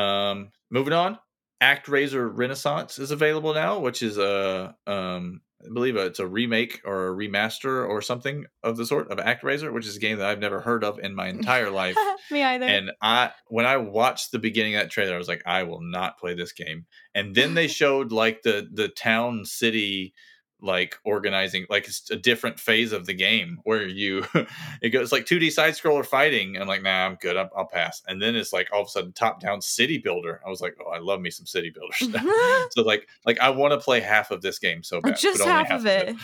Um, 0.00 0.50
moving 0.70 0.92
on, 0.92 1.18
ActRaiser 1.62 2.30
Renaissance 2.32 2.98
is 2.98 3.12
available 3.12 3.54
now, 3.54 3.78
which 3.78 4.02
is 4.02 4.18
a 4.18 4.74
um, 4.86 5.40
I 5.64 5.72
believe 5.72 5.96
it's 5.96 6.18
a 6.18 6.26
remake 6.26 6.80
or 6.84 7.08
a 7.08 7.14
remaster 7.14 7.88
or 7.88 8.02
something 8.02 8.46
of 8.64 8.76
the 8.76 8.84
sort 8.84 9.10
of 9.10 9.18
ActRaiser, 9.18 9.72
which 9.72 9.86
is 9.86 9.96
a 9.96 10.00
game 10.00 10.18
that 10.18 10.26
I've 10.26 10.40
never 10.40 10.60
heard 10.60 10.82
of 10.82 10.98
in 10.98 11.14
my 11.14 11.28
entire 11.28 11.70
life. 11.70 11.96
Me 12.30 12.42
either. 12.42 12.66
And 12.66 12.90
I, 13.00 13.30
when 13.46 13.64
I 13.64 13.76
watched 13.76 14.32
the 14.32 14.40
beginning 14.40 14.74
of 14.74 14.82
that 14.82 14.90
trailer, 14.90 15.14
I 15.14 15.18
was 15.18 15.28
like, 15.28 15.42
I 15.46 15.62
will 15.62 15.80
not 15.80 16.18
play 16.18 16.34
this 16.34 16.52
game. 16.52 16.86
And 17.14 17.34
then 17.34 17.54
they 17.54 17.68
showed 17.68 18.10
like 18.10 18.42
the 18.42 18.68
the 18.72 18.88
town 18.88 19.44
city 19.44 20.14
like 20.62 20.96
organizing 21.04 21.66
like 21.68 21.88
it's 21.88 22.08
a 22.10 22.16
different 22.16 22.58
phase 22.58 22.92
of 22.92 23.04
the 23.04 23.12
game 23.12 23.58
where 23.64 23.86
you 23.86 24.24
it 24.80 24.90
goes 24.90 25.10
like 25.10 25.26
2d 25.26 25.50
side 25.50 25.74
scroller 25.74 26.06
fighting 26.06 26.56
and 26.56 26.68
like 26.68 26.82
nah 26.82 27.04
i'm 27.04 27.16
good 27.16 27.36
I'll, 27.36 27.50
I'll 27.56 27.66
pass. 27.66 28.00
And 28.06 28.22
then 28.22 28.36
it's 28.36 28.52
like 28.52 28.68
all 28.72 28.82
of 28.82 28.86
a 28.86 28.90
sudden 28.90 29.12
top 29.12 29.40
down 29.40 29.60
city 29.60 29.98
builder. 29.98 30.40
I 30.46 30.48
was 30.48 30.60
like 30.60 30.76
oh 30.80 30.90
i 30.90 30.98
love 30.98 31.20
me 31.20 31.30
some 31.30 31.46
city 31.46 31.70
builders 31.70 31.98
so 32.70 32.82
like 32.82 33.08
like 33.26 33.40
i 33.40 33.50
want 33.50 33.72
to 33.72 33.78
play 33.78 34.00
half 34.00 34.30
of 34.30 34.40
this 34.40 34.58
game 34.58 34.82
so 34.84 35.00
bad 35.00 35.18
Just 35.18 35.40
but 35.40 35.48
only 35.48 35.64
half 35.64 35.80
of 35.80 35.86
it. 35.86 36.16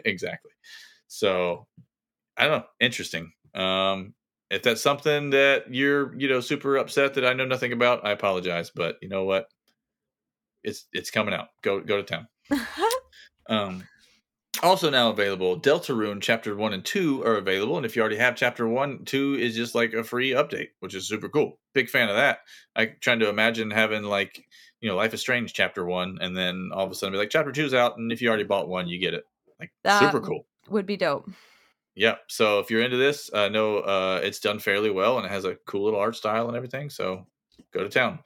exactly. 0.06 0.52
So 1.08 1.66
i 2.36 2.46
don't 2.46 2.58
know 2.58 2.66
interesting. 2.80 3.32
Um 3.54 4.14
if 4.50 4.62
that's 4.62 4.80
something 4.80 5.30
that 5.30 5.74
you're 5.74 6.14
you 6.16 6.28
know 6.28 6.40
super 6.40 6.76
upset 6.76 7.14
that 7.14 7.26
i 7.26 7.32
know 7.32 7.44
nothing 7.44 7.72
about 7.72 8.06
i 8.06 8.12
apologize 8.12 8.70
but 8.70 8.96
you 9.02 9.08
know 9.08 9.24
what? 9.24 9.48
It's 10.62 10.86
it's 10.92 11.10
coming 11.10 11.34
out. 11.34 11.48
Go 11.62 11.80
go 11.80 11.96
to 11.96 12.02
town 12.04 12.28
um 13.48 13.86
also 14.62 14.90
now 14.90 15.10
available 15.10 15.60
deltarune 15.60 16.20
chapter 16.20 16.56
1 16.56 16.72
and 16.72 16.84
2 16.84 17.22
are 17.22 17.36
available 17.36 17.76
and 17.76 17.86
if 17.86 17.94
you 17.94 18.02
already 18.02 18.16
have 18.16 18.34
chapter 18.34 18.66
1 18.66 19.04
2 19.04 19.34
is 19.34 19.54
just 19.54 19.74
like 19.74 19.92
a 19.92 20.02
free 20.02 20.30
update 20.30 20.70
which 20.80 20.94
is 20.94 21.06
super 21.06 21.28
cool. 21.28 21.58
Big 21.74 21.88
fan 21.88 22.08
of 22.08 22.16
that. 22.16 22.40
I 22.74 22.86
trying 23.00 23.20
to 23.20 23.28
imagine 23.28 23.70
having 23.70 24.02
like 24.02 24.44
you 24.80 24.88
know 24.88 24.96
life 24.96 25.14
is 25.14 25.20
strange 25.20 25.52
chapter 25.52 25.84
1 25.84 26.18
and 26.20 26.36
then 26.36 26.70
all 26.72 26.84
of 26.84 26.90
a 26.90 26.94
sudden 26.94 27.12
be 27.12 27.18
like 27.18 27.30
chapter 27.30 27.52
2 27.52 27.66
is 27.66 27.74
out 27.74 27.98
and 27.98 28.10
if 28.10 28.20
you 28.20 28.28
already 28.28 28.44
bought 28.44 28.68
one 28.68 28.88
you 28.88 28.98
get 28.98 29.14
it. 29.14 29.24
Like 29.60 29.70
That 29.84 30.00
super 30.00 30.20
cool. 30.20 30.46
Would 30.70 30.86
be 30.86 30.96
dope. 30.96 31.30
yeah 31.94 32.16
so 32.28 32.58
if 32.58 32.70
you're 32.70 32.82
into 32.82 32.96
this 32.96 33.30
uh 33.32 33.48
know 33.48 33.78
uh 33.78 34.20
it's 34.22 34.40
done 34.40 34.58
fairly 34.58 34.90
well 34.90 35.18
and 35.18 35.26
it 35.26 35.30
has 35.30 35.44
a 35.44 35.56
cool 35.66 35.84
little 35.84 36.00
art 36.00 36.16
style 36.16 36.48
and 36.48 36.56
everything 36.56 36.90
so 36.90 37.26
go 37.72 37.82
to 37.82 37.88
town. 37.88 38.18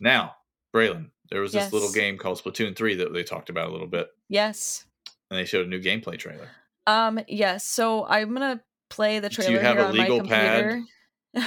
Now 0.00 0.36
Braelyn 0.74 1.10
there 1.34 1.42
was 1.42 1.52
this 1.52 1.72
little 1.72 1.90
game 1.92 2.16
called 2.16 2.40
splatoon 2.42 2.76
3 2.76 2.94
that 2.94 3.12
they 3.12 3.24
talked 3.24 3.50
about 3.50 3.68
a 3.68 3.72
little 3.72 3.86
bit 3.88 4.06
Yes. 4.28 4.86
and 5.30 5.38
they 5.38 5.44
showed 5.44 5.66
a 5.66 5.68
new 5.68 5.80
gameplay 5.80 6.16
trailer 6.18 6.48
Um. 6.86 7.18
Yes. 7.28 7.64
So 7.64 8.06
I'm 8.06 8.32
gonna 8.32 8.60
play 8.90 9.18
the 9.18 9.28
trailer. 9.28 9.50
Do 9.50 9.54
you 9.56 9.60
have 9.66 9.78
a 9.78 9.92
legal 9.92 10.22
pad? 10.26 10.82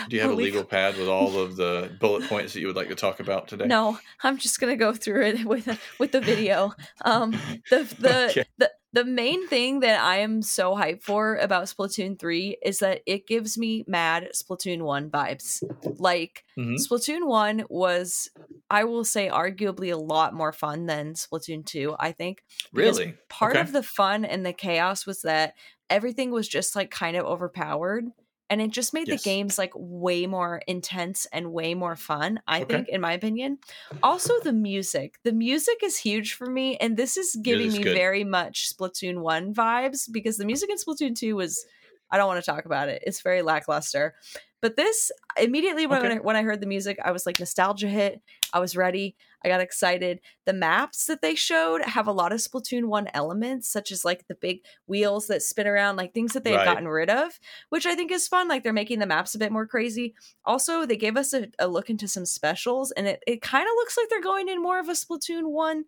do 0.09 0.15
you 0.17 0.21
have 0.21 0.31
a 0.31 0.35
legal 0.35 0.65
pad 0.65 0.97
with 0.97 1.07
all 1.07 1.39
of 1.39 1.55
the 1.55 1.89
bullet 2.01 2.27
points 2.27 2.51
that 2.53 2.59
you 2.59 2.67
would 2.67 2.75
like 2.75 2.89
to 2.89 2.95
talk 2.95 3.21
about 3.21 3.47
today 3.51 3.65
No, 3.67 3.97
I'm 4.23 4.37
just 4.37 4.59
gonna 4.59 4.75
go 4.75 4.93
through 4.93 5.25
it 5.27 5.45
with 5.51 5.67
with 5.99 6.11
the 6.11 6.21
video. 6.21 6.73
Um, 7.05 7.31
the 7.71 7.79
the 7.97 8.25
Okay. 8.31 8.43
the 8.57 8.71
the 8.97 9.05
main 9.05 9.47
thing 9.47 9.81
that 9.81 10.01
I 10.01 10.17
am 10.21 10.41
so 10.41 10.73
hyped 10.73 11.03
for 11.03 11.35
about 11.35 11.65
Splatoon 11.65 12.17
three 12.17 12.57
is 12.63 12.79
that 12.79 13.01
it 13.05 13.27
gives 13.27 13.55
me 13.55 13.83
mad 13.87 14.29
Splatoon 14.33 14.81
one 14.81 15.11
vibes. 15.11 15.61
Like 15.99 16.43
Mhm. 16.57 16.77
Splatoon 16.79 17.27
one 17.27 17.63
was, 17.69 18.27
I 18.71 18.85
will 18.85 19.05
say, 19.05 19.29
arguably 19.29 19.93
a 19.93 19.97
lot 19.97 20.33
more 20.33 20.51
fun 20.51 20.87
than 20.87 21.13
Splatoon 21.13 21.63
two. 21.63 21.95
I 21.99 22.11
think 22.11 22.43
really 22.73 23.13
part 23.29 23.55
Okay. 23.55 23.61
of 23.61 23.71
the 23.71 23.83
fun 23.83 24.25
and 24.25 24.43
the 24.43 24.51
chaos 24.51 25.05
was 25.05 25.21
that 25.21 25.53
everything 25.91 26.31
was 26.31 26.47
just 26.47 26.75
like 26.75 26.89
kind 26.89 27.15
of 27.15 27.23
overpowered 27.23 28.05
and 28.49 28.61
it 28.61 28.71
just 28.71 28.93
made 28.93 29.09
Yes. 29.09 29.09
the 29.09 29.17
games 29.17 29.57
like 29.57 29.71
way 29.75 30.25
more 30.27 30.61
intense 30.67 31.25
and 31.33 31.51
way 31.51 31.73
more 31.73 31.95
fun 31.95 32.39
i 32.47 32.61
Okay. 32.61 32.63
think 32.63 32.87
in 32.89 33.01
my 33.01 33.13
opinion 33.13 33.57
also 34.03 34.33
the 34.43 34.53
music 34.53 35.15
the 35.23 35.33
music 35.33 35.77
is 35.83 35.97
huge 35.97 36.33
for 36.33 36.47
me 36.49 36.77
and 36.77 36.97
this 36.97 37.17
is 37.17 37.37
giving 37.41 37.71
me 37.71 37.83
good. 37.83 38.01
very 38.01 38.23
much 38.23 38.73
splatoon 38.75 39.21
1 39.21 39.53
vibes 39.53 40.09
because 40.11 40.37
the 40.37 40.45
music 40.45 40.69
in 40.69 40.77
splatoon 40.77 41.15
2 41.15 41.35
was 41.35 41.65
i 42.11 42.17
don't 42.17 42.27
want 42.27 42.43
to 42.43 42.49
talk 42.51 42.65
about 42.65 42.89
it 42.89 43.01
it's 43.05 43.21
very 43.21 43.41
lackluster 43.41 44.15
But 44.61 44.75
this 44.75 45.11
immediately 45.39 45.85
when, 45.85 45.99
Okay. 46.01 46.11
I, 46.11 46.15
when 46.17 46.35
I 46.35 46.41
heard 46.41 46.61
the 46.61 46.65
music, 46.67 46.97
I 47.05 47.11
was 47.11 47.27
like 47.27 47.37
nostalgia 47.37 47.87
hit. 47.87 48.21
I 48.53 48.59
was 48.59 48.75
ready. 48.75 49.15
I 49.43 49.49
got 49.49 49.61
excited. 49.61 50.19
The 50.45 50.53
maps 50.53 51.05
that 51.05 51.21
they 51.21 51.35
showed 51.35 51.81
have 51.83 52.07
a 52.07 52.11
lot 52.11 52.31
of 52.31 52.39
Splatoon 52.39 52.85
1 52.85 53.09
elements, 53.13 53.67
such 53.67 53.91
as 53.91 54.03
like 54.03 54.27
the 54.27 54.35
big 54.35 54.61
wheels 54.87 55.27
that 55.27 55.43
spin 55.43 55.67
around, 55.67 55.95
like 55.95 56.13
things 56.13 56.33
that 56.33 56.43
they 56.43 56.51
had 56.51 56.57
Right. 56.57 56.65
gotten 56.65 56.87
rid 56.87 57.09
of, 57.09 57.39
which 57.69 57.85
I 57.85 57.93
think 57.95 58.11
is 58.11 58.27
fun. 58.27 58.47
Like 58.47 58.63
they're 58.63 58.73
making 58.73 58.99
the 58.99 59.05
maps 59.05 59.35
a 59.35 59.39
bit 59.39 59.51
more 59.51 59.67
crazy. 59.67 60.15
Also, 60.45 60.85
they 60.85 60.97
gave 60.97 61.17
us 61.17 61.33
a, 61.33 61.47
a 61.59 61.67
look 61.67 61.89
into 61.89 62.07
some 62.07 62.25
specials, 62.25 62.91
and 62.91 63.07
it, 63.07 63.23
it 63.27 63.41
kind 63.41 63.63
of 63.65 63.73
looks 63.75 63.97
like 63.97 64.09
they're 64.09 64.21
going 64.21 64.47
in 64.49 64.61
more 64.61 64.79
of 64.79 64.89
a 64.89 64.93
Splatoon 64.93 65.51
1 65.51 65.83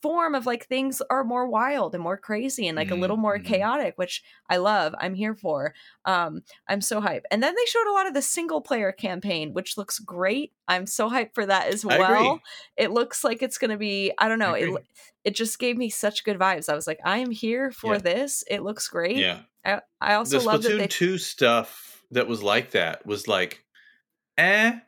form 0.00 0.34
of 0.34 0.46
like 0.46 0.66
things 0.66 1.02
are 1.10 1.24
more 1.24 1.46
wild 1.46 1.94
and 1.94 2.02
more 2.02 2.16
crazy 2.16 2.68
and 2.68 2.76
like 2.76 2.90
a 2.90 2.94
little 2.94 3.16
more 3.16 3.38
Mhm. 3.38 3.44
chaotic 3.44 3.94
which 3.96 4.22
i 4.48 4.56
love 4.56 4.94
i'm 4.98 5.14
here 5.14 5.34
for 5.34 5.74
um 6.04 6.42
i'm 6.68 6.80
so 6.80 7.00
hyped 7.00 7.22
and 7.30 7.42
then 7.42 7.54
they 7.56 7.64
showed 7.66 7.88
a 7.90 7.92
lot 7.92 8.06
of 8.06 8.14
the 8.14 8.22
single 8.22 8.60
player 8.60 8.92
campaign 8.92 9.52
which 9.52 9.76
looks 9.76 9.98
great 9.98 10.52
i'm 10.68 10.86
so 10.86 11.10
hyped 11.10 11.34
for 11.34 11.44
that 11.46 11.66
as 11.66 11.84
well 11.84 12.40
it 12.76 12.90
looks 12.92 13.24
like 13.24 13.42
it's 13.42 13.58
gonna 13.58 13.76
be 13.76 14.12
i 14.18 14.28
don't 14.28 14.38
know 14.38 14.54
I 14.54 14.58
it, 14.58 14.86
it 15.24 15.34
just 15.34 15.58
gave 15.58 15.76
me 15.76 15.90
such 15.90 16.24
good 16.24 16.38
vibes 16.38 16.68
i 16.68 16.74
was 16.74 16.86
like 16.86 17.00
i 17.04 17.18
am 17.18 17.30
here 17.30 17.70
for 17.72 17.94
Yeah. 17.94 18.00
this 18.00 18.44
it 18.48 18.62
looks 18.62 18.86
great 18.88 19.16
Yeah. 19.16 19.40
i, 19.64 19.80
I 20.00 20.14
also 20.14 20.38
the 20.38 20.44
love 20.44 20.62
that 20.62 20.72
Splatoon 20.72 20.78
they 20.78 20.86
2 20.86 21.18
stuff 21.18 22.02
that 22.12 22.28
was 22.28 22.42
like 22.42 22.72
that 22.72 23.04
was 23.06 23.26
like, 23.26 23.64
eh. 24.38 24.78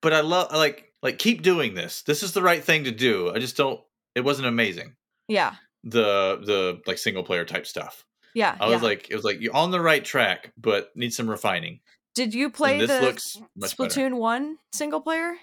But 0.00 0.12
I 0.12 0.20
love 0.20 0.52
like 0.52 0.92
like 1.02 1.18
keep 1.18 1.42
doing 1.42 1.74
this. 1.74 2.02
This 2.02 2.22
is 2.22 2.32
the 2.32 2.42
right 2.42 2.62
thing 2.62 2.84
to 2.84 2.92
do. 2.92 3.32
I 3.34 3.38
just 3.40 3.56
don't. 3.56 3.80
It 4.16 4.22
wasn't 4.24 4.48
amazing. 4.48 4.96
yeah 5.28 5.56
The 5.84 6.40
the 6.44 6.82
like 6.86 6.98
single 6.98 7.22
player 7.22 7.44
type 7.44 7.66
stuff. 7.66 8.04
yeah 8.34 8.56
I 8.60 8.66
was 8.66 8.82
yeah. 8.82 8.88
like, 8.88 9.08
it 9.10 9.14
was 9.14 9.24
like 9.24 9.40
you're 9.40 9.54
on 9.54 9.70
the 9.70 9.80
right 9.80 10.04
track, 10.04 10.52
but 10.58 10.90
need 10.96 11.12
some 11.14 11.30
refining. 11.30 11.80
did 12.14 12.34
you 12.34 12.50
And 12.50 12.52
play 12.54 12.80
this 12.80 12.90
the 12.90 13.00
looks 13.00 13.36
much 13.56 13.78
better. 13.78 13.94
splatoon 13.94 14.16
1 14.16 14.58
single 14.72 15.00
player 15.00 15.36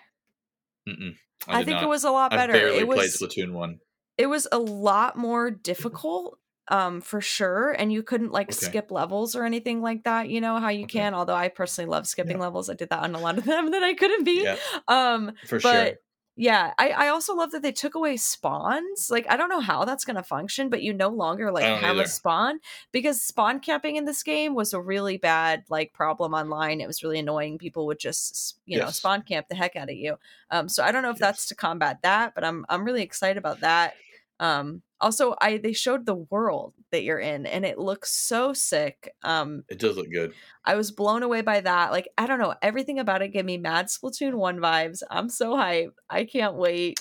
Mm-mm, 0.88 1.16
i, 1.48 1.58
did 1.60 1.66
think 1.66 1.76
not. 1.76 1.84
it 1.84 1.88
was 1.88 2.04
a 2.04 2.12
lot 2.12 2.34
better. 2.34 2.54
I 2.54 2.58
barely 2.58 2.80
it 2.80 2.88
was 2.88 3.00
played 3.00 3.12
Splatoon 3.12 3.54
one. 3.54 3.80
it 4.18 4.28
was 4.28 4.48
a 4.52 4.60
lot 4.60 5.18
more 5.18 5.52
difficult 5.52 6.40
um 6.70 7.02
for 7.02 7.20
sure 7.22 7.72
and 7.72 7.92
you 7.92 8.04
couldn't 8.04 8.32
like 8.32 8.52
Okay. 8.52 8.68
skip 8.68 8.92
levels 8.92 9.36
or 9.36 9.44
anything 9.44 9.82
like 9.82 10.04
that 10.06 10.30
you 10.30 10.40
know 10.42 10.60
how 10.60 10.70
you 10.70 10.86
Okay. 10.86 11.00
can 11.00 11.14
although 11.14 11.36
i 11.36 11.50
personally 11.50 11.90
love 11.90 12.08
skipping 12.08 12.40
levels 12.40 12.70
i 12.70 12.74
did 12.74 12.90
that 12.90 13.04
on 13.04 13.16
a 13.16 13.20
lot 13.20 13.38
of 13.38 13.44
them 13.52 13.72
that 13.72 13.84
i 13.84 13.94
couldn't 13.94 14.24
beat 14.24 14.44
Yeah, 14.44 14.56
um 14.88 15.34
for 15.48 15.60
but 15.62 15.70
sure. 15.70 16.00
Yeah 16.36 16.74
I, 16.80 16.90
I 16.90 17.08
also 17.10 17.36
love 17.36 17.52
that 17.52 17.62
they 17.62 17.72
took 17.72 17.94
away 17.96 18.18
spawns 18.18 19.10
like 19.12 19.26
i 19.30 19.38
don't 19.38 19.50
know 19.50 19.60
how 19.60 19.86
that's 19.86 20.04
going 20.06 20.16
to 20.16 20.24
function 20.24 20.70
but 20.70 20.82
you 20.82 20.92
no 20.94 21.10
longer 21.10 21.52
like 21.52 21.64
have 21.64 21.96
either. 21.98 22.04
a 22.04 22.08
spawn 22.08 22.60
because 22.92 23.22
spawn 23.22 23.60
camping 23.60 23.98
in 23.98 24.06
this 24.06 24.24
game 24.24 24.56
was 24.56 24.74
a 24.74 24.82
really 24.82 25.18
bad 25.18 25.64
like 25.70 25.94
problem 25.94 26.34
online 26.34 26.82
it 26.82 26.88
was 26.88 27.04
really 27.04 27.20
annoying 27.20 27.58
people 27.58 27.86
would 27.86 28.00
just 28.00 28.58
you 28.66 28.80
know 28.80 28.90
spawn 28.90 29.22
camp 29.22 29.48
the 29.48 29.56
heck 29.56 29.76
out 29.76 29.90
of 29.90 29.96
you 29.96 30.18
um 30.50 30.68
so 30.68 30.84
i 30.84 30.92
don't 30.92 31.04
know 31.04 31.10
if 31.12 31.18
Yes. 31.18 31.22
that's 31.22 31.46
to 31.48 31.56
combat 31.56 32.00
that 32.02 32.34
but 32.34 32.44
i'm 32.44 32.66
i'm 32.70 32.84
really 32.84 33.04
excited 33.04 33.38
about 33.38 33.60
that 33.60 33.94
um 34.40 34.82
also 35.00 35.36
i 35.42 35.58
they 35.58 35.74
showed 35.74 36.06
the 36.06 36.16
world 36.16 36.74
that 36.92 37.04
you're 37.04 37.20
in 37.20 37.46
and 37.46 37.66
it 37.66 37.78
looks 37.78 38.12
so 38.12 38.54
sick 38.54 39.14
um 39.24 39.64
It 39.70 39.80
does 39.80 39.96
look 39.98 40.10
good. 40.12 40.34
I 40.66 40.76
was 40.76 40.92
blown 40.92 41.24
away 41.24 41.42
by 41.42 41.60
that. 41.62 41.92
Like, 41.92 42.08
I 42.18 42.26
don't 42.26 42.40
know, 42.40 42.56
everything 42.62 43.00
about 43.00 43.22
it 43.22 43.30
gave 43.30 43.44
me 43.46 43.58
mad 43.58 43.88
Splatoon 43.88 44.36
1 44.36 44.60
vibes. 44.60 45.02
I'm 45.12 45.28
so 45.30 45.56
hyped. 45.56 45.92
I 46.10 46.24
can't 46.26 46.56
wait. 46.56 47.00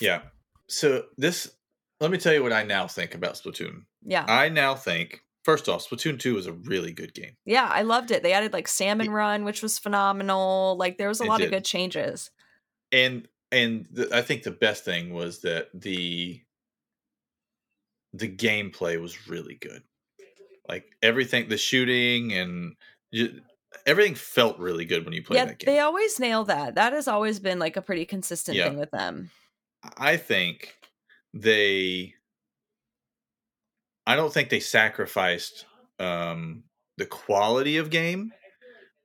Yeah. 0.00 0.22
So 0.68 1.04
this, 1.18 1.50
let 2.00 2.10
me 2.10 2.18
tell 2.18 2.32
you 2.32 2.42
what 2.42 2.52
I 2.52 2.62
now 2.62 2.86
think 2.86 3.14
about 3.14 3.34
Splatoon. 3.34 3.84
Yeah. 4.02 4.24
I 4.26 4.48
now 4.48 4.74
think 4.74 5.20
first 5.44 5.68
off, 5.68 5.86
Splatoon 5.86 6.18
two 6.18 6.34
was 6.34 6.46
a 6.46 6.52
really 6.52 6.92
good 6.92 7.12
game. 7.14 7.36
Yeah, 7.44 7.68
I 7.70 7.82
loved 7.82 8.10
it. 8.10 8.22
They 8.22 8.32
added 8.32 8.52
like 8.54 8.66
Salmon 8.68 9.10
Run, 9.10 9.44
which 9.44 9.62
was 9.62 9.78
phenomenal. 9.78 10.76
Like 10.78 10.96
there 10.96 11.08
was 11.08 11.20
a 11.20 11.24
It 11.24 11.28
lot 11.28 11.42
of 11.42 11.50
good 11.50 11.64
changes. 11.64 12.30
and 12.92 13.28
and 13.52 13.86
the, 13.90 14.14
I 14.14 14.22
think 14.22 14.42
the 14.42 14.50
best 14.50 14.84
thing 14.84 15.12
was 15.12 15.40
that 15.40 15.68
the 15.74 16.40
the 18.12 18.28
gameplay 18.28 19.00
was 19.00 19.28
really 19.28 19.54
good. 19.56 19.82
Like 20.68 20.84
everything, 21.02 21.48
the 21.48 21.58
shooting 21.58 22.32
and 22.32 22.74
ju- 23.12 23.40
everything 23.86 24.14
felt 24.14 24.58
really 24.58 24.84
good 24.84 25.04
when 25.04 25.12
you 25.12 25.22
played 25.22 25.36
Yeah, 25.38 25.44
that 25.46 25.58
game. 25.58 25.66
they 25.74 25.80
always 25.80 26.18
nail 26.20 26.44
that. 26.44 26.76
That 26.76 26.92
has 26.92 27.08
always 27.08 27.40
been 27.40 27.58
like 27.58 27.76
a 27.76 27.82
pretty 27.82 28.04
consistent 28.04 28.56
Yeah. 28.56 28.68
thing 28.68 28.78
with 28.78 28.90
them. 28.92 29.30
I 29.98 30.16
think 30.16 30.74
they. 31.34 32.14
I 34.06 34.16
don't 34.16 34.32
think 34.32 34.48
they 34.50 34.60
sacrificed 34.60 35.64
um, 35.98 36.64
the 36.98 37.06
quality 37.06 37.78
of 37.78 37.90
game, 37.90 38.32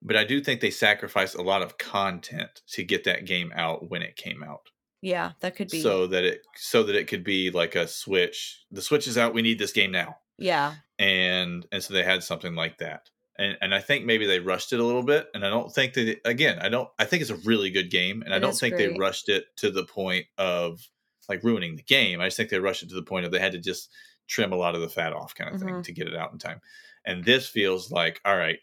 but 0.01 0.15
I 0.15 0.23
do 0.23 0.41
think 0.41 0.61
they 0.61 0.71
sacrificed 0.71 1.35
a 1.35 1.41
lot 1.41 1.61
of 1.61 1.77
content 1.77 2.61
to 2.73 2.83
get 2.83 3.03
that 3.05 3.25
game 3.25 3.51
out 3.55 3.89
when 3.89 4.01
it 4.01 4.15
came 4.15 4.43
out. 4.43 4.61
Yeah, 5.01 5.31
that 5.39 5.55
could 5.55 5.69
be. 5.69 5.81
so 5.81 6.07
that 6.07 6.23
it 6.25 6.41
so 6.57 6.83
that 6.83 6.95
it 6.95 7.07
could 7.07 7.23
be 7.23 7.51
like 7.51 7.75
a 7.75 7.87
switch 7.87 8.63
the 8.71 8.81
switch 8.81 9.07
is 9.07 9.17
out 9.17 9.33
we 9.33 9.41
need 9.41 9.57
this 9.59 9.71
game 9.71 9.91
now 9.91 10.17
yeah, 10.37 10.75
and 10.97 11.65
and 11.71 11.81
so 11.83 11.93
they 11.93 12.03
had 12.03 12.21
something 12.23 12.53
like 12.55 12.77
that 12.79 13.09
and 13.37 13.57
and 13.61 13.73
i 13.73 13.79
think 13.79 14.03
maybe 14.05 14.25
they 14.25 14.39
rushed 14.39 14.73
it 14.73 14.79
a 14.81 14.83
little 14.83 15.03
bit 15.03 15.27
and 15.33 15.45
i 15.45 15.49
don't 15.49 15.73
think 15.73 15.93
that 15.93 16.07
it- 16.09 16.21
again 16.25 16.59
i 16.59 16.67
don't 16.67 16.89
i 16.99 17.05
think 17.05 17.21
it's 17.21 17.31
a 17.31 17.35
really 17.45 17.69
good 17.69 17.89
game 17.89 18.21
and 18.23 18.33
i 18.33 18.39
don't 18.39 18.53
think 18.57 18.75
they 18.75 18.87
rushed 18.99 19.29
it 19.29 19.45
to 19.55 19.71
the 19.71 19.85
point 19.85 20.25
of 20.37 20.81
like 21.29 21.43
ruining 21.45 21.77
the 21.77 21.83
game 21.83 22.19
i 22.19 22.25
just 22.27 22.35
think 22.35 22.49
they 22.49 22.59
rushed 22.59 22.83
it 22.83 22.89
to 22.89 22.95
the 22.95 23.01
point 23.03 23.25
of 23.25 23.31
they 23.31 23.39
had 23.39 23.53
to 23.53 23.59
just 23.59 23.89
trim 24.27 24.51
a 24.51 24.57
lot 24.57 24.75
of 24.75 24.81
the 24.81 24.89
fat 24.89 25.13
off 25.13 25.33
kind 25.33 25.53
of 25.55 25.61
thing 25.61 25.75
Mhm. 25.75 25.83
to 25.83 25.93
get 25.93 26.07
it 26.07 26.15
out 26.15 26.33
in 26.33 26.37
time 26.39 26.59
and 27.05 27.23
this 27.23 27.47
feels 27.47 27.89
like 27.89 28.19
all 28.25 28.35
right 28.35 28.59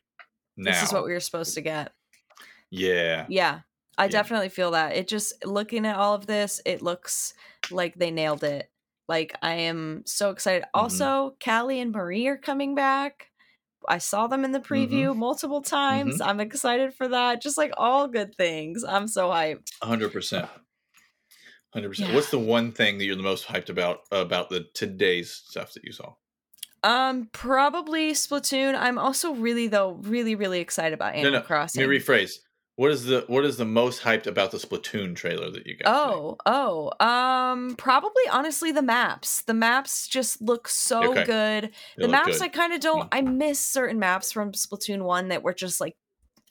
now 0.56 0.70
this 0.72 0.82
is 0.82 0.92
what 0.92 1.04
we 1.04 1.12
were 1.12 1.20
supposed 1.20 1.54
to 1.54 1.60
get. 1.60 1.92
yeah 2.70 3.26
Yeah, 3.28 3.60
I 3.98 4.04
Yeah. 4.04 4.10
definitely 4.10 4.48
feel 4.50 4.72
that. 4.72 4.96
It 4.96 5.08
just 5.08 5.44
looking 5.44 5.86
at 5.86 5.96
all 5.96 6.14
of 6.14 6.26
this, 6.26 6.60
it 6.64 6.82
looks 6.82 7.34
like 7.70 7.94
they 7.96 8.10
nailed 8.10 8.44
it. 8.44 8.70
Like 9.08 9.36
I 9.42 9.52
am 9.54 10.02
so 10.06 10.30
excited. 10.30 10.62
Mm-hmm. 10.64 10.80
Also, 10.80 11.36
Callie 11.42 11.80
and 11.80 11.92
Marie 11.92 12.26
are 12.26 12.36
coming 12.36 12.74
back. 12.74 13.28
I 13.88 13.98
saw 13.98 14.26
them 14.26 14.44
in 14.44 14.50
the 14.50 14.58
preview 14.60 15.10
Mm-hmm. 15.10 15.18
multiple 15.20 15.62
times. 15.62 16.20
I'm 16.20 16.40
excited 16.40 16.92
for 16.94 17.06
that. 17.08 17.40
Just 17.40 17.56
like 17.56 17.72
all 17.76 18.08
good 18.08 18.34
things. 18.34 18.82
I'm 18.82 19.06
so 19.06 19.28
hyped. 19.28 19.68
100% 19.82 20.48
100% 21.74 21.98
Yeah. 21.98 22.14
what's 22.14 22.30
the 22.30 22.38
one 22.38 22.72
thing 22.72 22.98
that 22.98 23.04
you're 23.04 23.16
the 23.16 23.22
most 23.22 23.46
hyped 23.46 23.68
about 23.68 24.00
about 24.10 24.48
the 24.48 24.66
today's 24.74 25.30
stuff 25.30 25.72
that 25.74 25.84
you 25.84 25.92
saw 25.92 26.14
Um, 26.82 27.28
probably 27.32 28.12
Splatoon. 28.12 28.76
I'm 28.76 28.98
also 28.98 29.34
really 29.34 29.66
though 29.66 29.92
really 30.02 30.34
really 30.34 30.60
excited 30.60 30.94
about 30.94 31.14
Animal 31.14 31.40
no, 31.40 31.42
Crossing. 31.42 31.82
Let 31.82 31.90
me 31.90 31.98
rephrase. 31.98 32.38
What 32.76 32.90
is 32.90 33.04
the 33.06 33.24
what 33.26 33.44
is 33.44 33.56
the 33.56 33.64
most 33.64 34.02
hyped 34.02 34.26
about 34.26 34.50
the 34.50 34.58
Splatoon 34.58 35.16
trailer 35.16 35.50
that 35.50 35.66
you 35.66 35.76
got? 35.76 35.96
today? 35.96 36.14
Oh, 36.14 36.36
oh, 36.46 36.90
um, 37.04 37.76
probably 37.76 38.24
honestly 38.32 38.72
the 38.72 38.82
maps. 38.82 39.42
The 39.42 39.54
maps 39.54 40.08
just 40.08 40.42
look 40.42 40.66
so 40.68 41.12
Okay. 41.12 41.24
good. 41.24 41.70
They 41.96 42.02
the 42.02 42.08
maps 42.08 42.40
good. 42.40 42.42
I 42.42 42.48
kind 42.48 42.72
of 42.72 42.80
don't. 42.80 43.06
I 43.12 43.22
miss 43.22 43.60
certain 43.60 43.98
maps 44.00 44.32
from 44.32 44.50
Splatoon 44.52 45.02
One 45.04 45.28
that 45.28 45.44
were 45.44 45.54
just 45.54 45.80
like, 45.80 45.96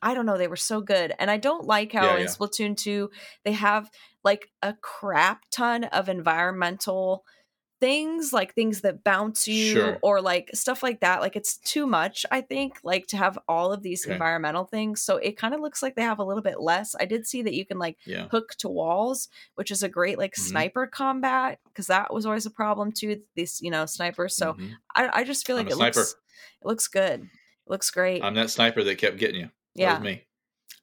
I 0.02 0.14
don't 0.14 0.26
know, 0.26 0.38
they 0.38 0.48
were 0.48 0.56
so 0.56 0.82
good. 0.82 1.14
And 1.20 1.30
I 1.30 1.38
don't 1.38 1.66
like 1.66 1.92
how 1.94 2.04
Yeah, 2.06 2.18
in 2.18 2.26
yeah. 2.26 2.28
Splatoon 2.28 2.78
Two 2.78 3.12
they 3.44 3.54
have 3.54 3.92
like 4.24 4.50
a 4.62 4.74
crap 4.82 5.44
ton 5.52 5.84
of 5.86 6.08
environmental 6.10 7.26
things 7.82 8.32
like 8.32 8.54
things 8.56 8.82
that 8.82 9.04
bounce 9.04 9.48
you 9.48 9.74
Sure. 9.74 10.00
or 10.02 10.22
like 10.22 10.50
stuff 10.54 10.82
like 10.82 11.02
that 11.02 11.20
like 11.20 11.36
it's 11.36 11.58
too 11.58 11.86
much 11.86 12.26
i 12.32 12.40
think 12.40 12.80
like 12.84 13.06
to 13.08 13.18
have 13.18 13.38
all 13.50 13.74
of 13.74 13.84
these 13.84 14.06
Okay. 14.06 14.14
environmental 14.14 14.64
things 14.64 15.02
so 15.02 15.18
it 15.18 15.36
kind 15.38 15.54
of 15.54 15.60
looks 15.60 15.84
like 15.84 15.96
they 15.96 16.02
have 16.02 16.20
a 16.20 16.24
little 16.24 16.42
bit 16.42 16.62
less 16.62 16.96
i 17.00 17.06
did 17.06 17.28
see 17.28 17.42
that 17.42 17.54
you 17.54 17.66
can 17.66 17.78
like 17.78 17.98
Yeah. 18.06 18.28
hook 18.30 18.56
to 18.60 18.70
walls, 18.70 19.28
which 19.56 19.72
is 19.72 19.84
a 19.84 19.90
great 19.90 20.18
like 20.18 20.36
Mhm. 20.36 20.48
sniper 20.48 20.88
combat 20.88 21.60
because 21.66 21.88
that 21.88 22.14
was 22.14 22.26
always 22.26 22.46
a 22.46 22.52
problem 22.52 22.92
too. 22.94 23.22
These 23.36 23.60
you 23.62 23.72
know 23.72 23.86
snipers. 23.86 24.36
So 24.38 24.54
Mhm. 24.54 24.72
I, 24.96 25.10
I 25.20 25.24
just 25.24 25.46
feel 25.46 25.56
like 25.58 25.70
it 25.70 25.76
looks 25.78 25.98
it 25.98 26.66
looks 26.66 26.88
good. 26.88 27.22
It 27.24 27.70
looks 27.70 27.90
great. 27.92 28.24
I'm 28.24 28.36
that 28.36 28.50
sniper 28.52 28.84
that 28.84 28.98
kept 28.98 29.18
getting 29.18 29.42
you. 29.42 29.46
That 29.76 29.82
yeah, 29.82 29.94
was 29.96 30.04
me. 30.04 30.26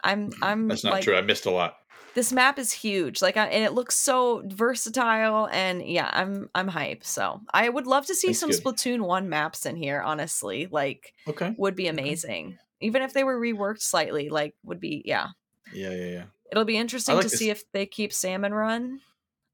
I'm 0.05 0.30
I'm 0.43 0.68
That's 0.68 0.84
not 0.84 0.93
like 0.95 1.05
true. 1.05 1.16
I 1.16 1.22
missed 1.22 1.47
a 1.47 1.51
lot. 1.51 1.76
This 2.14 2.32
map 2.32 2.58
is 2.58 2.72
huge. 2.72 3.22
Like 3.22 3.36
and 3.36 3.52
it 3.52 3.72
looks 3.72 3.96
so 3.96 4.42
versatile 4.46 5.48
and 5.50 5.82
yeah, 5.86 6.10
I'm 6.12 6.48
I'm 6.54 6.68
hype. 6.68 7.04
So 7.04 7.40
I 7.52 7.68
would 7.68 7.86
love 7.86 8.06
to 8.06 8.14
see 8.14 8.28
That's 8.28 8.38
some 8.40 8.50
good. 8.50 8.62
Splatoon 8.62 9.00
one 9.02 9.28
maps 9.28 9.66
in 9.66 9.76
here. 9.76 10.00
Honestly, 10.00 10.68
like 10.70 11.14
Okay. 11.28 11.54
would 11.56 11.74
be 11.76 11.86
amazing. 11.88 12.58
Even 12.80 13.02
if 13.02 13.12
they 13.12 13.24
were 13.24 13.40
reworked 13.40 13.80
slightly, 13.82 14.28
like 14.28 14.54
would 14.64 14.80
be 14.80 15.02
yeah. 15.04 15.28
Yeah, 15.72 15.90
yeah, 15.90 16.06
yeah. 16.10 16.24
It'll 16.50 16.64
be 16.66 16.76
interesting 16.76 17.14
like 17.14 17.24
to 17.24 17.30
this- 17.30 17.38
see 17.38 17.50
if 17.50 17.70
they 17.72 17.86
keep 17.86 18.12
Salmon 18.12 18.52
Run. 18.52 19.00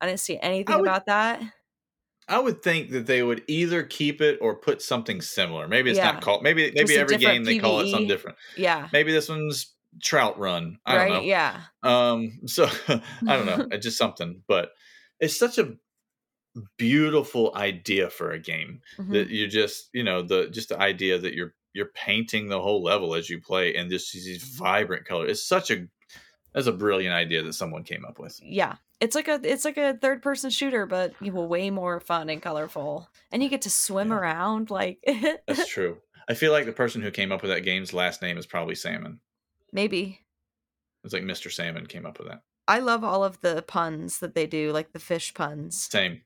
I 0.01 0.07
didn't 0.07 0.21
see 0.21 0.39
anything 0.41 0.77
would- 0.77 0.89
about 0.89 1.07
that. 1.07 1.41
I 2.31 2.39
would 2.39 2.63
think 2.63 2.91
that 2.91 3.07
they 3.07 3.23
would 3.23 3.43
either 3.49 3.83
keep 3.83 4.21
it 4.21 4.39
or 4.43 4.55
put 4.55 4.83
something 4.83 5.23
similar. 5.23 5.67
Maybe 5.67 5.89
it's 5.91 5.97
Yeah. 5.97 6.13
not 6.13 6.21
called. 6.23 6.43
Maybe 6.43 6.71
maybe 6.75 6.97
every 6.99 7.17
game 7.17 7.45
they 7.45 7.59
call 7.59 7.81
it 7.81 7.91
something 7.91 8.07
different. 8.07 8.37
Yeah. 8.55 8.89
Maybe 8.93 9.13
this 9.13 9.31
one's 9.31 9.73
Trout 10.03 10.39
Run. 10.39 10.79
I 10.87 10.97
right? 10.97 11.09
don't 11.09 11.17
know. 11.19 11.23
Yeah. 11.23 11.61
Um. 11.83 12.41
So 12.47 12.69
I 12.89 13.01
don't 13.37 13.47
know. 13.47 13.67
It's 13.73 13.85
just 13.85 13.99
something, 13.99 14.43
but 14.47 14.71
it's 15.21 15.37
such 15.39 15.59
a 15.59 15.75
beautiful 16.77 17.53
idea 17.55 18.11
for 18.11 18.31
a 18.33 18.39
game 18.39 18.81
Mhm. 18.99 19.13
that 19.13 19.29
you 19.29 19.47
just 19.47 19.89
you 19.93 20.03
know 20.03 20.23
the 20.23 20.49
just 20.51 20.71
the 20.71 20.79
idea 20.81 21.19
that 21.19 21.35
you're 21.35 21.55
you're 21.75 21.91
painting 21.95 22.49
the 22.49 22.61
whole 22.61 22.83
level 22.83 23.15
as 23.15 23.29
you 23.31 23.41
play, 23.41 23.75
and 23.75 23.91
just 23.91 24.13
these 24.13 24.43
vibrant 24.43 25.05
colors. 25.05 25.31
It's 25.31 25.45
such 25.47 25.71
a 25.71 25.87
that's 26.55 26.67
a 26.67 26.73
brilliant 26.73 27.15
idea 27.15 27.43
that 27.43 27.53
someone 27.53 27.85
came 27.85 28.05
up 28.05 28.19
with. 28.19 28.39
Yeah. 28.43 28.77
It's 29.01 29.15
like 29.15 29.29
a 29.29 29.39
it's 29.45 29.65
like 29.65 29.77
a 29.77 29.97
third 29.97 30.23
person 30.23 30.51
shooter, 30.51 30.87
but 30.87 31.13
you 31.21 31.31
know, 31.31 31.43
way 31.43 31.71
more 31.71 32.01
fun 32.01 32.29
and 32.31 32.43
colorful. 32.43 33.09
And 33.31 33.43
you 33.43 33.49
get 33.49 33.63
to 33.63 33.71
swim 33.71 34.09
Yeah. 34.09 34.17
around 34.17 34.71
like 34.71 34.99
That's 35.47 35.69
true. 35.69 35.99
I 36.29 36.35
feel 36.35 36.51
like 36.53 36.67
the 36.67 36.73
person 36.73 37.01
who 37.03 37.11
came 37.11 37.31
up 37.33 37.43
with 37.43 37.51
that 37.51 37.61
game's 37.65 37.93
last 37.95 38.23
name 38.23 38.39
is 38.39 38.47
probably 38.47 38.75
Salmon. 38.75 39.21
Maybe. 39.73 40.21
It's 41.05 41.13
like 41.13 41.23
Mr. 41.23 41.51
Salmon 41.53 41.87
came 41.87 42.07
up 42.07 42.19
with 42.19 42.29
that. 42.29 42.43
I 42.67 42.81
love 42.81 43.03
all 43.05 43.25
of 43.25 43.41
the 43.41 43.63
puns 43.67 44.19
that 44.19 44.35
they 44.35 44.47
do, 44.47 44.73
like 44.73 44.93
the 44.93 44.99
fish 44.99 45.33
puns. 45.33 45.81
Same, 45.91 46.21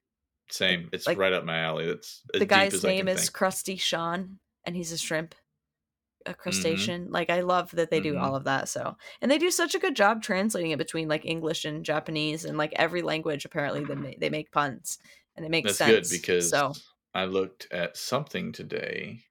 same. 0.50 0.88
It's 0.92 1.06
Like- 1.06 1.18
right 1.18 1.32
up 1.32 1.44
my 1.44 1.58
alley. 1.60 1.86
That's 1.86 2.22
the 2.32 2.46
guy's 2.46 2.82
name 2.82 3.06
is 3.08 3.20
think. 3.22 3.32
Crusty 3.32 3.76
Sean, 3.76 4.38
and 4.64 4.74
he's 4.74 4.90
a 4.92 4.98
shrimp, 4.98 5.34
Mm-hmm. 5.34 6.30
a 6.32 6.34
crustacean. 6.34 7.10
Like 7.10 7.30
I 7.30 7.40
love 7.42 7.70
that 7.72 7.90
they 7.90 8.00
do 8.00 8.14
Mhm. 8.14 8.22
all 8.22 8.34
of 8.34 8.44
that. 8.44 8.68
So, 8.68 8.96
and 9.20 9.30
they 9.30 9.38
do 9.38 9.50
such 9.50 9.74
a 9.74 9.78
good 9.78 9.94
job 9.96 10.22
translating 10.22 10.70
it 10.72 10.78
between 10.78 11.08
like 11.08 11.24
English 11.24 11.64
and 11.64 11.84
Japanese 11.84 12.44
and 12.44 12.56
like 12.58 12.72
every 12.76 13.02
language. 13.02 13.44
Apparently, 13.44 13.84
they 13.84 13.94
ma- 13.94 14.10
they 14.18 14.30
make 14.30 14.50
puns, 14.50 14.98
and 15.36 15.44
it 15.46 15.50
makes 15.50 15.78
That's 15.78 15.90
good 15.90 16.06
sense. 16.06 16.20
because 16.20 16.50
so 16.50 16.72
I 17.14 17.24
looked 17.26 17.68
at 17.70 17.96
something 17.96 18.50
today. 18.52 19.24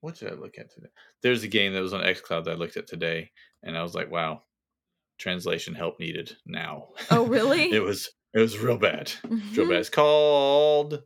What 0.00 0.16
did 0.16 0.30
I 0.30 0.34
look 0.34 0.58
at 0.58 0.70
today? 0.72 0.88
There's 1.22 1.42
a 1.42 1.48
game 1.48 1.72
that 1.74 1.82
was 1.82 1.92
on 1.92 2.02
XCloud 2.02 2.44
that 2.44 2.52
I 2.52 2.54
looked 2.54 2.76
at 2.76 2.86
today, 2.86 3.30
and 3.62 3.76
I 3.76 3.82
was 3.82 3.94
like, 3.94 4.10
"Wow, 4.10 4.42
translation 5.18 5.74
help 5.74 5.98
needed 5.98 6.36
now." 6.46 6.88
Oh, 7.10 7.26
really? 7.26 7.72
it 7.72 7.82
was 7.82 8.08
it 8.34 8.38
was 8.40 8.58
real 8.58 8.78
bad. 8.78 9.10
Real 9.24 9.38
Mhm. 9.66 9.68
bad. 9.70 9.78
It's 9.78 9.88
called. 9.90 11.02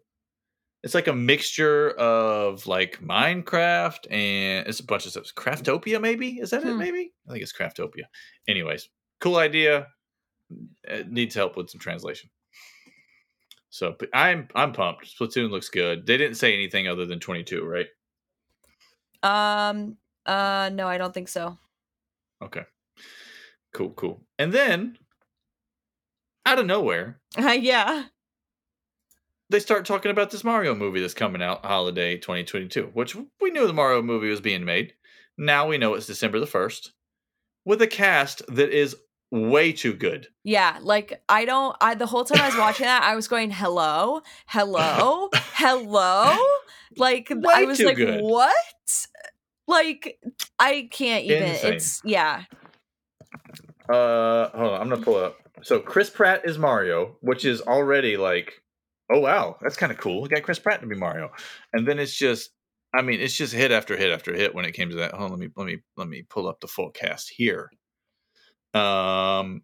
It's 0.83 0.95
like 0.95 1.07
a 1.07 1.13
mixture 1.15 1.91
of 1.93 2.67
like 2.67 2.99
Minecraft 3.01 4.11
and 4.11 4.67
it's 4.67 4.81
a 4.81 4.85
bunch 4.85 5.07
of 5.07 5.13
stuff. 5.13 5.33
Craftopia, 5.37 6.01
maybe 6.01 6.39
is 6.41 6.51
that 6.51 6.65
it? 6.65 6.71
Hmm. 6.73 6.79
Maybe 6.79 7.13
I 7.29 7.33
think 7.33 7.43
it's 7.45 7.53
Craftopia. 7.57 8.03
Anyways, 8.49 8.89
cool 9.21 9.37
idea. 9.37 9.87
It 10.83 11.09
needs 11.11 11.37
help 11.37 11.57
with 11.57 11.71
some 11.71 11.79
translation. 11.81 12.31
So 13.71 13.95
but 13.99 14.09
I'm 14.13 14.49
I'm 14.57 14.73
pumped. 14.73 15.07
Splatoon 15.19 15.51
looks 15.51 15.69
good. 15.69 16.05
They 16.07 16.17
didn't 16.17 16.37
say 16.37 16.53
anything 16.53 16.89
other 16.89 17.07
than 17.07 17.21
22, 17.21 17.65
right? 17.65 17.87
Um. 19.23 19.97
Uh. 20.27 20.71
No, 20.73 20.87
I 20.89 20.99
don't 20.99 21.15
think 21.15 21.29
so. 21.29 21.59
Okay. 22.43 22.65
Cool, 23.73 23.91
cool. 23.91 24.21
And 24.39 24.53
then 24.53 24.99
out 26.45 26.59
of 26.59 26.67
nowhere, 26.67 27.21
yeah. 27.39 28.05
they 29.49 29.61
start 29.61 29.87
talking 29.87 30.11
about 30.11 30.31
this 30.31 30.45
Mario 30.45 30.75
movie 30.75 31.01
that's 31.01 31.15
coming 31.15 31.43
out 31.43 31.65
holiday 31.65 32.19
2022, 32.19 32.91
which 32.93 33.17
we 33.41 33.51
knew 33.51 33.67
the 33.67 33.73
Mario 33.73 34.03
movie 34.03 34.29
was 34.29 34.41
being 34.41 34.65
made. 34.65 34.95
Now 35.39 35.69
we 35.69 35.79
know 35.79 35.95
it's 35.95 36.07
December 36.07 36.39
the 36.41 36.47
1st 36.47 36.91
with 37.65 37.81
a 37.81 37.87
cast 37.87 38.43
that 38.49 38.71
is 38.71 38.97
way 39.31 39.73
too 39.73 39.95
good. 39.95 40.29
Yeah, 40.45 40.79
like 40.83 41.23
I 41.29 41.45
don't. 41.45 41.75
I 41.81 41.95
the 41.95 42.07
whole 42.07 42.25
time 42.25 42.43
I 42.43 42.49
was 42.49 42.57
watching 42.59 42.85
that, 42.85 43.03
I 43.03 43.17
was 43.17 43.29
going, 43.29 43.51
"Hello, 43.51 44.21
hello, 44.47 45.31
hello." 45.35 46.37
Like 46.97 47.31
I 47.31 47.65
was 47.65 47.81
like, 47.81 47.97
good. 47.97 48.21
"What?" 48.21 48.53
Like 49.73 50.19
I 50.59 50.89
can't 50.91 51.25
even. 51.25 51.45
Insane. 51.45 51.73
It's 51.75 52.01
yeah, 52.05 52.45
Uh 53.89 54.49
hold 54.51 54.73
on, 54.73 54.81
I'm 54.81 54.89
going 54.89 55.01
to 55.01 55.05
pull 55.05 55.19
it 55.19 55.25
up. 55.25 55.37
So 55.63 55.81
Chris 55.81 56.11
Pratt 56.11 56.43
is 56.45 56.59
Mario, 56.59 57.17
which 57.21 57.45
is 57.45 57.61
already 57.63 58.17
like 58.17 58.63
oh 59.11 59.21
wow, 59.21 59.57
that's 59.61 59.77
kind 59.77 59.93
of 59.93 59.99
cool. 59.99 60.23
We 60.23 60.29
got 60.29 60.43
Chris 60.43 60.59
Pratt 60.59 60.81
to 60.81 60.87
be 60.87 60.97
Mario. 60.97 61.31
And 61.73 61.87
then 61.87 61.99
it's 61.99 62.15
just 62.15 62.51
I 62.95 63.03
mean, 63.03 63.21
it's 63.21 63.37
just 63.37 63.55
hit 63.55 63.71
after 63.73 63.97
hit 63.97 64.11
after 64.13 64.35
hit 64.35 64.55
when 64.55 64.65
it 64.67 64.73
came 64.73 64.91
to 64.91 64.97
that. 64.97 65.13
Hold 65.13 65.33
on, 65.33 65.39
let 65.39 65.41
me 65.41 65.49
let 65.57 65.67
me 65.67 65.79
let 65.97 66.09
me 66.09 66.25
pull 66.29 66.47
up 66.49 66.61
the 66.61 66.69
full 66.69 66.91
cast 66.91 67.31
here. 67.31 67.71
Um 68.75 69.63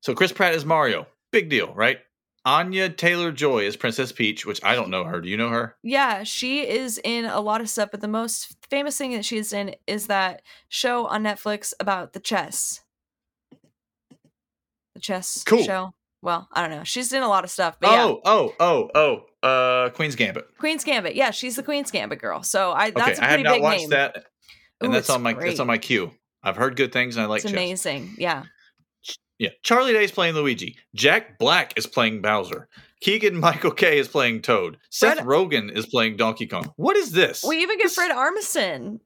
so 0.00 0.14
Chris 0.14 0.32
Pratt 0.32 0.54
is 0.54 0.64
Mario. 0.64 1.06
Big 1.32 1.50
deal, 1.50 1.74
right? 1.74 1.98
Anya 2.46 2.88
Taylor 2.88 3.32
Joy 3.32 3.64
is 3.66 3.76
Princess 3.76 4.12
Peach, 4.12 4.46
which 4.46 4.62
I 4.64 4.74
don't 4.74 4.88
know 4.88 5.04
her. 5.04 5.20
Do 5.20 5.28
you 5.28 5.36
know 5.36 5.48
her? 5.50 5.76
yeah. 5.82 6.22
She 6.22 6.66
is 6.66 6.98
in 7.04 7.24
a 7.26 7.40
lot 7.40 7.60
of 7.60 7.68
stuff, 7.68 7.90
but 7.90 8.00
the 8.00 8.08
most 8.08 8.56
famous 8.70 8.96
thing 8.96 9.12
that 9.12 9.24
she's 9.24 9.52
in 9.52 9.74
is 9.86 10.06
that 10.06 10.42
show 10.68 11.06
on 11.08 11.24
Netflix 11.24 11.74
about 11.80 12.12
the 12.12 12.20
chess. 12.20 12.80
The 14.94 15.00
chess 15.00 15.42
Cool. 15.44 15.62
show. 15.64 15.94
Well, 16.22 16.48
I 16.52 16.62
don't 16.62 16.70
know. 16.76 16.84
She's 16.84 17.12
in 17.12 17.22
a 17.22 17.28
lot 17.28 17.44
of 17.44 17.50
stuff, 17.50 17.76
but 17.80 17.90
yeah. 17.90 18.04
Oh, 18.04 18.20
oh, 18.24 18.54
oh, 18.60 18.90
oh. 18.94 19.46
Uh 19.46 19.90
Queen's 19.90 20.16
Gambit. 20.16 20.46
Queen's 20.58 20.82
Gambit. 20.84 21.14
Yeah, 21.14 21.30
she's 21.30 21.54
the 21.56 21.62
Queen's 21.62 21.90
Gambit 21.90 22.18
girl. 22.20 22.42
So 22.42 22.70
I 22.72 22.86
Okay, 22.88 22.92
that's 22.96 23.18
a 23.18 23.22
I 23.22 23.26
have 23.26 23.30
pretty 23.34 23.42
not 23.44 23.52
big 23.54 23.62
watched 23.62 23.80
name. 23.80 23.90
that. 23.90 24.24
And 24.80 24.90
Ooh, 24.90 24.92
that's 24.94 25.10
on 25.10 25.22
my 25.22 25.34
great. 25.34 25.48
that's 25.48 25.60
on 25.60 25.66
my 25.66 25.78
queue. 25.78 26.10
I've 26.42 26.56
heard 26.56 26.76
good 26.76 26.92
things 26.92 27.16
and 27.16 27.24
I 27.24 27.26
like 27.28 27.38
It's 27.44 27.50
chess. 27.50 27.52
amazing. 27.52 28.14
Yeah. 28.18 28.44
Yeah, 29.38 29.50
Charlie 29.62 29.92
Day 29.92 30.04
is 30.04 30.12
playing 30.12 30.34
Luigi. 30.34 30.76
Jack 30.94 31.38
Black 31.38 31.76
is 31.76 31.86
playing 31.86 32.22
Bowser. 32.22 32.68
Keegan 33.02 33.36
Michael 33.40 33.70
Key 33.72 33.98
is 33.98 34.08
playing 34.08 34.40
Toad. 34.42 34.78
Seth 34.90 35.16
Fred- 35.18 35.26
Rogen 35.26 35.70
is 35.76 35.86
playing 35.86 36.16
Donkey 36.16 36.46
Kong. 36.46 36.72
What 36.76 36.96
is 36.96 37.12
this? 37.12 37.44
We 37.46 37.58
even 37.58 37.76
get 37.76 37.84
This- 37.84 37.94
Fred 37.94 38.10
Armisen. 38.12 39.00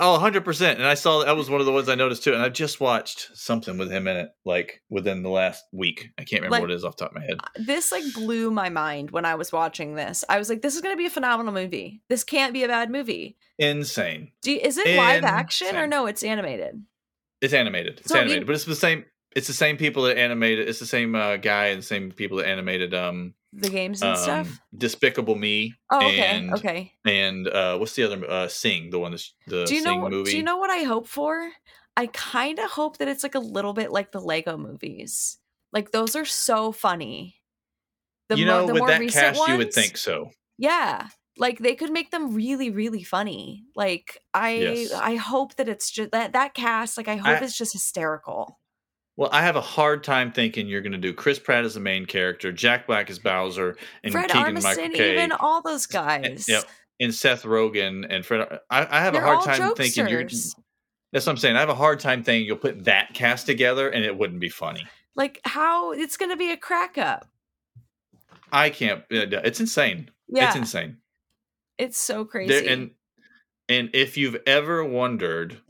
Oh, 0.00 0.16
100%. 0.22 0.74
And 0.76 0.86
I 0.86 0.94
saw 0.94 1.24
that 1.24 1.36
was 1.36 1.50
one 1.50 1.58
of 1.58 1.66
the 1.66 1.72
ones 1.72 1.88
I 1.88 1.96
noticed 1.96 2.22
too. 2.22 2.32
And 2.32 2.40
I 2.40 2.50
just 2.50 2.78
watched 2.80 3.30
something 3.34 3.76
with 3.78 3.90
him 3.90 4.06
in 4.06 4.16
it, 4.16 4.28
like 4.44 4.80
within 4.88 5.24
the 5.24 5.28
last 5.28 5.64
week. 5.72 6.10
I 6.16 6.22
can't 6.22 6.40
remember 6.42 6.52
Like- 6.52 6.60
what 6.62 6.70
it 6.70 6.74
is 6.76 6.84
off 6.84 6.96
the 6.96 7.04
top 7.06 7.10
of 7.10 7.20
my 7.20 7.26
head. 7.26 7.38
Uh, 7.42 7.48
this 7.56 7.90
like 7.90 8.04
blew 8.14 8.52
my 8.52 8.68
mind 8.68 9.10
when 9.10 9.24
I 9.24 9.34
was 9.34 9.50
watching 9.52 9.96
this. 9.96 10.24
I 10.28 10.38
was 10.38 10.48
like, 10.48 10.62
this 10.62 10.76
is 10.76 10.82
going 10.82 10.92
to 10.94 10.96
be 10.98 11.06
a 11.06 11.10
phenomenal 11.10 11.52
movie. 11.52 12.00
This 12.08 12.22
can't 12.22 12.52
be 12.52 12.62
a 12.62 12.68
bad 12.68 12.90
movie. 12.90 13.36
Insane. 13.58 14.30
Do 14.40 14.52
you, 14.52 14.60
is 14.60 14.78
it 14.78 14.96
live 14.96 15.24
action 15.24 15.76
or 15.76 15.88
no? 15.88 16.06
It's 16.06 16.22
animated. 16.22 16.80
It's 17.42 17.52
animated. 17.52 17.98
It's 17.98 18.08
So 18.08 18.14
you- 18.14 18.20
animated, 18.20 18.46
but 18.46 18.54
it's 18.54 18.64
the 18.66 18.76
same. 18.76 19.04
It's 19.36 19.46
the 19.46 19.52
same 19.52 19.76
people 19.76 20.04
that 20.04 20.18
animated. 20.18 20.68
It's 20.68 20.78
the 20.78 20.86
same 20.86 21.14
uh, 21.14 21.36
guy 21.36 21.66
and 21.66 21.78
the 21.80 21.86
same 21.86 22.10
people 22.12 22.38
that 22.38 22.48
animated 22.48 22.94
um, 22.94 23.34
The 23.52 23.68
games 23.68 24.00
and 24.02 24.12
um 24.12 24.16
stuff. 24.16 24.60
Despicable 24.76 25.34
Me. 25.36 25.74
Oh, 25.90 25.98
okay. 25.98 26.18
and, 26.20 26.54
okay. 26.54 26.92
And 27.04 27.46
uh, 27.46 27.76
what's 27.78 27.94
the 27.94 28.04
other? 28.04 28.24
Uh, 28.28 28.48
Sing, 28.48 28.90
the 28.90 28.98
one 28.98 29.12
that's 29.12 29.34
the 29.46 29.64
Do 29.66 29.74
you 29.74 29.82
Sing 29.82 30.00
know? 30.00 30.08
movie. 30.08 30.30
Do 30.30 30.36
you 30.36 30.42
know 30.42 30.56
what 30.56 30.70
I 30.70 30.82
hope 30.84 31.06
for? 31.06 31.50
I 31.96 32.06
kind 32.06 32.58
of 32.58 32.70
hope 32.70 32.98
that 32.98 33.08
it's 33.08 33.22
like 33.22 33.34
a 33.34 33.40
little 33.40 33.72
bit 33.74 33.90
like 33.92 34.12
the 34.12 34.20
Lego 34.20 34.56
movies. 34.56 35.38
Like 35.72 35.90
those 35.90 36.16
are 36.16 36.24
so 36.24 36.72
funny. 36.72 37.36
you 38.34 38.46
mo- 38.46 38.60
know, 38.60 38.66
the 38.66 38.72
with 38.74 38.80
more 38.80 38.88
that 38.88 39.00
recent 39.00 39.36
cast, 39.36 39.48
you 39.48 39.56
would 39.58 39.72
think 39.72 39.96
so. 39.96 40.30
Yeah. 40.58 41.08
Like 41.36 41.58
they 41.58 41.74
could 41.74 41.90
make 41.92 42.10
them 42.10 42.34
really, 42.34 42.70
really 42.70 43.02
funny. 43.04 43.64
Like 43.76 44.18
I 44.32 44.54
Yes. 44.54 44.92
I 44.92 45.16
hope 45.16 45.54
that 45.56 45.68
it's 45.68 45.90
just 45.90 46.10
that 46.12 46.32
that 46.32 46.54
cast, 46.54 46.96
like 46.96 47.08
I 47.08 47.16
hope 47.16 47.40
I- 47.42 47.44
it's 47.44 47.56
just 47.58 47.72
hysterical. 47.74 48.58
Well, 49.18 49.30
I 49.32 49.42
have 49.42 49.56
a 49.56 49.60
hard 49.60 50.04
time 50.04 50.30
thinking 50.30 50.68
you're 50.68 50.80
going 50.80 50.92
to 50.92 50.98
do 50.98 51.12
Chris 51.12 51.40
Pratt 51.40 51.64
as 51.64 51.74
the 51.74 51.80
main 51.80 52.06
character, 52.06 52.52
Jack 52.52 52.86
Black 52.86 53.10
as 53.10 53.18
Bowser, 53.18 53.76
and 54.04 54.12
Fred 54.12 54.30
Keegan 54.30 54.54
Michael 54.54 54.84
Armisen, 54.84 54.94
Key, 54.94 55.10
even 55.10 55.32
all 55.32 55.60
those 55.60 55.92
eh, 55.92 55.92
guys. 55.92 56.46
yep, 56.48 56.62
and 57.00 57.12
Seth 57.12 57.42
Rogen 57.42 58.06
and 58.08 58.24
Fred. 58.24 58.60
I, 58.70 58.86
I 58.88 59.00
have 59.00 59.14
They're 59.14 59.24
a 59.24 59.26
hard 59.26 59.44
time 59.44 59.74
thinking 59.74 60.06
you're. 60.06 60.22
jokesters. 60.22 60.54
That's 61.12 61.26
what 61.26 61.32
I'm 61.32 61.36
saying. 61.36 61.56
I 61.56 61.60
have 61.60 61.68
a 61.68 61.74
hard 61.74 61.98
time 61.98 62.22
thinking 62.22 62.46
you'll 62.46 62.58
put 62.58 62.84
that 62.84 63.12
cast 63.12 63.46
together 63.46 63.88
and 63.90 64.04
it 64.04 64.16
wouldn't 64.16 64.38
be 64.38 64.50
funny. 64.50 64.86
Like 65.16 65.40
how 65.42 65.90
it's 65.90 66.16
gonna 66.16 66.36
be 66.36 66.52
a 66.52 66.56
crack 66.56 66.96
up. 66.96 67.26
I 68.52 68.70
can't. 68.70 69.02
It's 69.10 69.58
insane. 69.58 70.12
Yeah. 70.28 70.46
It's 70.46 70.56
insane. 70.56 70.98
It's 71.76 71.98
so 71.98 72.24
crazy. 72.24 72.52
There, 72.52 72.72
and 72.72 72.92
and 73.68 73.90
if 73.94 74.16
you've 74.16 74.36
ever 74.46 74.84
wondered 74.84 75.60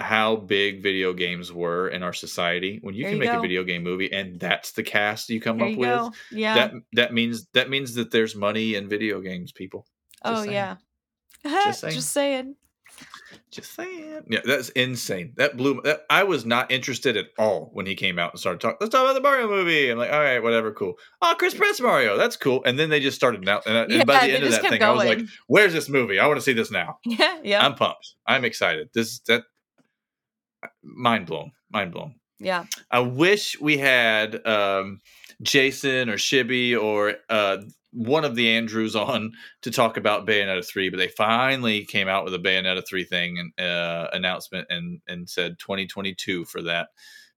how 0.00 0.36
big 0.36 0.82
video 0.82 1.12
games 1.12 1.52
were 1.52 1.88
in 1.88 2.02
our 2.02 2.12
society, 2.12 2.78
when 2.82 2.94
you 2.94 3.02
There 3.04 3.10
can 3.12 3.16
you 3.18 3.20
make 3.24 3.32
go. 3.32 3.38
a 3.38 3.42
video 3.42 3.64
game 3.64 3.82
movie 3.82 4.10
and 4.12 4.40
that's 4.40 4.72
the 4.72 4.82
cast 4.82 5.28
you 5.28 5.40
come 5.40 5.58
there 5.58 5.66
up 5.66 5.72
you 5.72 5.78
with, 5.78 5.88
go. 5.88 6.12
Yeah. 6.32 6.54
that 6.54 6.72
that 6.94 7.12
means 7.14 7.46
that 7.54 7.68
means 7.70 7.94
that 7.94 8.10
there's 8.10 8.34
money 8.34 8.74
in 8.74 8.88
video 8.88 9.20
games, 9.20 9.52
people. 9.52 9.86
oh 10.24 10.42
saying. 10.42 10.52
yeah. 10.52 10.76
Just 11.44 11.82
Just 11.82 11.82
saying. 11.82 12.00
saying. 12.00 12.56
Just 13.50 13.74
saying. 13.74 14.22
Yeah, 14.28 14.40
that's 14.44 14.68
insane. 14.70 15.32
That 15.36 15.56
blew. 15.56 15.80
That, 15.84 16.02
I 16.10 16.24
was 16.24 16.44
not 16.44 16.70
interested 16.70 17.16
at 17.16 17.26
all 17.38 17.70
when 17.72 17.86
he 17.86 17.94
came 17.94 18.18
out 18.18 18.32
and 18.32 18.40
started 18.40 18.60
talking. 18.60 18.76
Let's 18.80 18.92
talk 18.92 19.02
about 19.04 19.14
the 19.14 19.20
Mario 19.20 19.48
movie. 19.48 19.88
I'm 19.88 19.98
like, 19.98 20.12
all 20.12 20.20
right, 20.20 20.40
whatever, 20.42 20.72
cool. 20.72 20.94
Oh, 21.22 21.34
Chris 21.38 21.54
Pratt's 21.54 21.80
Mario. 21.80 22.16
That's 22.16 22.36
cool. 22.36 22.62
And 22.64 22.78
then 22.78 22.90
they 22.90 23.00
just 23.00 23.16
started 23.16 23.42
now. 23.44 23.60
And, 23.66 23.78
I- 23.78 23.84
and 23.98 24.06
by 24.06 24.26
the 24.26 24.34
end 24.34 24.44
of 24.44 24.50
that 24.52 24.62
thing, 24.68 24.82
I 24.82 24.90
was 24.90 25.04
like, 25.04 25.20
where's 25.46 25.72
this 25.72 25.88
movie? 25.88 26.18
I 26.18 26.26
want 26.26 26.38
to 26.38 26.42
see 26.42 26.52
this 26.52 26.70
now. 26.70 26.98
Yeah, 27.06 27.38
yeah. 27.42 27.64
I'm 27.64 27.74
pumped. 27.74 28.14
I'm 28.26 28.44
excited. 28.44 28.90
This 28.94 29.20
that 29.20 29.44
mind 30.82 31.26
blown. 31.26 31.52
Mind 31.70 31.92
blown. 31.92 32.14
yeah. 32.38 32.64
I 32.90 33.00
wish 33.00 33.60
we 33.60 33.78
had 33.78 34.44
um, 34.46 35.00
Jason 35.42 36.08
or 36.08 36.16
Shibby 36.16 36.80
or 36.80 37.14
uh, 37.28 37.58
one 37.92 38.24
of 38.24 38.34
the 38.34 38.50
Andrews 38.50 38.94
on 38.96 39.32
to 39.62 39.70
talk 39.70 39.96
about 39.96 40.26
Bayonetta 40.26 40.66
three, 40.66 40.90
but 40.90 40.98
they 40.98 41.08
finally 41.08 41.84
came 41.84 42.08
out 42.08 42.24
with 42.24 42.34
a 42.34 42.38
Bayonetta 42.38 42.86
three 42.86 43.04
thing 43.04 43.38
and 43.38 43.66
uh, 43.66 44.08
announcement 44.12 44.68
and 44.70 45.00
and 45.08 45.28
said 45.28 45.58
2022 45.58 46.44
for 46.44 46.62
that 46.62 46.88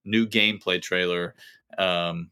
new 0.05 0.27
gameplay 0.27 0.81
trailer. 0.81 1.35
Um, 1.77 2.29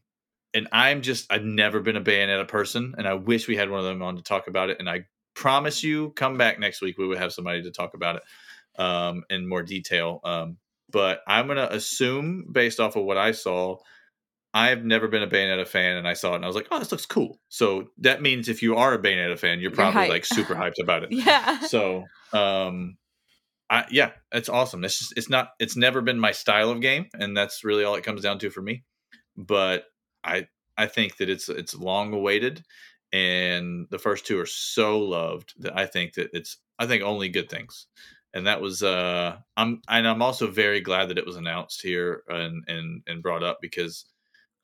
and 0.54 0.68
I'm 0.70 1.02
just 1.02 1.32
I've 1.32 1.44
never 1.44 1.80
been 1.80 1.96
a 1.96 2.00
Bayonetta 2.00 2.46
person, 2.46 2.94
and 2.98 3.08
I 3.08 3.14
wish 3.14 3.48
we 3.48 3.56
had 3.56 3.70
one 3.70 3.80
of 3.80 3.86
them 3.86 4.02
on 4.02 4.16
to 4.16 4.22
talk 4.22 4.48
about 4.48 4.70
it. 4.70 4.78
And 4.78 4.88
I 4.88 5.06
promise 5.34 5.82
you, 5.82 6.10
come 6.10 6.36
back 6.36 6.58
next 6.58 6.82
week. 6.82 6.98
We 6.98 7.06
would 7.06 7.18
have 7.18 7.32
somebody 7.32 7.62
to 7.62 7.70
talk 7.70 7.94
about 7.94 8.16
it 8.16 8.80
um, 8.80 9.24
in 9.30 9.48
more 9.48 9.62
detail. 9.62 10.20
Um, 10.24 10.58
but 10.92 11.20
I'm 11.26 11.46
gonna 11.46 11.68
assume, 11.70 12.46
based 12.52 12.80
off 12.80 12.96
of 12.96 13.04
what 13.04 13.18
I 13.18 13.32
saw, 13.32 13.78
I've 14.54 14.84
never 14.84 15.08
been 15.08 15.22
a 15.22 15.26
Bayonetta 15.26 15.66
fan, 15.66 15.96
and 15.96 16.06
I 16.06 16.12
saw 16.12 16.32
it 16.32 16.36
and 16.36 16.44
I 16.44 16.48
was 16.48 16.56
like, 16.56 16.68
"Oh, 16.70 16.78
this 16.78 16.92
looks 16.92 17.06
cool." 17.06 17.40
So 17.48 17.88
that 17.98 18.20
means 18.22 18.48
if 18.48 18.62
you 18.62 18.76
are 18.76 18.92
a 18.94 18.98
Bayonetta 19.02 19.38
fan, 19.38 19.60
you're 19.60 19.70
probably 19.70 20.02
hyped. 20.02 20.08
like 20.10 20.24
super 20.26 20.54
hyped 20.54 20.82
about 20.82 21.02
it. 21.04 21.12
Yeah. 21.12 21.60
So, 21.60 22.04
um, 22.32 22.96
I 23.70 23.86
yeah, 23.90 24.10
it's 24.32 24.50
awesome. 24.50 24.84
It's 24.84 24.98
just 24.98 25.14
it's 25.16 25.30
not 25.30 25.50
it's 25.58 25.76
never 25.76 26.02
been 26.02 26.18
my 26.20 26.32
style 26.32 26.70
of 26.70 26.80
game, 26.82 27.06
and 27.14 27.34
that's 27.36 27.64
really 27.64 27.84
all 27.84 27.94
it 27.94 28.04
comes 28.04 28.22
down 28.22 28.38
to 28.40 28.50
for 28.50 28.60
me. 28.60 28.84
But 29.36 29.84
I 30.22 30.48
I 30.76 30.86
think 30.86 31.16
that 31.16 31.30
it's 31.30 31.48
it's 31.48 31.74
long 31.74 32.12
awaited, 32.12 32.62
and 33.12 33.86
the 33.90 33.98
first 33.98 34.26
two 34.26 34.38
are 34.38 34.46
so 34.46 34.98
loved 34.98 35.54
that 35.60 35.76
I 35.78 35.86
think 35.86 36.14
that 36.14 36.28
it's 36.34 36.58
I 36.78 36.86
think 36.86 37.02
only 37.02 37.30
good 37.30 37.48
things. 37.48 37.86
And 38.34 38.46
that 38.46 38.60
was 38.60 38.82
uh 38.82 39.36
I'm 39.56 39.82
and 39.88 40.08
I'm 40.08 40.22
also 40.22 40.50
very 40.50 40.80
glad 40.80 41.08
that 41.08 41.18
it 41.18 41.26
was 41.26 41.36
announced 41.36 41.82
here 41.82 42.22
and 42.28 42.64
and 42.66 43.02
and 43.06 43.22
brought 43.22 43.42
up 43.42 43.58
because 43.60 44.06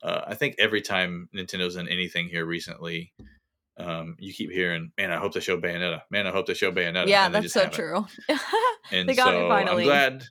uh, 0.01 0.21
I 0.27 0.35
think 0.35 0.55
every 0.57 0.81
time 0.81 1.29
Nintendo's 1.35 1.75
in 1.75 1.87
anything 1.87 2.29
here 2.29 2.45
recently, 2.45 3.11
um, 3.77 4.15
you 4.17 4.33
keep 4.33 4.51
hearing, 4.51 4.91
"Man, 4.97 5.11
I 5.11 5.17
hope 5.17 5.33
they 5.33 5.39
show 5.39 5.59
Bayonetta." 5.59 6.01
Man, 6.09 6.25
I 6.27 6.31
hope 6.31 6.45
they 6.45 6.53
show 6.53 6.71
Bayonetta. 6.71 7.07
yeah, 7.07 7.29
that's 7.29 7.53
so 7.53 7.61
haven't. 7.61 7.75
true. 7.75 8.07
And 8.91 9.07
They 9.07 9.13
got 9.13 9.35
it 9.35 9.47
finally. 9.47 9.83
I'm 9.83 9.87
glad. 9.87 10.23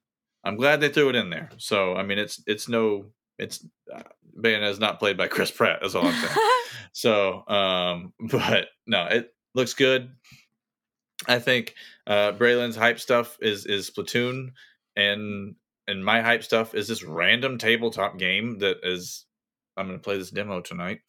I'm 0.43 0.57
glad 0.57 0.81
they 0.81 0.89
threw 0.89 1.11
it 1.11 1.17
in 1.17 1.31
there. 1.31 1.51
So 1.59 1.95
I 1.95 2.03
mean, 2.03 2.19
it's 2.19 2.43
it's 2.47 2.69
no, 2.69 3.07
it's 3.39 3.65
uh, 3.95 4.03
Bayonetta's 4.41 4.81
not 4.81 4.99
played 4.99 5.17
by 5.17 5.29
Chris 5.29 5.51
Pratt. 5.51 5.79
That's 5.81 5.95
all 5.95 6.07
I'm 6.07 6.13
saying. 6.13 6.49
so, 6.93 7.49
um, 7.49 8.13
but 8.31 8.69
no, 8.87 9.05
it 9.07 9.33
looks 9.55 9.75
good. 9.75 10.11
I 11.27 11.39
think 11.39 11.75
uh, 12.07 12.33
Braelyn's 12.33 12.77
hype 12.77 13.01
stuff 13.01 13.37
is 13.41 13.67
is 13.67 13.91
Splatoon, 13.91 14.53
and 14.97 15.57
and 15.87 16.05
my 16.05 16.21
hype 16.23 16.45
stuff 16.45 16.75
is 16.75 16.89
this 16.89 17.03
random 17.03 17.59
tabletop 17.59 18.19
game 18.19 18.59
that 18.61 18.79
is. 18.83 19.25
I'm 19.77 19.87
going 19.87 19.99
to 19.99 20.03
play 20.03 20.19
this 20.19 20.33
demo 20.33 20.61
tonight. 20.61 21.03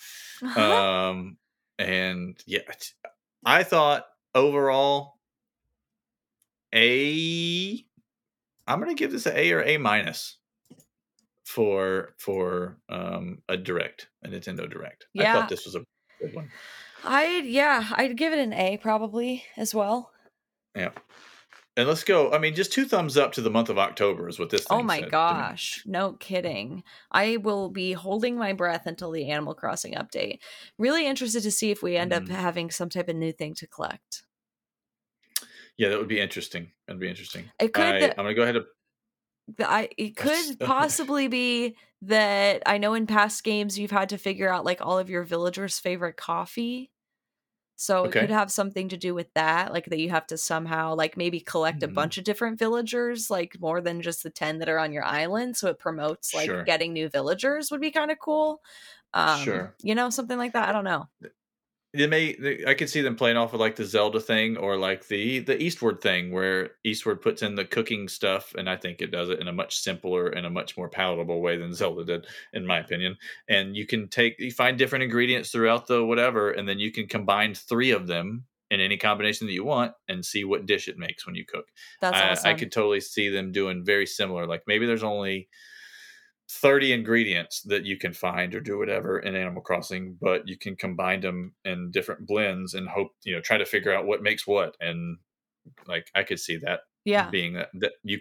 Um, 0.55 1.37
and 1.79 2.37
yeah, 2.45 2.59
I 3.43 3.63
thought 3.63 4.05
overall, 4.35 5.17
A. 6.73 7.83
I'm 8.67 8.79
going 8.79 8.95
to 8.95 8.99
give 8.99 9.11
this 9.11 9.25
an 9.25 9.35
A 9.35 9.51
or 9.53 9.63
A 9.63 9.77
minus 9.77 10.37
for 11.45 12.13
for 12.19 12.77
um 12.89 13.41
a 13.49 13.57
direct, 13.57 14.07
a 14.23 14.27
Nintendo 14.29 14.69
Direct. 14.69 15.07
Yeah. 15.13 15.31
I 15.31 15.33
thought 15.33 15.49
this 15.49 15.65
was 15.65 15.73
a 15.73 15.83
good 16.21 16.35
one. 16.35 16.51
I 17.03 17.41
yeah, 17.45 17.87
I'd 17.93 18.17
give 18.17 18.33
it 18.33 18.39
an 18.39 18.53
A 18.53 18.77
probably 18.77 19.43
as 19.57 19.73
well. 19.73 20.11
Yeah. 20.75 20.91
And 21.77 21.87
let's 21.87 22.03
go. 22.03 22.31
I 22.33 22.39
mean, 22.39 22.55
just 22.55 22.73
two 22.73 22.83
thumbs 22.85 23.15
up 23.15 23.31
to 23.33 23.41
the 23.41 23.49
month 23.49 23.69
of 23.69 23.77
October 23.77 24.27
is 24.27 24.37
what 24.37 24.49
this. 24.49 24.65
Oh 24.69 24.83
my 24.83 25.01
gosh, 25.01 25.81
no 25.85 26.13
kidding. 26.13 26.83
I 27.11 27.37
will 27.37 27.69
be 27.69 27.93
holding 27.93 28.37
my 28.37 28.51
breath 28.51 28.85
until 28.85 29.11
the 29.11 29.29
Animal 29.29 29.53
Crossing 29.53 29.93
update. 29.93 30.39
Really 30.77 31.07
interested 31.07 31.41
to 31.43 31.51
see 31.51 31.71
if 31.71 31.81
we 31.81 31.95
end 31.95 32.11
up 32.11 32.23
Mm. 32.23 32.29
having 32.29 32.71
some 32.71 32.89
type 32.89 33.07
of 33.07 33.15
new 33.15 33.31
thing 33.31 33.53
to 33.55 33.67
collect. 33.67 34.23
Yeah, 35.77 35.87
that 35.89 35.99
would 35.99 36.09
be 36.09 36.19
interesting. 36.19 36.71
That'd 36.85 36.99
be 36.99 37.07
interesting. 37.07 37.49
It 37.61 37.73
could 37.73 37.85
I, 37.85 38.07
I'm 38.09 38.15
gonna 38.17 38.33
go 38.33 38.43
ahead 38.43 38.57
and 38.57 38.65
I 39.61 39.87
it 39.97 40.17
could 40.17 40.59
possibly 40.59 41.29
be 41.29 41.77
that 42.01 42.63
I 42.65 42.77
know 42.77 42.93
in 42.93 43.07
past 43.07 43.43
games 43.43 43.77
you've 43.79 43.91
had 43.91 44.09
to 44.09 44.17
figure 44.17 44.51
out 44.53 44.65
like 44.65 44.81
all 44.81 44.97
of 44.99 45.09
your 45.09 45.23
villagers' 45.23 45.79
favorite 45.79 46.17
coffee. 46.17 46.91
So 47.77 48.05
it 48.05 48.15
could 48.17 48.29
have 48.31 48.51
something 48.51 48.89
to 48.89 48.97
do 48.97 49.15
with 49.15 49.33
that, 49.35 49.73
like 49.73 49.85
that 49.87 49.99
you 49.99 50.09
have 50.09 50.27
to 50.27 50.37
somehow 50.37 50.95
like 50.95 51.17
maybe 51.17 51.39
collect 51.41 51.83
a 51.83 51.87
Mhm. 51.87 51.89
bunch 51.89 52.17
of 52.17 52.25
different 52.25 52.59
villagers, 52.59 53.29
like 53.29 53.59
more 53.59 53.81
than 53.81 54.01
just 54.01 54.23
the 54.23 54.29
10 54.31 54.59
that 54.59 54.69
are 54.69 54.79
on 54.79 54.93
your 54.93 55.05
island, 55.05 55.57
so 55.57 55.69
it 55.69 55.79
promotes 55.79 56.33
like 56.33 56.53
Sure. 56.53 56.65
getting 56.65 56.93
new 56.93 57.09
villagers 57.09 57.71
would 57.71 57.81
be 57.81 57.91
kind 57.91 58.11
of 58.11 58.19
cool. 58.19 58.61
Um 59.13 59.69
Sure. 59.69 59.75
you 59.83 59.95
know, 59.95 60.09
something 60.11 60.37
like 60.37 60.53
that. 60.53 60.69
I 60.69 60.73
don't 60.73 60.83
know. 60.85 61.07
They 61.93 62.07
may 62.07 62.33
they, 62.33 62.63
i 62.67 62.73
could 62.73 62.89
see 62.89 63.01
them 63.01 63.15
playing 63.15 63.37
off 63.37 63.53
of 63.53 63.59
like 63.59 63.75
the 63.75 63.85
zelda 63.85 64.19
thing 64.19 64.57
or 64.57 64.77
like 64.77 65.07
the 65.07 65.39
the 65.39 65.61
eastward 65.61 66.01
thing 66.01 66.31
where 66.31 66.71
eastward 66.83 67.21
puts 67.21 67.41
in 67.41 67.55
the 67.55 67.65
cooking 67.65 68.07
stuff 68.07 68.53
and 68.57 68.69
i 68.69 68.75
think 68.75 69.01
it 69.01 69.11
does 69.11 69.29
it 69.29 69.39
in 69.39 69.47
a 69.47 69.53
much 69.53 69.79
simpler 69.79 70.27
and 70.27 70.45
a 70.45 70.49
much 70.49 70.77
more 70.77 70.89
palatable 70.89 71.41
way 71.41 71.57
than 71.57 71.73
zelda 71.73 72.05
did 72.05 72.27
in 72.53 72.65
my 72.65 72.79
opinion 72.79 73.15
and 73.47 73.75
you 73.75 73.85
can 73.85 74.07
take 74.07 74.35
you 74.39 74.51
find 74.51 74.77
different 74.77 75.03
ingredients 75.03 75.51
throughout 75.51 75.87
the 75.87 76.03
whatever 76.05 76.51
and 76.51 76.67
then 76.67 76.79
you 76.79 76.91
can 76.91 77.07
combine 77.07 77.53
three 77.55 77.91
of 77.91 78.07
them 78.07 78.45
in 78.71 78.79
any 78.79 78.97
combination 78.97 79.47
that 79.47 79.53
you 79.53 79.63
want 79.63 79.93
and 80.07 80.23
see 80.23 80.43
what 80.43 80.65
dish 80.65 80.87
it 80.87 80.97
makes 80.97 81.25
when 81.25 81.35
you 81.35 81.45
cook 81.45 81.65
That's 82.01 82.17
I, 82.17 82.29
awesome. 82.29 82.49
I 82.49 82.53
could 82.53 82.71
totally 82.71 83.01
see 83.01 83.29
them 83.29 83.51
doing 83.51 83.83
very 83.83 84.05
similar. 84.05 84.45
Like 84.45 84.63
maybe 84.67 84.85
there's 84.85 85.03
only 85.03 85.49
30 86.49 86.93
ingredients 86.93 87.61
that 87.61 87.85
you 87.85 87.97
can 87.97 88.11
find 88.11 88.55
or 88.55 88.59
do 88.59 88.77
whatever 88.77 89.19
in 89.19 89.35
Animal 89.35 89.61
Crossing, 89.61 90.17
but 90.19 90.47
you 90.47 90.57
can 90.57 90.75
combine 90.75 91.21
them 91.21 91.53
in 91.63 91.91
different 91.91 92.25
blends 92.25 92.73
and 92.73 92.89
hope, 92.89 93.11
you 93.23 93.35
know, 93.35 93.41
try 93.41 93.57
to 93.57 93.65
figure 93.65 93.93
out 93.93 94.05
what 94.05 94.23
makes 94.23 94.47
what. 94.47 94.75
And 94.79 95.17
like 95.87 96.09
I 96.15 96.23
could 96.23 96.39
see 96.39 96.57
that 96.57 96.81
yeah. 97.05 97.29
being 97.29 97.53
that, 97.53 97.69
that 97.75 97.91
you 98.03 98.19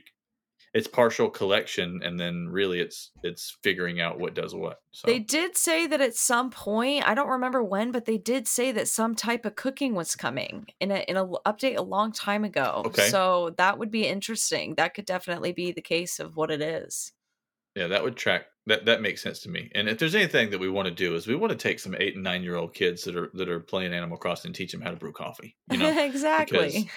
it's 0.74 0.86
partial 0.86 1.30
collection 1.30 2.02
and 2.04 2.20
then 2.20 2.46
really 2.50 2.78
it's 2.80 3.10
it's 3.22 3.56
figuring 3.62 4.02
out 4.02 4.20
what 4.20 4.34
does 4.34 4.54
what. 4.54 4.82
So 4.92 5.06
They 5.06 5.18
did 5.18 5.56
say 5.56 5.86
that 5.86 6.02
at 6.02 6.14
some 6.14 6.50
point, 6.50 7.08
I 7.08 7.14
don't 7.14 7.30
remember 7.30 7.64
when, 7.64 7.90
but 7.90 8.04
they 8.04 8.18
did 8.18 8.46
say 8.46 8.72
that 8.72 8.88
some 8.88 9.14
type 9.14 9.46
of 9.46 9.56
cooking 9.56 9.94
was 9.94 10.14
coming 10.14 10.66
in 10.80 10.90
a 10.90 10.98
in 11.08 11.16
a 11.16 11.26
update 11.26 11.78
a 11.78 11.82
long 11.82 12.12
time 12.12 12.44
ago. 12.44 12.82
Okay. 12.86 13.08
So 13.08 13.54
that 13.56 13.78
would 13.78 13.90
be 13.90 14.06
interesting. 14.06 14.74
That 14.74 14.92
could 14.92 15.06
definitely 15.06 15.52
be 15.52 15.72
the 15.72 15.80
case 15.80 16.20
of 16.20 16.36
what 16.36 16.50
it 16.50 16.60
is. 16.60 17.12
Yeah, 17.78 17.86
that 17.86 18.02
would 18.02 18.16
track 18.16 18.46
that 18.66 18.84
that 18.86 19.00
makes 19.00 19.22
sense 19.22 19.38
to 19.40 19.48
me. 19.48 19.70
And 19.74 19.88
if 19.88 19.98
there's 19.98 20.14
anything 20.14 20.50
that 20.50 20.58
we 20.58 20.68
want 20.68 20.88
to 20.88 20.94
do 20.94 21.14
is 21.14 21.26
we 21.26 21.34
want 21.36 21.52
to 21.52 21.56
take 21.56 21.78
some 21.78 21.94
eight 21.98 22.14
and 22.16 22.24
nine 22.24 22.42
year 22.42 22.56
old 22.56 22.74
kids 22.74 23.04
that 23.04 23.16
are 23.16 23.30
that 23.34 23.48
are 23.48 23.60
playing 23.60 23.94
Animal 23.94 24.18
Crossing 24.18 24.48
and 24.50 24.54
teach 24.54 24.72
them 24.72 24.80
how 24.82 24.90
to 24.90 24.96
brew 24.96 25.12
coffee. 25.12 25.56
You 25.70 25.78
know, 25.78 26.04
exactly. 26.04 26.90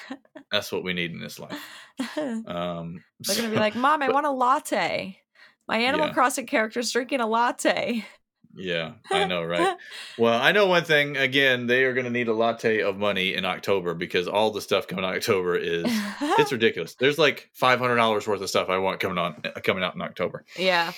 that's 0.51 0.71
what 0.71 0.84
we 0.84 0.93
need 0.93 1.11
in 1.11 1.19
this 1.19 1.39
life. 1.39 1.59
Um, 2.17 3.03
They're 3.19 3.36
gonna 3.38 3.49
be 3.49 3.55
like, 3.57 3.75
"Mom, 3.75 4.01
I 4.01 4.07
but- 4.07 4.13
want 4.15 4.25
a 4.25 4.32
latte. 4.32 5.17
My 5.67 5.77
Animal 5.77 6.07
Yeah. 6.07 6.13
Crossing 6.13 6.47
character's 6.47 6.91
drinking 6.91 7.21
a 7.21 7.27
latte." 7.27 8.03
Yeah, 8.56 8.93
I 9.12 9.26
know, 9.26 9.43
right? 9.43 9.78
Well, 10.18 10.39
I 10.39 10.52
know 10.52 10.68
one 10.68 10.84
thing. 10.84 11.18
Again, 11.18 11.68
they 11.68 11.84
are 11.86 11.93
going 11.93 12.06
to 12.06 12.12
need 12.12 12.28
a 12.28 12.34
latte 12.34 12.82
of 12.82 12.97
money 12.97 13.34
in 13.34 13.45
October 13.45 13.93
because 13.93 14.28
all 14.28 14.52
the 14.52 14.62
stuff 14.62 14.88
coming 14.88 15.06
October 15.06 15.56
is 15.56 15.86
it's 15.88 16.52
ridiculous. 16.52 16.95
There's 16.95 17.18
like 17.18 17.49
five 17.54 17.80
hundred 17.80 17.95
dollars 17.95 18.28
worth 18.28 18.41
of 18.41 18.49
stuff 18.49 18.70
I 18.70 18.78
want 18.78 18.99
coming 18.99 19.18
on 19.18 19.41
uh, 19.45 19.60
coming 19.62 19.84
out 19.84 19.95
in 19.95 20.02
October. 20.02 20.43
yeah. 20.58 20.91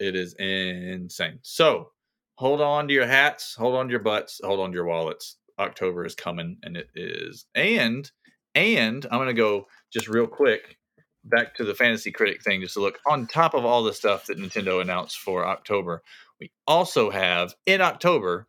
It 0.00 0.16
is 0.16 0.34
insane. 0.34 1.38
So 1.42 1.90
hold 2.36 2.60
on 2.60 2.88
to 2.88 2.94
your 2.94 3.06
hats, 3.06 3.54
hold 3.54 3.76
on 3.76 3.86
to 3.86 3.90
your 3.92 4.00
butts, 4.00 4.40
hold 4.42 4.58
on 4.60 4.70
to 4.70 4.74
your 4.74 4.86
wallets. 4.86 5.36
October 5.58 6.04
is 6.04 6.14
coming, 6.16 6.58
and 6.64 6.76
it 6.76 6.88
is. 6.96 7.46
And 7.54 8.10
and 8.56 9.06
I'm 9.10 9.18
gonna 9.18 9.34
go 9.34 9.66
just 9.92 10.08
real 10.08 10.26
quick 10.26 10.78
back 11.24 11.54
to 11.54 11.64
the 11.64 11.74
fantasy 11.74 12.10
critic 12.10 12.42
thing, 12.42 12.60
just 12.60 12.74
to 12.74 12.80
look 12.80 12.98
on 13.06 13.26
top 13.26 13.54
of 13.54 13.64
all 13.64 13.82
the 13.84 13.94
stuff 13.94 14.26
that 14.26 14.38
Nintendo 14.38 14.82
announced 14.82 15.18
for 15.18 15.46
October. 15.46 16.02
We 16.44 16.52
also 16.66 17.08
have 17.08 17.54
in 17.64 17.80
October. 17.80 18.46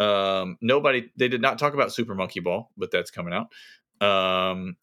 Um, 0.00 0.58
nobody 0.60 1.12
they 1.16 1.28
did 1.28 1.40
not 1.40 1.56
talk 1.56 1.72
about 1.72 1.92
Super 1.92 2.16
Monkey 2.16 2.40
Ball, 2.40 2.68
but 2.76 2.90
that's 2.90 3.12
coming 3.12 3.32
out. 3.32 3.52
Um, 4.04 4.76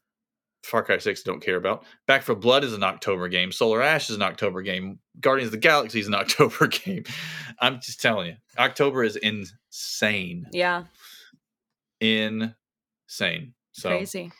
Far 0.63 0.81
Cry 0.83 0.97
6 0.97 1.23
don't 1.23 1.41
care 1.41 1.57
about. 1.57 1.83
Back 2.07 2.23
4 2.23 2.35
Blood 2.35 2.63
is 2.63 2.71
an 2.71 2.81
October 2.81 3.27
game. 3.27 3.51
Solar 3.51 3.81
Ash 3.81 4.09
is 4.09 4.15
an 4.15 4.21
October 4.21 4.61
game. 4.61 4.99
Guardians 5.19 5.49
of 5.49 5.51
the 5.51 5.57
Galaxy 5.57 5.99
is 5.99 6.07
an 6.07 6.15
October 6.15 6.67
game. 6.67 7.03
I'm 7.59 7.81
just 7.81 8.01
telling 8.01 8.27
you, 8.27 8.35
October 8.57 9.03
is 9.03 9.17
insane. 9.17 10.47
Yeah. 10.53 10.85
Insane. 11.99 13.53
So, 13.73 13.89
Crazy. 13.89 14.31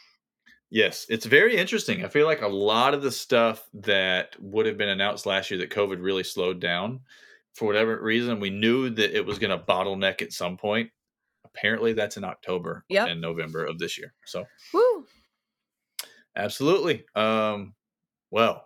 yes, 0.70 1.06
it's 1.10 1.26
very 1.26 1.58
interesting. 1.58 2.06
I 2.06 2.08
feel 2.08 2.26
like 2.26 2.42
a 2.42 2.48
lot 2.48 2.94
of 2.94 3.02
the 3.02 3.12
stuff 3.12 3.68
that 3.74 4.38
would 4.40 4.68
have 4.68 4.78
been 4.78 4.88
announced 4.90 5.26
last 5.26 5.52
year 5.52 5.60
that 5.60 5.70
COVID 5.70 6.02
really 6.02 6.24
slowed 6.24 6.62
down 6.62 7.02
for 7.56 7.66
whatever 7.66 8.00
reason, 8.02 8.40
we 8.40 8.50
knew 8.50 8.90
that 8.92 9.16
it 9.16 9.26
was 9.26 9.40
going 9.40 9.58
to 9.58 9.64
bottleneck 9.66 10.22
at 10.22 10.34
some 10.34 10.58
point. 10.58 10.90
Apparently, 11.46 11.94
that's 11.94 12.18
in 12.18 12.24
October 12.24 12.84
Yep. 12.90 13.08
and 13.08 13.22
November 13.22 13.66
of 13.66 13.80
this 13.80 13.98
year. 13.98 14.14
So, 14.26 14.46
Woo. 14.74 15.06
Absolutely. 16.36 17.06
Um, 17.16 17.74
well, 18.32 18.66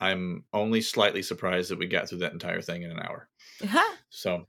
I'm 0.00 0.44
only 0.52 0.80
slightly 0.80 1.22
surprised 1.22 1.70
that 1.70 1.78
we 1.78 1.86
got 1.86 2.08
through 2.08 2.18
that 2.18 2.32
entire 2.32 2.62
thing 2.62 2.82
in 2.82 2.90
an 2.90 3.00
hour. 3.00 3.28
So, 4.10 4.46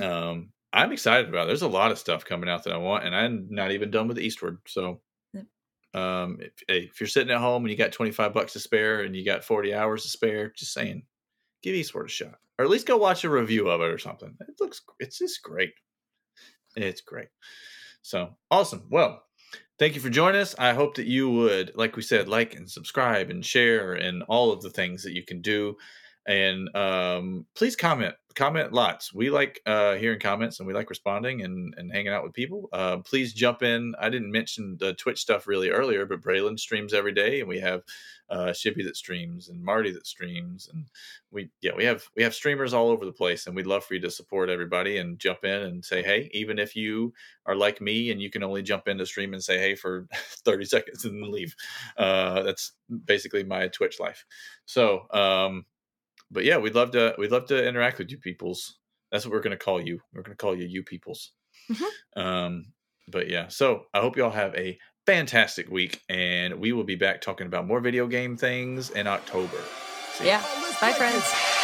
um, 0.00 0.50
I'm 0.72 0.92
excited 0.92 1.28
about 1.28 1.44
it. 1.44 1.46
There's 1.48 1.62
a 1.62 1.68
lot 1.68 1.90
of 1.90 1.98
stuff 1.98 2.24
coming 2.24 2.48
out 2.48 2.64
that 2.64 2.72
I 2.72 2.76
want, 2.78 3.04
and 3.04 3.14
I'm 3.14 3.48
not 3.50 3.72
even 3.72 3.90
done 3.90 4.08
with 4.08 4.16
the 4.16 4.24
Eastward. 4.24 4.58
So, 4.66 5.00
um, 5.92 6.38
if, 6.40 6.52
if 6.68 7.00
you're 7.00 7.08
sitting 7.08 7.32
at 7.32 7.40
home 7.40 7.64
and 7.64 7.70
you 7.70 7.76
got 7.76 7.90
25 7.92 8.32
bucks 8.32 8.52
to 8.52 8.60
spare 8.60 9.00
and 9.02 9.14
you 9.14 9.24
got 9.24 9.44
40 9.44 9.74
hours 9.74 10.04
to 10.04 10.08
spare, 10.08 10.52
just 10.56 10.72
saying, 10.72 11.02
give 11.62 11.74
Eastward 11.74 12.06
a 12.06 12.10
shot, 12.10 12.38
or 12.58 12.64
at 12.64 12.70
least 12.70 12.86
go 12.86 12.96
watch 12.96 13.24
a 13.24 13.30
review 13.30 13.68
of 13.68 13.80
it 13.80 13.92
or 13.92 13.98
something. 13.98 14.34
It 14.40 14.54
looks, 14.60 14.80
it's 14.98 15.18
just 15.18 15.42
great. 15.42 15.72
It's 16.76 17.00
great. 17.00 17.28
So 18.02 18.36
awesome. 18.50 18.86
Well, 18.90 19.22
thank 19.78 19.94
you 19.94 20.00
for 20.00 20.10
joining 20.10 20.40
us. 20.40 20.54
I 20.58 20.72
hope 20.72 20.94
that 20.96 21.06
you 21.06 21.30
would, 21.30 21.72
like 21.74 21.96
we 21.96 22.02
said, 22.02 22.28
like 22.28 22.54
and 22.54 22.70
subscribe 22.70 23.30
and 23.30 23.44
share 23.44 23.94
and 23.94 24.22
all 24.28 24.52
of 24.52 24.62
the 24.62 24.70
things 24.70 25.02
that 25.02 25.14
you 25.14 25.24
can 25.24 25.40
do. 25.40 25.76
And 26.26 26.74
um, 26.76 27.46
please 27.54 27.76
comment, 27.76 28.14
comment 28.34 28.72
lots. 28.72 29.12
We 29.12 29.30
like 29.30 29.60
uh, 29.66 29.94
hearing 29.94 30.20
comments 30.20 30.60
and 30.60 30.66
we 30.66 30.74
like 30.74 30.90
responding 30.90 31.42
and, 31.42 31.74
and 31.76 31.90
hanging 31.90 32.12
out 32.12 32.22
with 32.22 32.32
people. 32.32 32.68
Uh, 32.72 32.98
please 32.98 33.32
jump 33.32 33.62
in. 33.62 33.94
I 33.98 34.10
didn't 34.10 34.30
mention 34.30 34.76
the 34.78 34.94
Twitch 34.94 35.20
stuff 35.20 35.46
really 35.46 35.70
earlier, 35.70 36.06
but 36.06 36.20
Braelyn 36.20 36.58
streams 36.58 36.94
every 36.94 37.12
day, 37.12 37.40
and 37.40 37.48
we 37.48 37.58
have 37.60 37.82
uh, 38.28 38.52
Shippy 38.52 38.84
that 38.84 38.96
streams 38.96 39.48
and 39.48 39.64
Marty 39.64 39.90
that 39.90 40.06
streams, 40.06 40.68
and 40.72 40.86
we 41.32 41.50
yeah 41.62 41.72
we 41.76 41.84
have 41.84 42.04
we 42.16 42.22
have 42.22 42.34
streamers 42.34 42.72
all 42.72 42.90
over 42.90 43.04
the 43.04 43.12
place, 43.12 43.46
and 43.46 43.56
we'd 43.56 43.66
love 43.66 43.84
for 43.84 43.94
you 43.94 44.00
to 44.00 44.10
support 44.10 44.48
everybody 44.48 44.98
and 44.98 45.18
jump 45.18 45.44
in 45.44 45.62
and 45.62 45.84
say 45.84 46.02
hey, 46.02 46.30
even 46.32 46.58
if 46.58 46.76
you 46.76 47.12
are 47.46 47.56
like 47.56 47.80
me 47.80 48.10
and 48.10 48.22
you 48.22 48.30
can 48.30 48.44
only 48.44 48.62
jump 48.62 48.86
into 48.86 49.04
stream 49.04 49.32
and 49.32 49.42
say 49.42 49.58
hey 49.58 49.74
for 49.74 50.06
thirty 50.44 50.64
seconds 50.64 51.04
and 51.04 51.22
leave. 51.22 51.56
Uh, 51.96 52.42
that's 52.42 52.72
basically 53.04 53.42
my 53.42 53.68
Twitch 53.68 53.98
life. 53.98 54.24
So 54.66 55.06
um, 55.10 55.64
but 56.30 56.44
yeah, 56.44 56.56
we'd 56.58 56.74
love 56.74 56.92
to 56.92 57.14
we'd 57.18 57.32
love 57.32 57.46
to 57.46 57.66
interact 57.68 57.98
with 57.98 58.10
you 58.10 58.18
peoples. 58.18 58.78
That's 59.10 59.24
what 59.24 59.32
we're 59.32 59.40
gonna 59.40 59.56
call 59.56 59.80
you. 59.80 60.00
We're 60.14 60.22
gonna 60.22 60.36
call 60.36 60.56
you 60.56 60.66
you 60.66 60.82
peoples. 60.82 61.32
Mm-hmm. 61.70 62.20
Um, 62.20 62.64
but 63.08 63.28
yeah, 63.28 63.48
so 63.48 63.84
I 63.92 64.00
hope 64.00 64.16
y'all 64.16 64.30
have 64.30 64.54
a 64.54 64.78
fantastic 65.06 65.68
week, 65.70 66.00
and 66.08 66.60
we 66.60 66.72
will 66.72 66.84
be 66.84 66.96
back 66.96 67.20
talking 67.20 67.46
about 67.46 67.66
more 67.66 67.80
video 67.80 68.06
game 68.06 68.36
things 68.36 68.90
in 68.90 69.06
October. 69.06 69.58
See 70.12 70.26
yeah, 70.26 70.42
bye 70.80 70.92
friends. 70.92 71.58